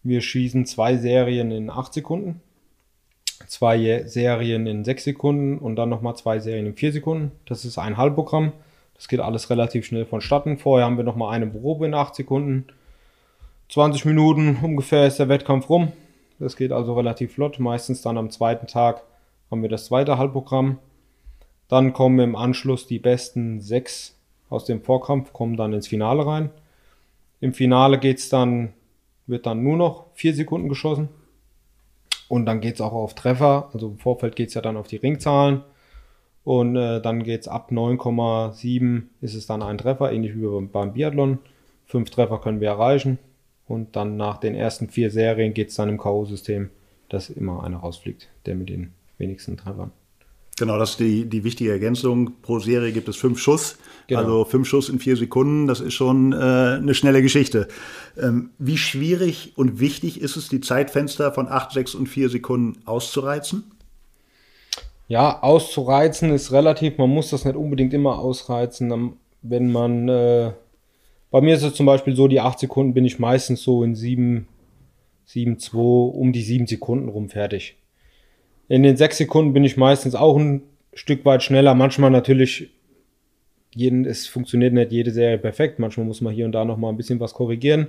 Wir 0.02 0.22
schießen 0.22 0.64
zwei 0.64 0.96
Serien 0.96 1.50
in 1.50 1.68
8 1.68 1.92
Sekunden 1.92 2.40
zwei 3.46 4.04
Serien 4.06 4.66
in 4.66 4.84
sechs 4.84 5.04
Sekunden 5.04 5.58
und 5.58 5.76
dann 5.76 5.88
nochmal 5.88 6.16
zwei 6.16 6.38
Serien 6.38 6.66
in 6.66 6.74
vier 6.74 6.92
Sekunden. 6.92 7.32
Das 7.46 7.64
ist 7.64 7.78
ein 7.78 7.96
Halbprogramm. 7.96 8.52
Das 8.94 9.08
geht 9.08 9.20
alles 9.20 9.50
relativ 9.50 9.86
schnell 9.86 10.06
vonstatten. 10.06 10.58
Vorher 10.58 10.86
haben 10.86 10.96
wir 10.96 11.04
nochmal 11.04 11.34
eine 11.34 11.46
Probe 11.46 11.86
in 11.86 11.94
acht 11.94 12.14
Sekunden. 12.14 12.66
20 13.68 14.04
Minuten 14.04 14.58
ungefähr 14.62 15.06
ist 15.06 15.18
der 15.18 15.28
Wettkampf 15.28 15.68
rum. 15.68 15.92
Das 16.38 16.56
geht 16.56 16.72
also 16.72 16.94
relativ 16.94 17.34
flott. 17.34 17.58
Meistens 17.58 18.02
dann 18.02 18.18
am 18.18 18.30
zweiten 18.30 18.66
Tag 18.66 19.02
haben 19.50 19.62
wir 19.62 19.68
das 19.68 19.86
zweite 19.86 20.18
Halbprogramm. 20.18 20.78
Dann 21.68 21.92
kommen 21.92 22.18
im 22.20 22.36
Anschluss 22.36 22.86
die 22.86 22.98
besten 22.98 23.60
sechs 23.60 24.16
aus 24.48 24.64
dem 24.64 24.82
Vorkampf, 24.82 25.32
kommen 25.32 25.56
dann 25.56 25.72
ins 25.72 25.88
Finale 25.88 26.26
rein. 26.26 26.50
Im 27.40 27.52
Finale 27.52 27.98
geht's 27.98 28.28
dann, 28.28 28.72
wird 29.26 29.46
dann 29.46 29.62
nur 29.62 29.76
noch 29.76 30.06
vier 30.14 30.34
Sekunden 30.34 30.68
geschossen. 30.68 31.08
Und 32.28 32.46
dann 32.46 32.60
geht's 32.60 32.80
auch 32.80 32.92
auf 32.92 33.14
Treffer. 33.14 33.70
Also 33.72 33.88
im 33.88 33.98
Vorfeld 33.98 34.36
geht's 34.36 34.54
ja 34.54 34.60
dann 34.60 34.76
auf 34.76 34.88
die 34.88 34.96
Ringzahlen. 34.96 35.62
Und 36.44 36.76
äh, 36.76 37.00
dann 37.00 37.24
geht's 37.24 37.48
ab 37.48 37.70
9,7 37.72 39.02
ist 39.20 39.34
es 39.34 39.46
dann 39.46 39.62
ein 39.62 39.78
Treffer, 39.78 40.12
ähnlich 40.12 40.36
wie 40.36 40.66
beim 40.66 40.92
Biathlon. 40.92 41.38
Fünf 41.86 42.10
Treffer 42.10 42.38
können 42.38 42.60
wir 42.60 42.68
erreichen. 42.68 43.18
Und 43.66 43.96
dann 43.96 44.16
nach 44.16 44.38
den 44.38 44.54
ersten 44.54 44.88
vier 44.88 45.10
Serien 45.10 45.54
geht's 45.54 45.74
dann 45.74 45.88
im 45.88 45.98
K.O.-System, 45.98 46.68
dass 47.08 47.30
immer 47.30 47.64
einer 47.64 47.78
rausfliegt, 47.78 48.28
der 48.46 48.54
mit 48.54 48.68
den 48.68 48.92
wenigsten 49.18 49.56
Treffern. 49.56 49.90
Genau, 50.58 50.78
das 50.78 50.92
ist 50.92 51.00
die, 51.00 51.26
die 51.26 51.44
wichtige 51.44 51.70
Ergänzung. 51.70 52.32
Pro 52.40 52.58
Serie 52.58 52.92
gibt 52.92 53.08
es 53.08 53.16
fünf 53.16 53.38
Schuss. 53.38 53.76
Genau. 54.06 54.20
Also 54.20 54.44
fünf 54.44 54.66
Schuss 54.66 54.88
in 54.88 54.98
vier 54.98 55.16
Sekunden, 55.16 55.66
das 55.66 55.80
ist 55.80 55.94
schon 55.94 56.32
äh, 56.32 56.36
eine 56.36 56.94
schnelle 56.94 57.20
Geschichte. 57.22 57.68
Ähm, 58.16 58.50
wie 58.58 58.78
schwierig 58.78 59.52
und 59.56 59.80
wichtig 59.80 60.20
ist 60.20 60.36
es, 60.36 60.48
die 60.48 60.60
Zeitfenster 60.60 61.32
von 61.32 61.48
acht, 61.48 61.72
sechs 61.72 61.94
und 61.94 62.06
vier 62.06 62.30
Sekunden 62.30 62.80
auszureizen? 62.86 63.64
Ja, 65.08 65.42
auszureizen 65.42 66.30
ist 66.32 66.52
relativ, 66.52 66.98
man 66.98 67.10
muss 67.10 67.30
das 67.30 67.44
nicht 67.44 67.56
unbedingt 67.56 67.92
immer 67.92 68.18
ausreizen. 68.18 69.16
Wenn 69.42 69.70
man, 69.72 70.08
äh, 70.08 70.52
bei 71.30 71.40
mir 71.40 71.54
ist 71.54 71.64
es 71.64 71.74
zum 71.74 71.86
Beispiel 71.86 72.16
so, 72.16 72.28
die 72.28 72.40
acht 72.40 72.60
Sekunden 72.60 72.94
bin 72.94 73.04
ich 73.04 73.18
meistens 73.18 73.62
so 73.62 73.82
in 73.84 73.94
sieben, 73.94 74.48
sieben, 75.24 75.58
zwei, 75.58 75.80
um 75.80 76.32
die 76.32 76.42
sieben 76.42 76.66
Sekunden 76.66 77.08
rum 77.08 77.28
fertig. 77.28 77.76
In 78.68 78.82
den 78.82 78.96
sechs 78.96 79.18
Sekunden 79.18 79.52
bin 79.52 79.64
ich 79.64 79.76
meistens 79.76 80.14
auch 80.14 80.36
ein 80.36 80.62
Stück 80.92 81.24
weit 81.24 81.42
schneller. 81.42 81.74
Manchmal 81.74 82.10
natürlich, 82.10 82.70
jeden, 83.74 84.04
es 84.04 84.26
funktioniert 84.26 84.72
nicht 84.72 84.90
jede 84.90 85.12
Serie 85.12 85.38
perfekt. 85.38 85.78
Manchmal 85.78 86.06
muss 86.06 86.20
man 86.20 86.34
hier 86.34 86.46
und 86.46 86.52
da 86.52 86.64
noch 86.64 86.76
mal 86.76 86.88
ein 86.88 86.96
bisschen 86.96 87.20
was 87.20 87.34
korrigieren. 87.34 87.88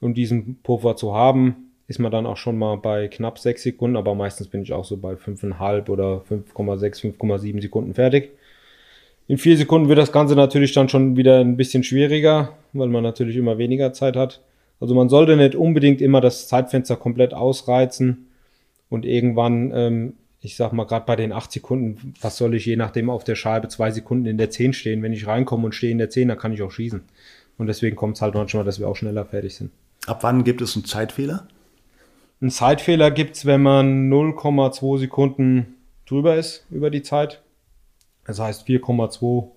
Und 0.00 0.14
diesen 0.14 0.56
Puffer 0.62 0.96
zu 0.96 1.14
haben, 1.14 1.70
ist 1.88 1.98
man 1.98 2.12
dann 2.12 2.26
auch 2.26 2.36
schon 2.36 2.58
mal 2.58 2.76
bei 2.76 3.08
knapp 3.08 3.38
sechs 3.38 3.62
Sekunden, 3.62 3.96
aber 3.96 4.14
meistens 4.14 4.48
bin 4.48 4.62
ich 4.62 4.72
auch 4.72 4.84
so 4.84 4.96
bei 4.96 5.16
fünfeinhalb 5.16 5.88
oder 5.88 6.24
5,6, 6.28 7.16
5,7 7.18 7.62
Sekunden 7.62 7.94
fertig. 7.94 8.30
In 9.28 9.38
vier 9.38 9.56
Sekunden 9.56 9.88
wird 9.88 9.98
das 9.98 10.12
Ganze 10.12 10.34
natürlich 10.36 10.72
dann 10.72 10.88
schon 10.88 11.16
wieder 11.16 11.40
ein 11.40 11.56
bisschen 11.56 11.82
schwieriger, 11.82 12.54
weil 12.72 12.88
man 12.88 13.02
natürlich 13.02 13.36
immer 13.36 13.58
weniger 13.58 13.92
Zeit 13.92 14.16
hat. 14.16 14.40
Also 14.80 14.94
man 14.94 15.08
sollte 15.08 15.36
nicht 15.36 15.54
unbedingt 15.54 16.00
immer 16.00 16.20
das 16.20 16.48
Zeitfenster 16.48 16.96
komplett 16.96 17.34
ausreizen 17.34 18.25
und 18.88 19.04
irgendwann, 19.04 19.72
ähm, 19.74 20.12
ich 20.40 20.56
sag 20.56 20.72
mal, 20.72 20.84
gerade 20.84 21.06
bei 21.06 21.16
den 21.16 21.32
acht 21.32 21.50
Sekunden, 21.50 22.14
was 22.20 22.36
soll 22.36 22.54
ich 22.54 22.66
je 22.66 22.76
nachdem 22.76 23.10
auf 23.10 23.24
der 23.24 23.34
Scheibe 23.34 23.68
zwei 23.68 23.90
Sekunden 23.90 24.26
in 24.26 24.38
der 24.38 24.50
10 24.50 24.72
stehen? 24.72 25.02
Wenn 25.02 25.12
ich 25.12 25.26
reinkomme 25.26 25.64
und 25.64 25.74
stehe 25.74 25.92
in 25.92 25.98
der 25.98 26.10
10, 26.10 26.28
dann 26.28 26.38
kann 26.38 26.52
ich 26.52 26.62
auch 26.62 26.70
schießen. 26.70 27.02
Und 27.58 27.66
deswegen 27.66 27.96
kommt 27.96 28.16
es 28.16 28.22
halt 28.22 28.34
manchmal, 28.34 28.64
dass 28.64 28.78
wir 28.78 28.88
auch 28.88 28.96
schneller 28.96 29.24
fertig 29.24 29.56
sind. 29.56 29.70
Ab 30.06 30.22
wann 30.22 30.44
gibt 30.44 30.60
es 30.60 30.76
einen 30.76 30.84
Zeitfehler? 30.84 31.48
Ein 32.40 32.50
Zeitfehler 32.50 33.10
gibt 33.10 33.36
es, 33.36 33.46
wenn 33.46 33.62
man 33.62 34.10
0,2 34.10 34.98
Sekunden 34.98 35.74
drüber 36.06 36.36
ist 36.36 36.66
über 36.70 36.90
die 36.90 37.02
Zeit. 37.02 37.42
Das 38.26 38.38
heißt 38.38 38.68
4,2 38.68 39.48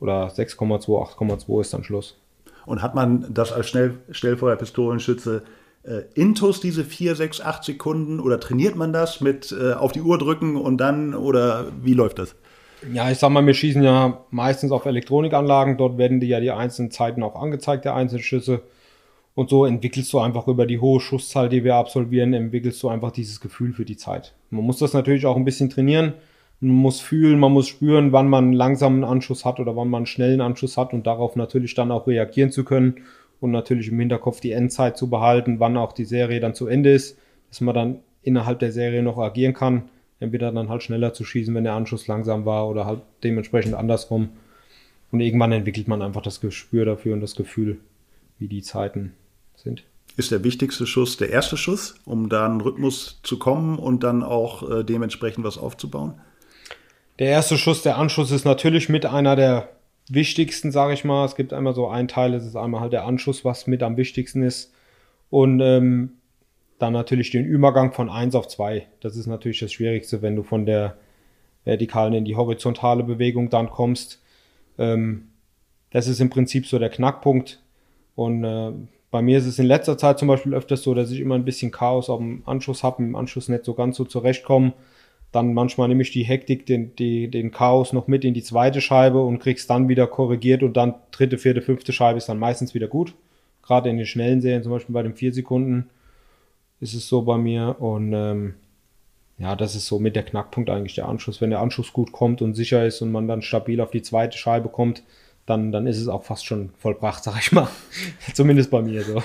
oder 0.00 0.28
6,2, 0.28 1.16
8,2 1.16 1.60
ist 1.60 1.74
dann 1.74 1.84
Schluss. 1.84 2.16
Und 2.66 2.82
hat 2.82 2.94
man 2.94 3.32
das 3.32 3.52
als 3.52 3.68
Schnell 3.68 3.98
Schnellfeuerpistolenschütze 4.10 5.42
äh, 5.88 6.02
Intus 6.14 6.60
diese 6.60 6.84
4, 6.84 7.16
6, 7.16 7.40
8 7.40 7.64
Sekunden 7.64 8.20
oder 8.20 8.38
trainiert 8.38 8.76
man 8.76 8.92
das 8.92 9.20
mit 9.20 9.56
äh, 9.58 9.72
auf 9.72 9.92
die 9.92 10.02
Uhr 10.02 10.18
drücken 10.18 10.56
und 10.56 10.78
dann 10.78 11.14
oder 11.14 11.66
wie 11.82 11.94
läuft 11.94 12.18
das? 12.18 12.34
Ja, 12.92 13.10
ich 13.10 13.18
sag 13.18 13.30
mal, 13.30 13.44
wir 13.44 13.54
schießen 13.54 13.82
ja 13.82 14.24
meistens 14.30 14.70
auf 14.70 14.84
Elektronikanlagen. 14.86 15.78
Dort 15.78 15.98
werden 15.98 16.20
die 16.20 16.28
ja 16.28 16.40
die 16.40 16.50
einzelnen 16.50 16.90
Zeiten 16.90 17.22
auch 17.22 17.34
angezeigt, 17.34 17.84
der 17.84 17.94
einzelnen 17.94 18.22
Schüsse. 18.22 18.62
Und 19.34 19.50
so 19.50 19.64
entwickelst 19.64 20.12
du 20.12 20.18
einfach 20.18 20.46
über 20.46 20.66
die 20.66 20.78
hohe 20.78 21.00
Schusszahl, 21.00 21.48
die 21.48 21.64
wir 21.64 21.76
absolvieren, 21.76 22.34
entwickelst 22.34 22.82
du 22.82 22.88
einfach 22.88 23.10
dieses 23.10 23.40
Gefühl 23.40 23.72
für 23.72 23.84
die 23.84 23.96
Zeit. 23.96 24.34
Man 24.50 24.64
muss 24.64 24.78
das 24.78 24.92
natürlich 24.92 25.26
auch 25.26 25.36
ein 25.36 25.44
bisschen 25.44 25.70
trainieren. 25.70 26.14
Man 26.60 26.76
muss 26.76 27.00
fühlen, 27.00 27.38
man 27.38 27.52
muss 27.52 27.68
spüren, 27.68 28.12
wann 28.12 28.28
man 28.28 28.44
einen 28.44 28.52
langsamen 28.52 29.04
Anschuss 29.04 29.44
hat 29.44 29.60
oder 29.60 29.76
wann 29.76 29.88
man 29.88 30.00
einen 30.00 30.06
schnellen 30.06 30.40
Anschuss 30.40 30.76
hat 30.76 30.92
und 30.92 31.06
darauf 31.06 31.36
natürlich 31.36 31.74
dann 31.74 31.92
auch 31.92 32.06
reagieren 32.06 32.50
zu 32.50 32.64
können 32.64 32.96
und 33.40 33.50
natürlich 33.50 33.88
im 33.88 33.98
Hinterkopf 33.98 34.40
die 34.40 34.52
Endzeit 34.52 34.96
zu 34.96 35.08
behalten, 35.08 35.60
wann 35.60 35.76
auch 35.76 35.92
die 35.92 36.04
Serie 36.04 36.40
dann 36.40 36.54
zu 36.54 36.66
Ende 36.66 36.92
ist, 36.92 37.18
dass 37.48 37.60
man 37.60 37.74
dann 37.74 37.98
innerhalb 38.22 38.58
der 38.58 38.72
Serie 38.72 39.02
noch 39.02 39.18
agieren 39.18 39.54
kann. 39.54 39.88
Entweder 40.20 40.50
dann 40.50 40.68
halt 40.68 40.82
schneller 40.82 41.14
zu 41.14 41.24
schießen, 41.24 41.54
wenn 41.54 41.64
der 41.64 41.74
Anschuss 41.74 42.08
langsam 42.08 42.44
war 42.44 42.68
oder 42.68 42.86
halt 42.86 43.02
dementsprechend 43.22 43.74
andersrum. 43.74 44.30
Und 45.12 45.20
irgendwann 45.20 45.52
entwickelt 45.52 45.86
man 45.88 46.02
einfach 46.02 46.22
das 46.22 46.40
Gespür 46.40 46.84
dafür 46.84 47.14
und 47.14 47.20
das 47.20 47.36
Gefühl, 47.36 47.78
wie 48.38 48.48
die 48.48 48.62
Zeiten 48.62 49.14
sind. 49.54 49.84
Ist 50.16 50.32
der 50.32 50.42
wichtigste 50.42 50.86
Schuss 50.86 51.16
der 51.16 51.30
erste 51.30 51.56
Schuss, 51.56 51.94
um 52.04 52.28
da 52.28 52.44
einen 52.44 52.60
Rhythmus 52.60 53.20
zu 53.22 53.38
kommen 53.38 53.78
und 53.78 54.02
dann 54.02 54.24
auch 54.24 54.68
äh, 54.68 54.84
dementsprechend 54.84 55.44
was 55.44 55.56
aufzubauen? 55.56 56.14
Der 57.20 57.28
erste 57.28 57.56
Schuss, 57.56 57.82
der 57.82 57.98
Anschuss 57.98 58.32
ist 58.32 58.44
natürlich 58.44 58.88
mit 58.88 59.06
einer 59.06 59.36
der 59.36 59.68
wichtigsten, 60.12 60.72
sage 60.72 60.94
ich 60.94 61.04
mal. 61.04 61.24
Es 61.24 61.36
gibt 61.36 61.52
einmal 61.52 61.74
so 61.74 61.88
ein 61.88 62.08
Teil, 62.08 62.34
es 62.34 62.44
ist 62.44 62.56
einmal 62.56 62.80
halt 62.80 62.92
der 62.92 63.04
Anschuss, 63.04 63.44
was 63.44 63.66
mit 63.66 63.82
am 63.82 63.96
wichtigsten 63.96 64.42
ist. 64.42 64.72
Und 65.30 65.60
ähm, 65.60 66.12
dann 66.78 66.92
natürlich 66.92 67.30
den 67.30 67.44
Übergang 67.44 67.92
von 67.92 68.08
1 68.08 68.34
auf 68.34 68.48
2. 68.48 68.86
Das 69.00 69.16
ist 69.16 69.26
natürlich 69.26 69.60
das 69.60 69.72
Schwierigste, 69.72 70.22
wenn 70.22 70.36
du 70.36 70.42
von 70.42 70.64
der 70.64 70.96
vertikalen 71.64 72.14
in 72.14 72.24
die 72.24 72.36
horizontale 72.36 73.04
Bewegung 73.04 73.50
dann 73.50 73.68
kommst. 73.68 74.22
Ähm, 74.78 75.28
das 75.90 76.06
ist 76.06 76.20
im 76.20 76.30
Prinzip 76.30 76.66
so 76.66 76.78
der 76.78 76.90
Knackpunkt. 76.90 77.60
Und 78.14 78.44
äh, 78.44 78.72
bei 79.10 79.22
mir 79.22 79.38
ist 79.38 79.46
es 79.46 79.58
in 79.58 79.66
letzter 79.66 79.96
Zeit 79.98 80.18
zum 80.18 80.28
Beispiel 80.28 80.54
öfters 80.54 80.82
so, 80.82 80.94
dass 80.94 81.10
ich 81.10 81.20
immer 81.20 81.34
ein 81.34 81.44
bisschen 81.44 81.70
Chaos 81.70 82.10
auf 82.10 82.18
dem 82.18 82.42
Anschluss 82.46 82.82
habe, 82.82 83.02
im 83.02 83.16
Anschluss 83.16 83.48
nicht 83.48 83.64
so 83.64 83.74
ganz 83.74 83.96
so 83.96 84.04
zurechtkomme. 84.04 84.72
Dann 85.32 85.52
manchmal 85.52 85.88
nehme 85.88 86.02
ich 86.02 86.10
die 86.10 86.24
Hektik, 86.24 86.64
den, 86.66 86.96
die, 86.96 87.28
den 87.28 87.50
Chaos 87.50 87.92
noch 87.92 88.06
mit 88.06 88.24
in 88.24 88.34
die 88.34 88.42
zweite 88.42 88.80
Scheibe 88.80 89.22
und 89.22 89.40
krieg's 89.40 89.66
dann 89.66 89.88
wieder 89.88 90.06
korrigiert 90.06 90.62
und 90.62 90.76
dann 90.76 90.94
dritte, 91.10 91.36
vierte, 91.36 91.60
fünfte 91.60 91.92
Scheibe 91.92 92.18
ist 92.18 92.28
dann 92.28 92.38
meistens 92.38 92.74
wieder 92.74 92.88
gut. 92.88 93.14
Gerade 93.62 93.90
in 93.90 93.98
den 93.98 94.06
schnellen 94.06 94.40
Serien, 94.40 94.62
zum 94.62 94.72
Beispiel 94.72 94.94
bei 94.94 95.02
den 95.02 95.14
vier 95.14 95.32
Sekunden, 95.32 95.90
ist 96.80 96.94
es 96.94 97.08
so 97.08 97.22
bei 97.22 97.36
mir. 97.36 97.76
Und 97.78 98.14
ähm, 98.14 98.54
ja, 99.38 99.54
das 99.54 99.74
ist 99.74 99.86
so 99.86 99.98
mit 99.98 100.16
der 100.16 100.24
Knackpunkt 100.24 100.70
eigentlich 100.70 100.94
der 100.94 101.08
Anschluss. 101.08 101.40
Wenn 101.40 101.50
der 101.50 101.60
Anschluss 101.60 101.92
gut 101.92 102.12
kommt 102.12 102.40
und 102.40 102.54
sicher 102.54 102.86
ist 102.86 103.02
und 103.02 103.12
man 103.12 103.28
dann 103.28 103.42
stabil 103.42 103.80
auf 103.80 103.90
die 103.90 104.02
zweite 104.02 104.38
Scheibe 104.38 104.70
kommt, 104.70 105.02
dann, 105.44 105.72
dann 105.72 105.86
ist 105.86 106.00
es 106.00 106.08
auch 106.08 106.24
fast 106.24 106.46
schon 106.46 106.70
vollbracht, 106.78 107.22
sag 107.22 107.38
ich 107.38 107.52
mal. 107.52 107.68
Zumindest 108.34 108.70
bei 108.70 108.82
mir 108.82 109.02
so. 109.02 109.22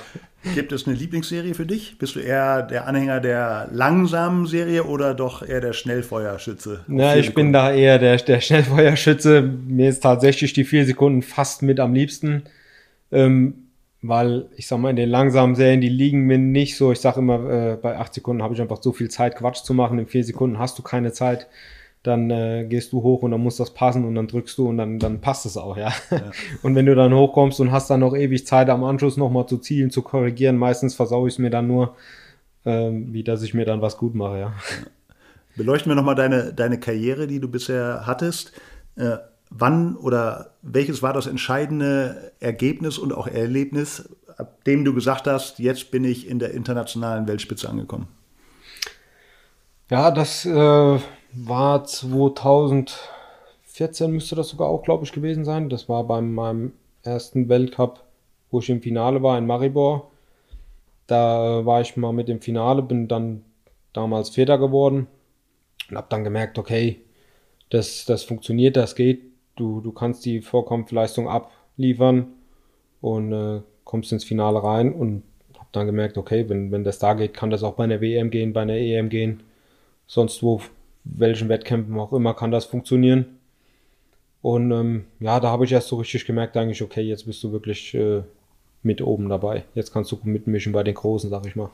Gibt 0.55 0.71
es 0.71 0.85
eine 0.85 0.95
Lieblingsserie 0.95 1.53
für 1.53 1.65
dich? 1.65 1.97
Bist 1.97 2.15
du 2.15 2.19
eher 2.19 2.63
der 2.63 2.87
Anhänger 2.87 3.19
der 3.21 3.69
langsamen 3.71 4.45
Serie 4.45 4.83
oder 4.83 5.13
doch 5.13 5.41
eher 5.41 5.61
der 5.61 5.73
Schnellfeuerschütze? 5.73 6.81
Na, 6.87 7.15
ich 7.15 7.33
bin 7.33 7.53
da 7.53 7.71
eher 7.71 7.97
der, 7.97 8.17
der 8.17 8.41
Schnellfeuerschütze. 8.41 9.41
Mir 9.41 9.89
ist 9.89 10.01
tatsächlich 10.01 10.53
die 10.53 10.65
vier 10.65 10.85
Sekunden 10.85 11.21
fast 11.21 11.61
mit 11.61 11.79
am 11.79 11.93
liebsten. 11.93 12.43
Ähm, 13.11 13.55
weil 14.01 14.47
ich 14.57 14.67
sag 14.67 14.79
mal, 14.79 14.89
in 14.89 14.97
den 14.97 15.09
langsamen 15.09 15.55
Serien, 15.55 15.79
die 15.79 15.89
liegen 15.89 16.21
mir 16.27 16.37
nicht 16.37 16.75
so. 16.75 16.91
Ich 16.91 16.99
sag 16.99 17.15
immer, 17.15 17.49
äh, 17.49 17.77
bei 17.77 17.97
acht 17.97 18.13
Sekunden 18.13 18.43
habe 18.43 18.53
ich 18.53 18.61
einfach 18.61 18.81
so 18.81 18.91
viel 18.91 19.09
Zeit, 19.09 19.37
Quatsch 19.37 19.63
zu 19.63 19.73
machen. 19.73 19.97
In 19.97 20.07
vier 20.07 20.25
Sekunden 20.25 20.59
hast 20.59 20.77
du 20.77 20.83
keine 20.83 21.13
Zeit 21.13 21.47
dann 22.03 22.29
äh, 22.29 22.65
gehst 22.67 22.91
du 22.91 23.01
hoch 23.01 23.21
und 23.21 23.31
dann 23.31 23.41
muss 23.41 23.55
das 23.55 23.73
passen 23.73 24.03
und 24.03 24.15
dann 24.15 24.27
drückst 24.27 24.57
du 24.57 24.67
und 24.67 24.77
dann, 24.77 24.99
dann 24.99 25.21
passt 25.21 25.45
es 25.45 25.55
auch, 25.55 25.77
ja? 25.77 25.93
ja. 26.11 26.31
Und 26.61 26.75
wenn 26.75 26.85
du 26.85 26.95
dann 26.95 27.13
hochkommst 27.13 27.61
und 27.61 27.71
hast 27.71 27.89
dann 27.89 28.01
noch 28.01 28.13
ewig 28.13 28.45
Zeit 28.45 28.69
am 28.69 28.83
Anschluss 28.83 29.15
nochmal 29.15 29.47
zu 29.47 29.57
zielen, 29.57 29.89
zu 29.89 30.01
korrigieren, 30.01 30.57
meistens 30.57 30.95
versaue 30.95 31.29
ich 31.29 31.35
es 31.35 31.39
mir 31.39 31.49
dann 31.49 31.67
nur, 31.67 31.95
ähm, 32.65 33.13
wie 33.13 33.23
dass 33.23 33.41
ich 33.41 33.53
mir 33.53 33.65
dann 33.65 33.81
was 33.81 33.97
gut 33.97 34.15
mache, 34.15 34.37
ja. 34.37 34.53
Beleuchten 35.55 35.89
wir 35.89 35.95
nochmal 35.95 36.15
deine, 36.15 36.53
deine 36.53 36.79
Karriere, 36.79 37.27
die 37.27 37.39
du 37.39 37.47
bisher 37.47 38.03
hattest. 38.05 38.51
Äh, 38.97 39.17
wann 39.49 39.95
oder 39.95 40.51
welches 40.61 41.01
war 41.01 41.13
das 41.13 41.27
entscheidende 41.27 42.33
Ergebnis 42.39 42.97
und 42.97 43.13
auch 43.13 43.27
Erlebnis, 43.27 44.09
ab 44.35 44.63
dem 44.65 44.83
du 44.83 44.93
gesagt 44.93 45.27
hast, 45.27 45.59
jetzt 45.59 45.91
bin 45.91 46.03
ich 46.03 46.27
in 46.27 46.39
der 46.39 46.51
internationalen 46.51 47.27
Weltspitze 47.27 47.69
angekommen? 47.69 48.07
Ja, 49.89 50.11
das 50.11 50.45
äh, 50.45 50.99
war 51.35 51.83
2014 51.83 54.11
müsste 54.11 54.35
das 54.35 54.49
sogar 54.49 54.67
auch, 54.67 54.83
glaube 54.83 55.05
ich, 55.05 55.11
gewesen 55.11 55.45
sein. 55.45 55.69
Das 55.69 55.89
war 55.89 56.03
bei 56.03 56.21
meinem 56.21 56.73
ersten 57.03 57.49
Weltcup, 57.49 58.03
wo 58.51 58.59
ich 58.59 58.69
im 58.69 58.81
Finale 58.81 59.23
war 59.23 59.37
in 59.37 59.45
Maribor. 59.45 60.11
Da 61.07 61.65
war 61.65 61.81
ich 61.81 61.97
mal 61.97 62.13
mit 62.13 62.27
dem 62.27 62.41
Finale, 62.41 62.81
bin 62.81 63.07
dann 63.07 63.43
damals 63.93 64.29
Vierter 64.29 64.57
geworden 64.57 65.07
und 65.89 65.97
habe 65.97 66.07
dann 66.09 66.23
gemerkt, 66.23 66.57
okay, 66.57 67.01
das, 67.69 68.05
das 68.05 68.23
funktioniert, 68.23 68.77
das 68.77 68.95
geht. 68.95 69.23
Du, 69.55 69.81
du 69.81 69.91
kannst 69.91 70.25
die 70.25 70.41
Vorkampfleistung 70.41 71.27
abliefern 71.27 72.27
und 73.01 73.33
äh, 73.33 73.61
kommst 73.83 74.11
ins 74.11 74.23
Finale 74.23 74.63
rein 74.63 74.93
und 74.93 75.23
habe 75.55 75.69
dann 75.71 75.85
gemerkt, 75.85 76.17
okay, 76.17 76.47
wenn, 76.49 76.71
wenn 76.71 76.83
das 76.83 76.99
da 76.99 77.13
geht, 77.13 77.33
kann 77.33 77.49
das 77.49 77.63
auch 77.63 77.73
bei 77.73 77.83
einer 77.83 78.01
WM 78.01 78.29
gehen, 78.29 78.53
bei 78.53 78.61
einer 78.61 78.75
EM 78.75 79.09
gehen. 79.09 79.43
Sonst 80.07 80.41
wo, 80.41 80.61
welchen 81.03 81.49
Wettkämpfen 81.49 81.99
auch 81.99 82.13
immer, 82.13 82.33
kann 82.33 82.51
das 82.51 82.65
funktionieren. 82.65 83.37
Und 84.41 84.71
ähm, 84.71 85.05
ja, 85.19 85.39
da 85.39 85.49
habe 85.49 85.65
ich 85.65 85.71
erst 85.71 85.87
so 85.87 85.95
richtig 85.97 86.25
gemerkt, 86.25 86.57
eigentlich, 86.57 86.81
okay, 86.81 87.01
jetzt 87.01 87.25
bist 87.25 87.43
du 87.43 87.51
wirklich 87.51 87.93
äh, 87.93 88.23
mit 88.81 89.01
oben 89.01 89.29
dabei. 89.29 89.63
Jetzt 89.73 89.93
kannst 89.93 90.11
du 90.11 90.19
mitmischen 90.23 90.73
bei 90.73 90.83
den 90.83 90.95
Großen, 90.95 91.29
sag 91.29 91.45
ich 91.45 91.55
mal. 91.55 91.69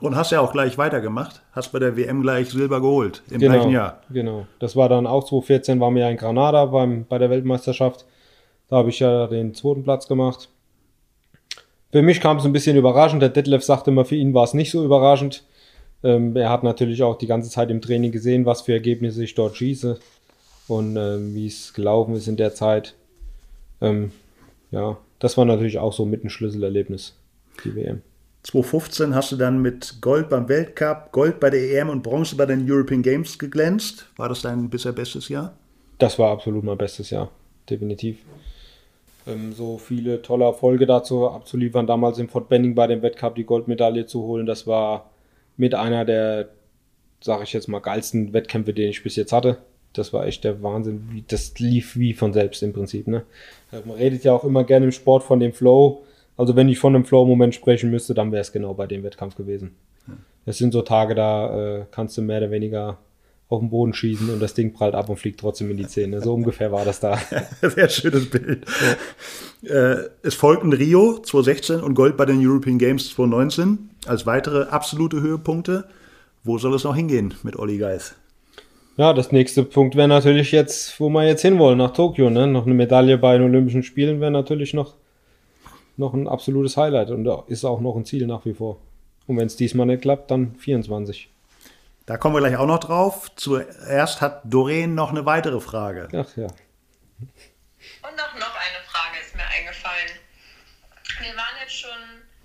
Und 0.00 0.16
hast 0.16 0.32
ja 0.32 0.40
auch 0.40 0.52
gleich 0.52 0.76
weitergemacht. 0.76 1.42
Hast 1.52 1.72
bei 1.72 1.78
der 1.78 1.96
WM 1.96 2.22
gleich 2.22 2.50
Silber 2.50 2.80
geholt 2.80 3.22
im 3.30 3.38
genau, 3.38 3.54
gleichen 3.54 3.70
Jahr. 3.70 4.00
Genau. 4.10 4.46
Das 4.58 4.74
war 4.74 4.88
dann 4.88 5.06
auch 5.06 5.24
2014, 5.24 5.80
waren 5.80 5.94
wir 5.94 6.02
ja 6.02 6.10
in 6.10 6.16
Granada 6.16 6.64
beim, 6.66 7.04
bei 7.06 7.18
der 7.18 7.30
Weltmeisterschaft. 7.30 8.04
Da 8.68 8.76
habe 8.76 8.88
ich 8.88 8.98
ja 8.98 9.26
den 9.26 9.54
zweiten 9.54 9.84
Platz 9.84 10.08
gemacht. 10.08 10.48
Für 11.92 12.02
mich 12.02 12.20
kam 12.20 12.38
es 12.38 12.44
ein 12.44 12.52
bisschen 12.52 12.76
überraschend. 12.76 13.22
Der 13.22 13.28
Detlef 13.28 13.62
sagte 13.62 13.90
immer, 13.90 14.04
für 14.04 14.16
ihn 14.16 14.34
war 14.34 14.44
es 14.44 14.54
nicht 14.54 14.72
so 14.72 14.84
überraschend. 14.84 15.44
Ähm, 16.04 16.36
er 16.36 16.50
hat 16.50 16.62
natürlich 16.62 17.02
auch 17.02 17.16
die 17.16 17.26
ganze 17.26 17.48
Zeit 17.50 17.70
im 17.70 17.80
Training 17.80 18.12
gesehen, 18.12 18.44
was 18.44 18.60
für 18.62 18.74
Ergebnisse 18.74 19.24
ich 19.24 19.34
dort 19.34 19.56
schieße 19.56 19.98
und 20.68 20.96
ähm, 20.96 21.34
wie 21.34 21.46
es 21.46 21.72
gelaufen 21.72 22.14
ist 22.14 22.28
in 22.28 22.36
der 22.36 22.54
Zeit. 22.54 22.94
Ähm, 23.80 24.12
ja, 24.70 24.98
das 25.18 25.38
war 25.38 25.46
natürlich 25.46 25.78
auch 25.78 25.94
so 25.94 26.04
mit 26.04 26.22
ein 26.22 26.30
Schlüsselerlebnis, 26.30 27.16
die 27.64 27.74
WM. 27.74 28.02
2015 28.42 29.14
hast 29.14 29.32
du 29.32 29.36
dann 29.36 29.62
mit 29.62 30.02
Gold 30.02 30.28
beim 30.28 30.46
Weltcup, 30.50 31.10
Gold 31.12 31.40
bei 31.40 31.48
der 31.48 31.80
EM 31.80 31.88
und 31.88 32.02
Bronze 32.02 32.36
bei 32.36 32.44
den 32.44 32.70
European 32.70 33.02
Games 33.02 33.38
geglänzt. 33.38 34.06
War 34.16 34.28
das 34.28 34.42
dein 34.42 34.68
bisher 34.68 34.92
bestes 34.92 35.30
Jahr? 35.30 35.54
Das 35.98 36.18
war 36.18 36.30
absolut 36.30 36.62
mein 36.62 36.76
bestes 36.76 37.08
Jahr, 37.08 37.30
definitiv. 37.70 38.18
Ähm, 39.26 39.54
so 39.54 39.78
viele 39.78 40.20
tolle 40.20 40.44
Erfolge 40.44 40.84
dazu 40.84 41.30
abzuliefern, 41.30 41.86
damals 41.86 42.18
im 42.18 42.28
Fort 42.28 42.50
Benning 42.50 42.74
bei 42.74 42.86
dem 42.86 43.00
Weltcup 43.00 43.36
die 43.36 43.44
Goldmedaille 43.44 44.04
zu 44.04 44.22
holen, 44.22 44.44
das 44.44 44.66
war 44.66 45.13
mit 45.56 45.74
einer 45.74 46.04
der, 46.04 46.48
sage 47.20 47.44
ich 47.44 47.52
jetzt 47.52 47.68
mal, 47.68 47.80
geilsten 47.80 48.32
Wettkämpfe, 48.32 48.72
den 48.72 48.90
ich 48.90 49.02
bis 49.02 49.16
jetzt 49.16 49.32
hatte. 49.32 49.58
Das 49.92 50.12
war 50.12 50.26
echt 50.26 50.44
der 50.44 50.62
Wahnsinn. 50.62 51.24
Das 51.28 51.58
lief 51.58 51.96
wie 51.96 52.14
von 52.14 52.32
selbst 52.32 52.62
im 52.62 52.72
Prinzip. 52.72 53.06
Ne? 53.06 53.22
Man 53.70 53.96
redet 53.96 54.24
ja 54.24 54.32
auch 54.32 54.44
immer 54.44 54.64
gerne 54.64 54.86
im 54.86 54.92
Sport 54.92 55.22
von 55.22 55.38
dem 55.38 55.52
Flow 55.52 56.04
also 56.36 56.56
wenn 56.56 56.68
ich 56.68 56.78
von 56.78 56.94
einem 56.94 57.04
Flow-Moment 57.04 57.54
sprechen 57.54 57.90
müsste, 57.90 58.14
dann 58.14 58.32
wäre 58.32 58.42
es 58.42 58.52
genau 58.52 58.74
bei 58.74 58.86
dem 58.86 59.02
Wettkampf 59.02 59.36
gewesen. 59.36 59.72
Das 60.46 60.58
sind 60.58 60.72
so 60.72 60.82
Tage, 60.82 61.14
da 61.14 61.78
äh, 61.78 61.84
kannst 61.90 62.18
du 62.18 62.22
mehr 62.22 62.38
oder 62.38 62.50
weniger 62.50 62.98
auf 63.48 63.60
den 63.60 63.70
Boden 63.70 63.94
schießen 63.94 64.30
und 64.30 64.40
das 64.40 64.54
Ding 64.54 64.72
prallt 64.72 64.94
ab 64.94 65.08
und 65.08 65.16
fliegt 65.16 65.38
trotzdem 65.38 65.70
in 65.70 65.76
die 65.76 65.86
Zähne. 65.86 66.20
So 66.20 66.34
ungefähr 66.34 66.72
war 66.72 66.84
das 66.84 67.00
da. 67.00 67.18
Sehr 67.62 67.88
schönes 67.88 68.28
Bild. 68.28 68.64
Ja. 69.62 69.92
Äh, 69.92 70.10
es 70.22 70.34
folgten 70.34 70.72
Rio 70.72 71.18
2016 71.18 71.80
und 71.80 71.94
Gold 71.94 72.16
bei 72.16 72.26
den 72.26 72.44
European 72.44 72.78
Games 72.78 73.08
2019 73.10 73.90
als 74.08 74.26
weitere 74.26 74.64
absolute 74.64 75.20
Höhepunkte. 75.20 75.88
Wo 76.42 76.58
soll 76.58 76.74
es 76.74 76.84
noch 76.84 76.94
hingehen 76.94 77.34
mit 77.42 77.56
Olli 77.56 77.78
Geis? 77.78 78.14
Ja, 78.96 79.12
das 79.12 79.32
nächste 79.32 79.64
Punkt 79.64 79.96
wäre 79.96 80.08
natürlich 80.08 80.52
jetzt, 80.52 81.00
wo 81.00 81.08
wir 81.08 81.26
jetzt 81.26 81.42
hinwollen, 81.42 81.78
nach 81.78 81.92
Tokio. 81.92 82.30
Ne? 82.30 82.46
Noch 82.46 82.66
eine 82.66 82.74
Medaille 82.74 83.18
bei 83.18 83.36
den 83.36 83.46
Olympischen 83.46 83.82
Spielen 83.82 84.20
wäre 84.20 84.30
natürlich 84.30 84.72
noch 84.74 84.94
noch 85.96 86.14
ein 86.14 86.28
absolutes 86.28 86.76
Highlight 86.76 87.10
und 87.10 87.26
ist 87.48 87.64
auch 87.64 87.80
noch 87.80 87.96
ein 87.96 88.04
Ziel 88.04 88.26
nach 88.26 88.44
wie 88.44 88.54
vor. 88.54 88.80
Und 89.26 89.36
wenn 89.38 89.46
es 89.46 89.56
diesmal 89.56 89.86
nicht 89.86 90.02
klappt, 90.02 90.30
dann 90.30 90.54
24. 90.56 91.30
Da 92.06 92.18
kommen 92.18 92.34
wir 92.34 92.40
gleich 92.40 92.56
auch 92.56 92.66
noch 92.66 92.80
drauf. 92.80 93.30
Zuerst 93.36 94.20
hat 94.20 94.42
Doreen 94.44 94.94
noch 94.94 95.10
eine 95.10 95.24
weitere 95.24 95.60
Frage. 95.60 96.08
Ach 96.08 96.36
ja. 96.36 96.46
Und 96.46 98.20
auch 98.20 98.34
noch 98.34 98.54
eine 98.54 98.80
Frage 98.86 99.18
ist 99.24 99.34
mir 99.34 99.46
eingefallen. 99.46 100.10
Wir 101.20 101.36
waren 101.36 101.56
jetzt 101.62 101.76
schon 101.76 101.90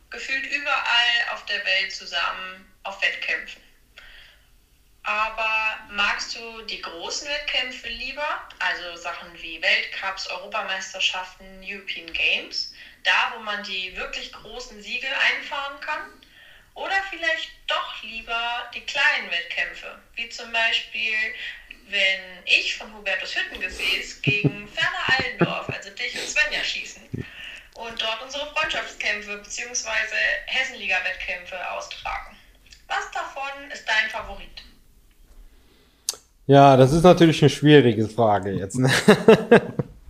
gefühlt 0.09 0.45
überall 0.47 1.33
auf 1.33 1.45
der 1.45 1.63
Welt 1.65 1.93
zusammen 1.93 2.71
auf 2.83 3.01
Wettkämpfen. 3.01 3.61
Aber 5.03 5.79
magst 5.89 6.35
du 6.35 6.61
die 6.63 6.81
großen 6.81 7.27
Wettkämpfe 7.27 7.87
lieber, 7.87 8.47
also 8.59 8.95
Sachen 8.95 9.33
wie 9.41 9.61
Weltcups, 9.61 10.27
Europameisterschaften, 10.27 11.63
European 11.63 12.11
Games, 12.13 12.73
da 13.03 13.33
wo 13.35 13.39
man 13.39 13.63
die 13.63 13.95
wirklich 13.95 14.31
großen 14.31 14.81
Siege 14.81 15.07
einfahren 15.17 15.79
kann? 15.79 16.11
Oder 16.75 17.01
vielleicht 17.09 17.51
doch 17.67 18.03
lieber 18.03 18.69
die 18.73 18.85
kleinen 18.85 19.31
Wettkämpfe, 19.31 19.99
wie 20.15 20.29
zum 20.29 20.51
Beispiel, 20.51 21.15
wenn 21.87 22.21
ich 22.45 22.75
von 22.75 22.93
Hubertus 22.93 23.35
Hüttengesäß 23.35 24.21
gegen 24.21 24.67
Ferner 24.67 25.17
Allendorf, 25.17 25.69
also 25.69 25.89
dich 25.91 26.13
und 26.13 26.27
Svenja, 26.27 26.63
schießen 26.63 27.25
dort 28.19 28.25
unsere 28.25 28.45
Freundschaftskämpfe 28.53 29.37
bzw. 29.37 29.89
Hessenliga-Wettkämpfe 30.45 31.55
austragen. 31.77 32.35
Was 32.87 33.11
davon 33.11 33.71
ist 33.71 33.85
dein 33.87 34.09
Favorit? 34.09 34.63
Ja, 36.47 36.77
das 36.77 36.91
ist 36.91 37.03
natürlich 37.03 37.41
eine 37.41 37.49
schwierige 37.49 38.07
Frage 38.07 38.51
jetzt. 38.51 38.79
Ne? 38.79 38.89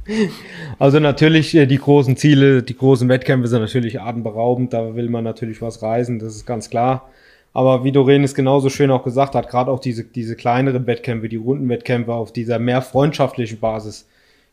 also 0.79 0.99
natürlich 0.99 1.53
äh, 1.55 1.65
die 1.65 1.77
großen 1.77 2.15
Ziele, 2.15 2.63
die 2.63 2.77
großen 2.77 3.09
Wettkämpfe 3.09 3.49
sind 3.49 3.61
natürlich 3.61 3.99
atemberaubend. 3.99 4.73
Da 4.73 4.95
will 4.95 5.09
man 5.09 5.25
natürlich 5.25 5.61
was 5.61 5.81
reisen, 5.81 6.19
das 6.19 6.35
ist 6.35 6.45
ganz 6.45 6.69
klar. 6.69 7.09
Aber 7.51 7.83
wie 7.83 7.91
Doreen 7.91 8.23
es 8.23 8.35
genauso 8.35 8.69
schön 8.69 8.91
auch 8.91 9.03
gesagt 9.03 9.35
hat, 9.35 9.49
gerade 9.49 9.71
auch 9.71 9.79
diese, 9.79 10.03
diese 10.03 10.35
kleineren 10.35 10.87
Wettkämpfe, 10.87 11.27
die 11.27 11.35
Rundenwettkämpfe 11.35 12.13
auf 12.13 12.31
dieser 12.31 12.59
mehr 12.59 12.81
freundschaftlichen 12.81 13.59
Basis, 13.59 14.07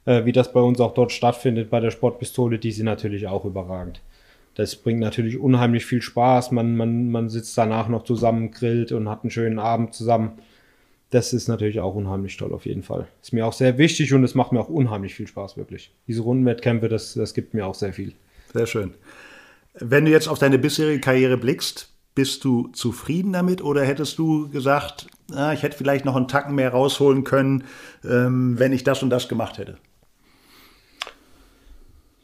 äh, 0.07 0.25
wie 0.25 0.33
das 0.33 0.53
bei 0.53 0.61
uns 0.61 0.81
auch 0.81 0.95
dort 0.95 1.13
stattfindet, 1.13 1.71
bei 1.71 1.81
der 1.81 1.91
Sportpistole, 1.91 2.59
die 2.59 2.73
sind 2.73 2.87
natürlich 2.87 3.27
auch 3.27 3.45
überragend. 3.45 4.01
Das 4.55 4.75
bringt 4.75 5.01
natürlich 5.01 5.39
unheimlich 5.39 5.85
viel 5.85 6.01
Spaß. 6.01 6.51
Man, 6.51 6.77
man, 6.77 7.11
man 7.11 7.29
sitzt 7.29 7.59
danach 7.59 7.89
noch 7.89 8.05
zusammen, 8.05 8.51
grillt 8.53 8.91
und 8.93 9.09
hat 9.09 9.23
einen 9.23 9.31
schönen 9.31 9.59
Abend 9.59 9.93
zusammen 9.95 10.39
das 11.11 11.33
ist 11.33 11.49
natürlich 11.49 11.81
auch 11.81 11.95
unheimlich 11.95 12.37
toll 12.37 12.53
auf 12.53 12.67
jeden 12.67 12.83
Fall. 12.83 13.07
Ist 13.23 13.33
mir 13.33 13.47
auch 13.47 13.53
sehr 13.53 13.79
wichtig 13.79 14.13
und 14.13 14.25
es 14.25 14.35
macht 14.35 14.53
mir 14.53 14.61
auch 14.61 14.69
unheimlich 14.69 15.15
viel 15.15 15.27
Spaß, 15.27 15.57
wirklich. 15.57 15.93
Diese 16.07 16.23
Rundenwettkämpfe, 16.23 16.89
das, 16.89 17.15
das 17.15 17.35
gibt 17.35 17.55
mir 17.55 17.67
auch 17.67 17.75
sehr 17.75 17.93
viel. 17.93 18.13
Sehr 18.53 18.67
schön. 18.67 18.95
Wenn 19.75 20.07
du 20.07 20.11
jetzt 20.11 20.29
auf 20.29 20.39
deine 20.39 20.59
bisherige 20.59 21.01
Karriere 21.01 21.37
blickst, 21.37 21.93
bist 22.15 22.45
du 22.45 22.69
zufrieden 22.69 23.33
damit 23.33 23.63
oder 23.63 23.85
hättest 23.85 24.19
du 24.19 24.49
gesagt, 24.49 25.07
ah, 25.33 25.53
ich 25.53 25.63
hätte 25.63 25.77
vielleicht 25.77 26.05
noch 26.05 26.17
einen 26.17 26.29
Tacken 26.29 26.55
mehr 26.55 26.71
rausholen 26.71 27.25
können, 27.25 27.65
ähm, 28.05 28.59
wenn 28.59 28.73
ich 28.73 28.85
das 28.85 29.03
und 29.03 29.11
das 29.11 29.29
gemacht 29.29 29.59
hätte? 29.59 29.77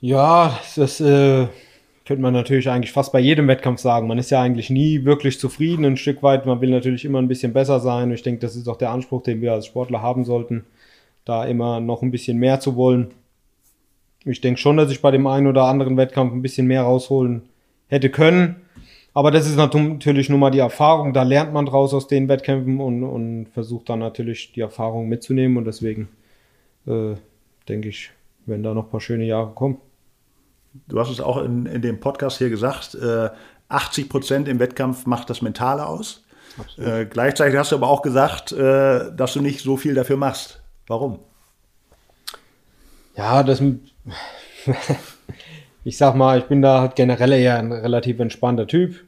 Ja, 0.03 0.59
das 0.74 1.00
äh, 1.00 1.46
könnte 2.05 2.22
man 2.22 2.32
natürlich 2.32 2.68
eigentlich 2.68 2.90
fast 2.90 3.12
bei 3.12 3.20
jedem 3.20 3.46
Wettkampf 3.46 3.80
sagen. 3.80 4.09
Man 4.09 4.18
ist 4.18 4.32
ja 4.32 4.42
eigentlich 4.42 4.68
nie 4.68 5.05
wirklich 5.05 5.38
zufrieden, 5.38 5.84
ein 5.84 5.96
Stück 5.96 6.24
weit. 6.24 6.44
Man 6.44 6.61
will 6.61 6.70
natürlich 6.70 7.05
immer 7.05 7.20
ein 7.20 7.28
bisschen 7.28 7.53
besser 7.53 7.78
sein. 7.78 8.11
Ich 8.11 8.22
denke, 8.24 8.40
das 8.40 8.57
ist 8.57 8.66
auch 8.66 8.78
der 8.78 8.90
Anspruch, 8.90 9.22
den 9.22 9.40
wir 9.40 9.53
als 9.53 9.66
Sportler 9.66 10.03
haben 10.03 10.24
sollten, 10.24 10.64
da 11.24 11.44
immer 11.44 11.78
noch 11.78 12.03
ein 12.03 12.11
bisschen 12.11 12.38
mehr 12.38 12.59
zu 12.59 12.74
wollen. 12.74 13.12
Ich 14.24 14.40
denke 14.40 14.59
schon, 14.59 14.76
dass 14.76 14.90
ich 14.90 15.03
bei 15.03 15.12
dem 15.12 15.24
einen 15.28 15.46
oder 15.46 15.66
anderen 15.66 15.96
Wettkampf 15.96 16.32
ein 16.32 16.42
bisschen 16.42 16.66
mehr 16.66 16.82
rausholen 16.82 17.42
hätte 17.86 18.11
können. 18.11 18.57
Aber 19.14 19.30
das 19.30 19.46
ist 19.46 19.57
natürlich 19.57 20.28
nun 20.28 20.40
mal 20.40 20.50
die 20.50 20.59
Erfahrung. 20.59 21.12
Da 21.12 21.22
lernt 21.22 21.53
man 21.53 21.66
draus 21.66 21.94
aus 21.94 22.09
den 22.09 22.28
Wettkämpfen 22.28 22.80
und, 22.80 23.05
und 23.05 23.46
versucht 23.55 23.88
dann 23.88 24.00
natürlich 24.00 24.53
die 24.53 24.62
Erfahrung 24.62 25.09
mitzunehmen. 25.09 25.59
Und 25.59 25.66
deswegen 25.66 26.09
äh, 26.88 27.14
denke 27.68 27.88
ich, 27.88 28.11
wenn 28.46 28.64
da 28.64 28.74
noch 28.74 28.86
ein 28.86 28.90
paar 28.90 29.00
schöne 29.00 29.26
Jahre 29.26 29.53
kommen 29.55 29.78
du 30.88 30.98
hast 30.98 31.10
es 31.10 31.20
auch 31.20 31.42
in, 31.42 31.66
in 31.66 31.82
dem 31.82 32.00
Podcast 32.00 32.38
hier 32.38 32.50
gesagt, 32.50 32.94
äh, 32.94 33.30
80 33.68 34.08
Prozent 34.08 34.48
im 34.48 34.58
Wettkampf 34.58 35.06
macht 35.06 35.30
das 35.30 35.42
Mentale 35.42 35.86
aus. 35.86 36.24
Äh, 36.76 37.06
gleichzeitig 37.06 37.58
hast 37.58 37.72
du 37.72 37.76
aber 37.76 37.88
auch 37.88 38.02
gesagt, 38.02 38.52
äh, 38.52 39.14
dass 39.14 39.32
du 39.32 39.40
nicht 39.40 39.60
so 39.62 39.76
viel 39.76 39.94
dafür 39.94 40.16
machst. 40.16 40.62
Warum? 40.86 41.20
Ja, 43.16 43.42
das. 43.42 43.62
ich 45.84 45.96
sag 45.96 46.14
mal, 46.14 46.38
ich 46.38 46.44
bin 46.44 46.62
da 46.62 46.80
halt 46.80 46.96
generell 46.96 47.32
eher 47.32 47.58
ein 47.58 47.72
relativ 47.72 48.20
entspannter 48.20 48.66
Typ 48.66 49.02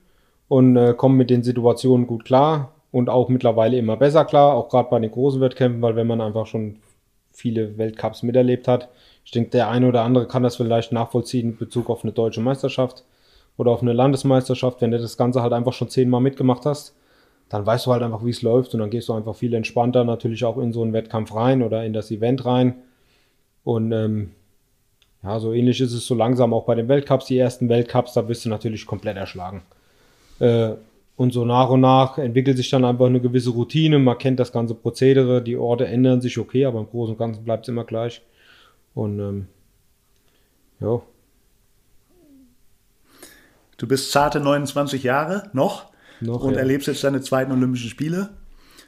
und 0.49 0.77
äh, 0.77 0.95
komme 0.95 1.17
mit 1.17 1.31
den 1.31 1.43
Situationen 1.43 2.07
gut 2.07 2.25
klar 2.25 2.73
und 2.91 3.11
auch 3.11 3.29
mittlerweile 3.29 3.77
immer 3.77 3.97
besser 3.97 4.25
klar, 4.25 4.55
auch 4.55 4.69
gerade 4.69 4.89
bei 4.91 5.01
den 5.01 5.11
großen 5.11 5.41
Wettkämpfen, 5.41 5.83
weil 5.83 5.97
wenn 5.97 6.07
man 6.07 6.21
einfach 6.21 6.47
schon 6.47 6.79
viele 7.33 7.77
Weltcups 7.77 8.23
miterlebt 8.23 8.69
hat, 8.69 8.89
ich 9.25 9.31
denke, 9.31 9.51
der 9.51 9.69
eine 9.71 9.89
oder 9.89 10.03
andere 10.03 10.27
kann 10.27 10.43
das 10.43 10.57
vielleicht 10.57 10.93
nachvollziehen 10.93 11.51
in 11.51 11.57
Bezug 11.57 11.89
auf 11.91 12.05
eine 12.05 12.13
deutsche 12.13 12.41
Meisterschaft 12.41 13.05
oder 13.57 13.71
auf 13.71 13.83
eine 13.83 13.93
Landesmeisterschaft. 13.93 14.81
Wenn 14.81 14.91
du 14.91 14.99
das 14.99 15.17
Ganze 15.17 15.43
halt 15.43 15.53
einfach 15.53 15.73
schon 15.73 15.89
zehnmal 15.89 16.21
mitgemacht 16.21 16.67
hast, 16.67 16.95
dann 17.49 17.65
weißt 17.65 17.87
du 17.87 17.93
halt 17.93 18.03
einfach, 18.03 18.25
wie 18.25 18.31
es 18.31 18.43
läuft 18.43 18.75
und 18.75 18.81
dann 18.81 18.91
gehst 18.91 19.09
du 19.09 19.13
einfach 19.13 19.35
viel 19.35 19.55
entspannter 19.55 20.05
natürlich 20.05 20.45
auch 20.45 20.59
in 20.59 20.73
so 20.73 20.83
einen 20.83 20.93
Wettkampf 20.93 21.35
rein 21.35 21.63
oder 21.63 21.85
in 21.85 21.93
das 21.93 22.11
Event 22.11 22.45
rein. 22.45 22.75
Und 23.65 23.93
ähm, 23.93 24.33
ja, 25.23 25.39
so 25.41 25.53
ähnlich 25.53 25.81
ist 25.81 25.93
es 25.93 26.07
so 26.07 26.15
langsam 26.15 26.53
auch 26.53 26.67
bei 26.67 26.75
den 26.75 26.89
Weltcups. 26.89 27.27
Die 27.27 27.39
ersten 27.39 27.69
Weltcups, 27.69 28.13
da 28.13 28.23
bist 28.23 28.45
du 28.45 28.51
natürlich 28.51 28.87
komplett 28.87 29.17
erschlagen. 29.17 29.63
Äh, 30.39 30.73
und 31.17 31.33
so 31.33 31.45
nach 31.45 31.71
und 31.71 31.81
nach 31.81 32.19
entwickelt 32.19 32.57
sich 32.57 32.69
dann 32.71 32.85
einfach 32.85 33.07
eine 33.07 33.21
gewisse 33.21 33.51
Routine. 33.51 33.99
Man 33.99 34.19
kennt 34.19 34.41
das 34.41 34.53
ganze 34.53 34.75
Prozedere, 34.75 35.41
die 35.41 35.57
Orte 35.57 35.87
ändern 35.87 36.21
sich 36.21 36.39
okay, 36.39 36.65
aber 36.65 36.81
im 36.81 36.89
Großen 36.89 37.15
und 37.15 37.19
Ganzen 37.19 37.45
bleibt 37.45 37.65
es 37.65 37.69
immer 37.69 37.85
gleich. 37.85 38.21
Und 38.95 39.19
ähm, 39.19 39.47
ja. 40.81 41.01
Du 43.77 43.89
bist 43.89 44.13
zarte 44.13 44.41
29 44.41 45.03
Jahre 45.03 45.51
noch, 45.53 45.87
Noch, 46.21 46.43
und 46.43 46.55
ja. 46.55 46.61
erlebst 46.61 46.87
jetzt 46.87 47.03
deine 47.05 47.21
zweiten 47.21 47.53
Olympischen 47.53 47.91
Spiele. 47.91 48.31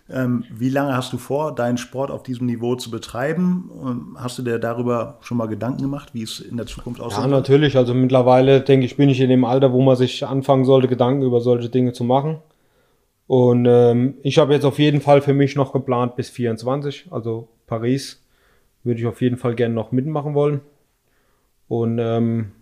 Ähm, 0.09 0.45
wie 0.55 0.69
lange 0.69 0.97
hast 0.97 1.13
du 1.13 1.19
vor, 1.19 1.53
deinen 1.53 1.79
Sport 1.79 2.13
auf 2.13 2.23
diesem 2.23 2.47
Niveau 2.47 2.77
zu 2.77 2.93
betreiben? 2.93 3.69
Und 3.69 4.15
hast 4.17 4.39
du 4.39 4.43
dir 4.43 4.61
darüber 4.61 5.19
schon 5.21 5.37
mal 5.37 5.47
Gedanken 5.47 5.83
gemacht, 5.83 6.15
wie 6.15 6.23
es 6.23 6.39
in 6.39 6.57
der 6.57 6.67
Zukunft 6.67 7.01
aussieht? 7.01 7.19
Ja, 7.19 7.27
natürlich. 7.27 7.77
Also 7.77 7.93
mittlerweile, 7.93 8.61
denke 8.61 8.87
ich, 8.87 8.97
bin 8.97 9.09
ich 9.09 9.21
in 9.21 9.29
dem 9.29 9.45
Alter, 9.45 9.73
wo 9.73 9.83
man 9.83 9.97
sich 9.97 10.25
anfangen 10.25 10.65
sollte, 10.65 10.87
Gedanken 10.87 11.23
über 11.23 11.41
solche 11.41 11.69
Dinge 11.69 11.93
zu 11.93 12.05
machen. 12.05 12.39
Und 13.27 13.67
ähm, 13.67 14.15
ich 14.23 14.39
habe 14.39 14.53
jetzt 14.55 14.65
auf 14.65 14.79
jeden 14.79 15.01
Fall 15.01 15.21
für 15.21 15.35
mich 15.35 15.57
noch 15.57 15.73
geplant 15.73 16.15
bis 16.15 16.31
24, 16.31 17.09
also 17.11 17.49
Paris, 17.67 18.25
würde 18.87 19.01
ich 19.01 19.07
auf 19.07 19.21
jeden 19.21 19.37
Fall 19.37 19.55
gerne 19.55 19.75
noch 19.75 19.93
mitmachen 19.93 20.35
wollen. 20.35 20.61
Und 21.69 21.99
ähm, 21.99 22.53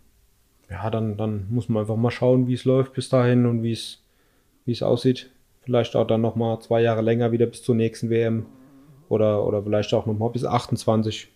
ja, 0.70 0.90
dann, 0.90 1.16
dann 1.16 1.46
muss 1.50 1.68
man 1.68 1.82
einfach 1.82 1.96
mal 1.96 2.10
schauen, 2.10 2.48
wie 2.48 2.54
es 2.54 2.64
läuft 2.64 2.94
bis 2.94 3.08
dahin 3.08 3.46
und 3.46 3.62
wie 3.62 3.72
es, 3.72 4.02
wie 4.64 4.72
es 4.72 4.82
aussieht. 4.82 5.30
Vielleicht 5.62 5.94
auch 5.94 6.06
dann 6.06 6.22
noch 6.22 6.36
mal 6.36 6.60
zwei 6.60 6.82
Jahre 6.82 7.02
länger 7.02 7.32
wieder 7.32 7.46
bis 7.46 7.62
zur 7.62 7.74
nächsten 7.74 8.10
WM 8.10 8.46
oder, 9.08 9.44
oder 9.44 9.62
vielleicht 9.62 9.92
auch 9.94 10.06
noch 10.06 10.18
mal 10.18 10.28
bis 10.30 10.44
28. 10.44 11.28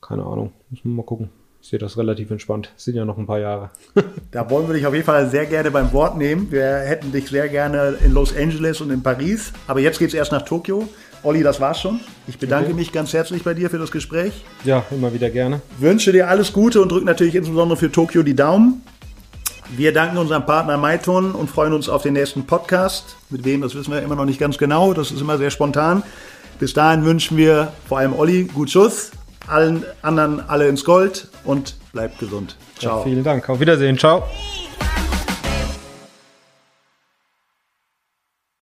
Keine 0.00 0.24
Ahnung, 0.24 0.52
muss 0.70 0.84
man 0.84 0.96
mal 0.96 1.02
gucken. 1.04 1.30
Ich 1.60 1.70
sehe 1.70 1.78
das 1.80 1.98
relativ 1.98 2.30
entspannt. 2.30 2.72
Es 2.76 2.84
sind 2.84 2.94
ja 2.94 3.04
noch 3.04 3.18
ein 3.18 3.26
paar 3.26 3.40
Jahre. 3.40 3.70
Da 4.30 4.48
wollen 4.50 4.68
wir 4.68 4.74
dich 4.74 4.86
auf 4.86 4.94
jeden 4.94 5.06
Fall 5.06 5.28
sehr 5.28 5.46
gerne 5.46 5.70
beim 5.70 5.92
Wort 5.92 6.16
nehmen. 6.16 6.52
Wir 6.52 6.64
hätten 6.64 7.10
dich 7.10 7.28
sehr 7.28 7.48
gerne 7.48 7.96
in 8.04 8.12
Los 8.12 8.36
Angeles 8.36 8.80
und 8.80 8.90
in 8.90 9.02
Paris. 9.02 9.52
Aber 9.66 9.80
jetzt 9.80 9.98
geht 9.98 10.08
es 10.08 10.14
erst 10.14 10.30
nach 10.30 10.42
Tokio. 10.42 10.88
Olli, 11.22 11.42
das 11.42 11.60
war's 11.60 11.80
schon. 11.80 12.00
Ich 12.28 12.38
bedanke 12.38 12.66
Okay. 12.66 12.74
mich 12.74 12.92
ganz 12.92 13.12
herzlich 13.12 13.42
bei 13.42 13.54
dir 13.54 13.68
für 13.70 13.78
das 13.78 13.90
Gespräch. 13.90 14.32
Ja, 14.64 14.84
immer 14.90 15.12
wieder 15.12 15.30
gerne. 15.30 15.60
Wünsche 15.78 16.12
dir 16.12 16.28
alles 16.28 16.52
Gute 16.52 16.80
und 16.80 16.90
drücke 16.92 17.04
natürlich 17.06 17.34
insbesondere 17.34 17.76
für 17.76 17.90
Tokio 17.90 18.22
die 18.22 18.36
Daumen. 18.36 18.82
Wir 19.76 19.92
danken 19.92 20.18
unserem 20.18 20.46
Partner 20.46 20.76
Maiton 20.76 21.32
und 21.32 21.50
freuen 21.50 21.72
uns 21.72 21.88
auf 21.88 22.02
den 22.02 22.12
nächsten 22.12 22.46
Podcast. 22.46 23.16
Mit 23.30 23.44
wem, 23.44 23.62
das 23.62 23.74
wissen 23.74 23.92
wir 23.92 24.00
immer 24.02 24.14
noch 24.14 24.24
nicht 24.24 24.38
ganz 24.38 24.58
genau. 24.58 24.92
Das 24.94 25.10
ist 25.10 25.20
immer 25.20 25.38
sehr 25.38 25.50
spontan. 25.50 26.04
Bis 26.60 26.72
dahin 26.72 27.04
wünschen 27.04 27.36
wir 27.36 27.72
vor 27.88 27.98
allem 27.98 28.12
Olli 28.14 28.44
gut 28.44 28.70
Schuss, 28.70 29.10
allen 29.48 29.84
anderen 30.02 30.40
alle 30.48 30.68
ins 30.68 30.84
Gold 30.84 31.28
und 31.44 31.74
bleibt 31.92 32.18
gesund. 32.20 32.56
Ciao. 32.78 33.02
Vielen 33.02 33.24
Dank. 33.24 33.48
Auf 33.48 33.58
Wiedersehen. 33.58 33.98
Ciao. 33.98 34.22